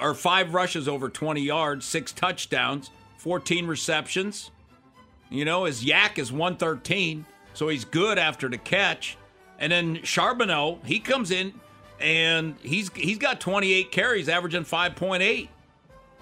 or 0.00 0.14
five 0.14 0.54
rushes 0.54 0.88
over 0.88 1.08
20 1.08 1.40
yards, 1.40 1.84
six 1.84 2.12
touchdowns, 2.12 2.90
14 3.18 3.66
receptions. 3.66 4.50
You 5.30 5.44
know, 5.44 5.64
his 5.64 5.84
YAC 5.84 6.18
is 6.18 6.30
113, 6.30 7.24
so 7.54 7.68
he's 7.68 7.84
good 7.84 8.18
after 8.18 8.48
the 8.48 8.58
catch. 8.58 9.16
And 9.58 9.72
then 9.72 9.96
Charbonnet, 9.98 10.84
he 10.84 11.00
comes 11.00 11.30
in 11.30 11.54
and 12.00 12.56
he's 12.62 12.90
he's 12.94 13.18
got 13.18 13.40
28 13.40 13.90
carries, 13.90 14.28
averaging 14.28 14.64
5.8. 14.64 15.48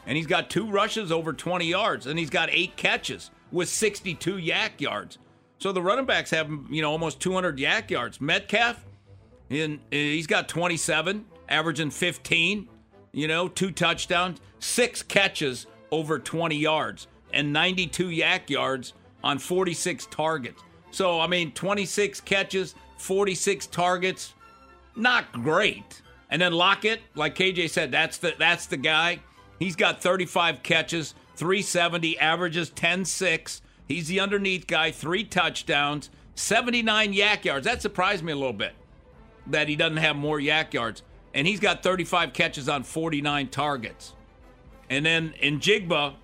And 0.06 0.16
he's 0.16 0.26
got 0.26 0.50
two 0.50 0.68
rushes 0.68 1.12
over 1.12 1.32
20 1.32 1.64
yards, 1.64 2.06
and 2.06 2.18
he's 2.18 2.30
got 2.30 2.50
eight 2.50 2.76
catches 2.76 3.30
with 3.52 3.68
62 3.68 4.36
YAC 4.36 4.80
yards. 4.80 5.18
So 5.58 5.70
the 5.70 5.80
running 5.80 6.06
backs 6.06 6.30
have, 6.30 6.50
you 6.70 6.82
know, 6.82 6.90
almost 6.90 7.20
200 7.20 7.56
YAC 7.56 7.90
yards. 7.90 8.20
Metcalf, 8.20 8.84
in, 9.48 9.80
he's 9.92 10.26
got 10.26 10.48
27, 10.48 11.24
averaging 11.48 11.90
15, 11.90 12.68
you 13.12 13.28
know, 13.28 13.48
two 13.48 13.70
touchdowns, 13.70 14.40
six 14.58 15.02
catches 15.02 15.66
over 15.90 16.18
20 16.18 16.56
yards, 16.56 17.06
and 17.32 17.52
92 17.52 18.08
YAC 18.08 18.50
yards 18.50 18.94
on 19.22 19.38
46 19.38 20.06
targets. 20.06 20.62
So, 20.90 21.20
I 21.20 21.26
mean, 21.26 21.52
26 21.52 22.20
catches, 22.22 22.74
46 22.98 23.66
targets, 23.66 24.34
not 24.96 25.32
great. 25.32 26.02
And 26.30 26.40
then 26.40 26.52
Lockett, 26.52 27.00
like 27.14 27.34
KJ 27.34 27.70
said, 27.70 27.92
that's 27.92 28.18
the 28.18 28.34
that's 28.38 28.66
the 28.66 28.76
guy. 28.76 29.20
He's 29.58 29.76
got 29.76 30.02
35 30.02 30.62
catches, 30.62 31.14
370, 31.36 32.18
averages 32.18 32.70
10-6. 32.70 33.60
He's 33.86 34.08
the 34.08 34.20
underneath 34.20 34.66
guy, 34.66 34.90
three 34.90 35.24
touchdowns, 35.24 36.10
79 36.34 37.12
YAC 37.12 37.44
yards. 37.44 37.64
That 37.66 37.82
surprised 37.82 38.24
me 38.24 38.32
a 38.32 38.36
little 38.36 38.52
bit 38.52 38.72
that 39.46 39.68
he 39.68 39.76
doesn't 39.76 39.98
have 39.98 40.16
more 40.16 40.38
YAC 40.38 40.72
yards. 40.72 41.02
And 41.34 41.46
he's 41.46 41.60
got 41.60 41.82
35 41.82 42.32
catches 42.32 42.68
on 42.68 42.82
49 42.82 43.48
targets. 43.48 44.12
And 44.90 45.06
then 45.06 45.34
Njigba, 45.42 46.14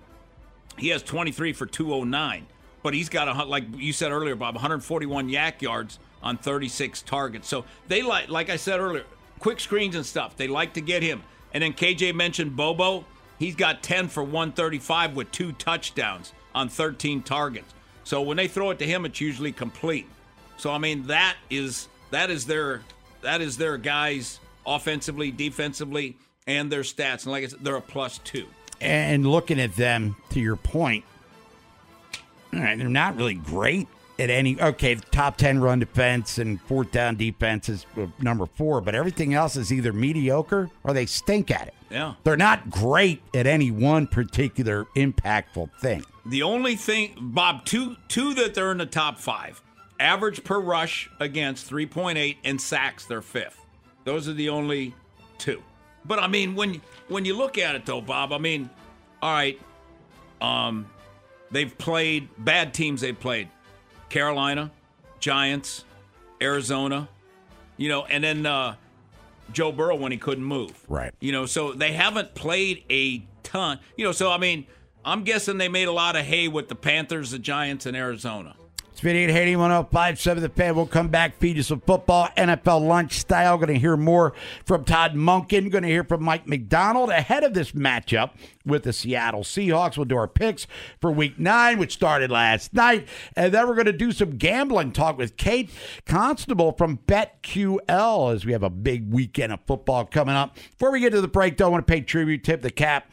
he 0.77 0.89
has 0.89 1.01
23 1.01 1.53
for 1.53 1.65
209. 1.65 2.45
But 2.81 2.93
he's 2.93 3.09
got, 3.09 3.27
a, 3.27 3.43
like 3.43 3.65
you 3.75 3.91
said 3.91 4.11
earlier, 4.11 4.35
Bob, 4.35 4.55
141 4.55 5.29
YAC 5.29 5.61
yards 5.61 5.99
on 6.21 6.37
36 6.37 7.01
targets. 7.01 7.47
So 7.47 7.65
they 7.87 8.01
like, 8.01 8.29
like 8.29 8.49
I 8.49 8.55
said 8.55 8.79
earlier, 8.79 9.03
quick 9.39 9.59
screens 9.59 9.95
and 9.95 10.05
stuff. 10.05 10.37
They 10.37 10.47
like 10.47 10.73
to 10.75 10.81
get 10.81 11.03
him. 11.03 11.23
And 11.53 11.63
then 11.63 11.73
KJ 11.73 12.13
mentioned 12.13 12.55
Bobo. 12.55 13.05
He's 13.37 13.55
got 13.55 13.81
10 13.81 14.09
for 14.09 14.23
135 14.23 15.15
with 15.15 15.31
two 15.31 15.51
touchdowns 15.53 16.33
on 16.53 16.69
13 16.69 17.23
targets. 17.23 17.73
So 18.03 18.21
when 18.21 18.37
they 18.37 18.47
throw 18.47 18.69
it 18.71 18.79
to 18.79 18.85
him, 18.85 19.05
it's 19.05 19.21
usually 19.21 19.51
complete. 19.51 20.07
So 20.57 20.71
I 20.71 20.77
mean 20.77 21.07
that 21.07 21.37
is 21.49 21.87
that 22.11 22.29
is 22.29 22.45
their 22.45 22.81
that 23.21 23.39
is 23.39 23.57
their 23.57 23.77
guys 23.77 24.39
offensively, 24.65 25.31
defensively, 25.31 26.17
and 26.47 26.71
their 26.71 26.81
stats. 26.81 27.23
And 27.23 27.31
like 27.31 27.43
I 27.43 27.47
said, 27.47 27.59
they're 27.61 27.75
a 27.75 27.81
plus 27.81 28.19
two. 28.19 28.47
And 28.81 29.25
looking 29.25 29.59
at 29.59 29.75
them, 29.75 30.15
to 30.31 30.39
your 30.39 30.55
point, 30.55 31.03
right, 32.53 32.77
they're 32.77 32.87
not 32.87 33.17
really 33.17 33.35
great 33.35 33.87
at 34.17 34.29
any. 34.29 34.59
Okay, 34.59 34.95
top 34.95 35.37
10 35.37 35.59
run 35.59 35.79
defense 35.79 36.37
and 36.37 36.61
fourth 36.61 36.91
down 36.91 37.15
defense 37.15 37.69
is 37.69 37.85
uh, 37.97 38.07
number 38.19 38.45
four, 38.45 38.81
but 38.81 38.95
everything 38.95 39.33
else 39.33 39.55
is 39.55 39.71
either 39.73 39.93
mediocre 39.93 40.69
or 40.83 40.93
they 40.93 41.05
stink 41.05 41.51
at 41.51 41.67
it. 41.67 41.73
Yeah. 41.89 42.13
They're 42.23 42.37
not 42.37 42.69
great 42.69 43.21
at 43.33 43.47
any 43.47 43.71
one 43.71 44.07
particular 44.07 44.85
impactful 44.95 45.71
thing. 45.81 46.03
The 46.25 46.43
only 46.43 46.75
thing, 46.75 47.15
Bob, 47.19 47.65
two 47.65 47.95
two 48.07 48.33
that 48.35 48.53
they're 48.53 48.71
in 48.71 48.77
the 48.77 48.85
top 48.85 49.17
five. 49.17 49.61
Average 49.99 50.43
per 50.43 50.59
rush 50.59 51.09
against 51.19 51.69
3.8 51.69 52.37
and 52.43 52.61
sacks 52.61 53.05
they're 53.05 53.21
fifth. 53.21 53.58
Those 54.09 54.27
are 54.27 54.33
the 54.33 54.49
only 54.49 54.95
two. 55.37 55.61
But 56.03 56.17
I 56.17 56.25
mean, 56.25 56.55
when 56.55 56.81
when 57.09 57.25
you 57.25 57.37
look 57.37 57.59
at 57.59 57.75
it 57.75 57.85
though, 57.85 58.01
Bob, 58.01 58.33
I 58.33 58.39
mean, 58.39 58.67
all 59.21 59.31
right, 59.31 59.61
um, 60.41 60.87
they've 61.51 61.77
played 61.77 62.27
bad 62.35 62.73
teams. 62.73 63.01
They've 63.01 63.19
played 63.19 63.49
Carolina, 64.09 64.71
Giants, 65.19 65.85
Arizona, 66.41 67.07
you 67.77 67.87
know, 67.87 68.03
and 68.05 68.23
then 68.23 68.47
uh, 68.47 68.77
Joe 69.53 69.71
Burrow 69.71 69.95
when 69.95 70.11
he 70.11 70.17
couldn't 70.17 70.43
move. 70.43 70.73
Right. 70.87 71.13
You 71.19 71.31
know, 71.31 71.45
so 71.45 71.73
they 71.73 71.93
haven't 71.93 72.33
played 72.33 72.85
a 72.89 73.23
ton. 73.43 73.79
You 73.95 74.05
know, 74.05 74.11
so 74.11 74.31
I 74.31 74.39
mean, 74.39 74.65
I'm 75.05 75.23
guessing 75.23 75.59
they 75.59 75.69
made 75.69 75.87
a 75.87 75.91
lot 75.91 76.15
of 76.15 76.25
hay 76.25 76.47
with 76.47 76.67
the 76.67 76.73
Panthers, 76.75 77.29
the 77.29 77.37
Giants, 77.37 77.85
and 77.85 77.95
Arizona. 77.95 78.55
It's 79.01 79.05
and 79.05 79.31
Haney, 79.31 79.55
1057 79.55 80.43
The 80.43 80.49
Fan. 80.49 80.75
We'll 80.75 80.85
come 80.85 81.07
back, 81.07 81.37
feed 81.37 81.55
you 81.55 81.63
some 81.63 81.79
football, 81.79 82.27
NFL 82.35 82.85
lunch 82.85 83.17
style. 83.17 83.57
Going 83.57 83.73
to 83.73 83.79
hear 83.79 83.95
more 83.95 84.33
from 84.65 84.83
Todd 84.83 85.15
Monken. 85.15 85.71
Going 85.71 85.83
to 85.83 85.87
hear 85.87 86.03
from 86.03 86.21
Mike 86.21 86.45
Macdonald 86.49 87.09
ahead 87.09 87.45
of 87.45 87.53
this 87.53 87.71
matchup 87.71 88.31
with 88.65 88.83
the 88.83 88.91
Seattle 88.91 89.43
Seahawks. 89.43 89.95
We'll 89.95 90.03
do 90.03 90.17
our 90.17 90.27
picks 90.27 90.67
for 90.99 91.11
week 91.11 91.39
nine, 91.39 91.79
which 91.79 91.93
started 91.93 92.29
last 92.29 92.73
night. 92.73 93.07
And 93.37 93.53
then 93.53 93.69
we're 93.69 93.75
going 93.75 93.85
to 93.85 93.93
do 93.93 94.11
some 94.11 94.31
gambling 94.31 94.91
talk 94.91 95.17
with 95.17 95.37
Kate 95.37 95.69
Constable 96.05 96.73
from 96.73 96.97
BetQL 97.07 98.33
as 98.33 98.45
we 98.45 98.51
have 98.51 98.63
a 98.63 98.69
big 98.69 99.13
weekend 99.13 99.53
of 99.53 99.61
football 99.65 100.03
coming 100.03 100.35
up. 100.35 100.57
Before 100.71 100.91
we 100.91 100.99
get 100.99 101.11
to 101.11 101.21
the 101.21 101.29
break, 101.29 101.55
though, 101.55 101.67
I 101.67 101.69
want 101.69 101.87
to 101.87 101.91
pay 101.93 102.01
tribute, 102.01 102.43
tip 102.43 102.61
the 102.61 102.69
cap 102.69 103.09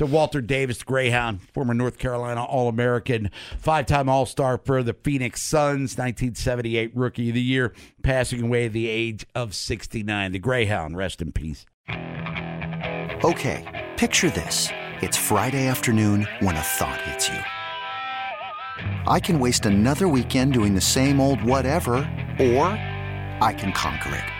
to 0.00 0.06
Walter 0.06 0.40
Davis, 0.40 0.82
Greyhound, 0.82 1.42
former 1.52 1.74
North 1.74 1.98
Carolina 1.98 2.42
All 2.42 2.70
American, 2.70 3.30
five 3.58 3.84
time 3.84 4.08
All 4.08 4.24
Star 4.24 4.56
for 4.56 4.82
the 4.82 4.94
Phoenix 4.94 5.42
Suns, 5.42 5.98
1978 5.98 6.96
Rookie 6.96 7.28
of 7.28 7.34
the 7.34 7.42
Year, 7.42 7.74
passing 8.02 8.44
away 8.44 8.64
at 8.64 8.72
the 8.72 8.88
age 8.88 9.26
of 9.34 9.54
69. 9.54 10.32
The 10.32 10.38
Greyhound, 10.38 10.96
rest 10.96 11.20
in 11.20 11.32
peace. 11.32 11.66
Okay, 13.22 13.90
picture 13.98 14.30
this. 14.30 14.70
It's 15.02 15.18
Friday 15.18 15.66
afternoon 15.66 16.26
when 16.40 16.56
a 16.56 16.62
thought 16.62 17.02
hits 17.02 17.28
you. 17.28 17.38
I 19.06 19.20
can 19.20 19.38
waste 19.38 19.66
another 19.66 20.08
weekend 20.08 20.54
doing 20.54 20.74
the 20.74 20.80
same 20.80 21.20
old 21.20 21.42
whatever, 21.42 21.96
or 22.38 22.64
I 23.42 23.54
can 23.54 23.70
conquer 23.72 24.14
it. 24.14 24.39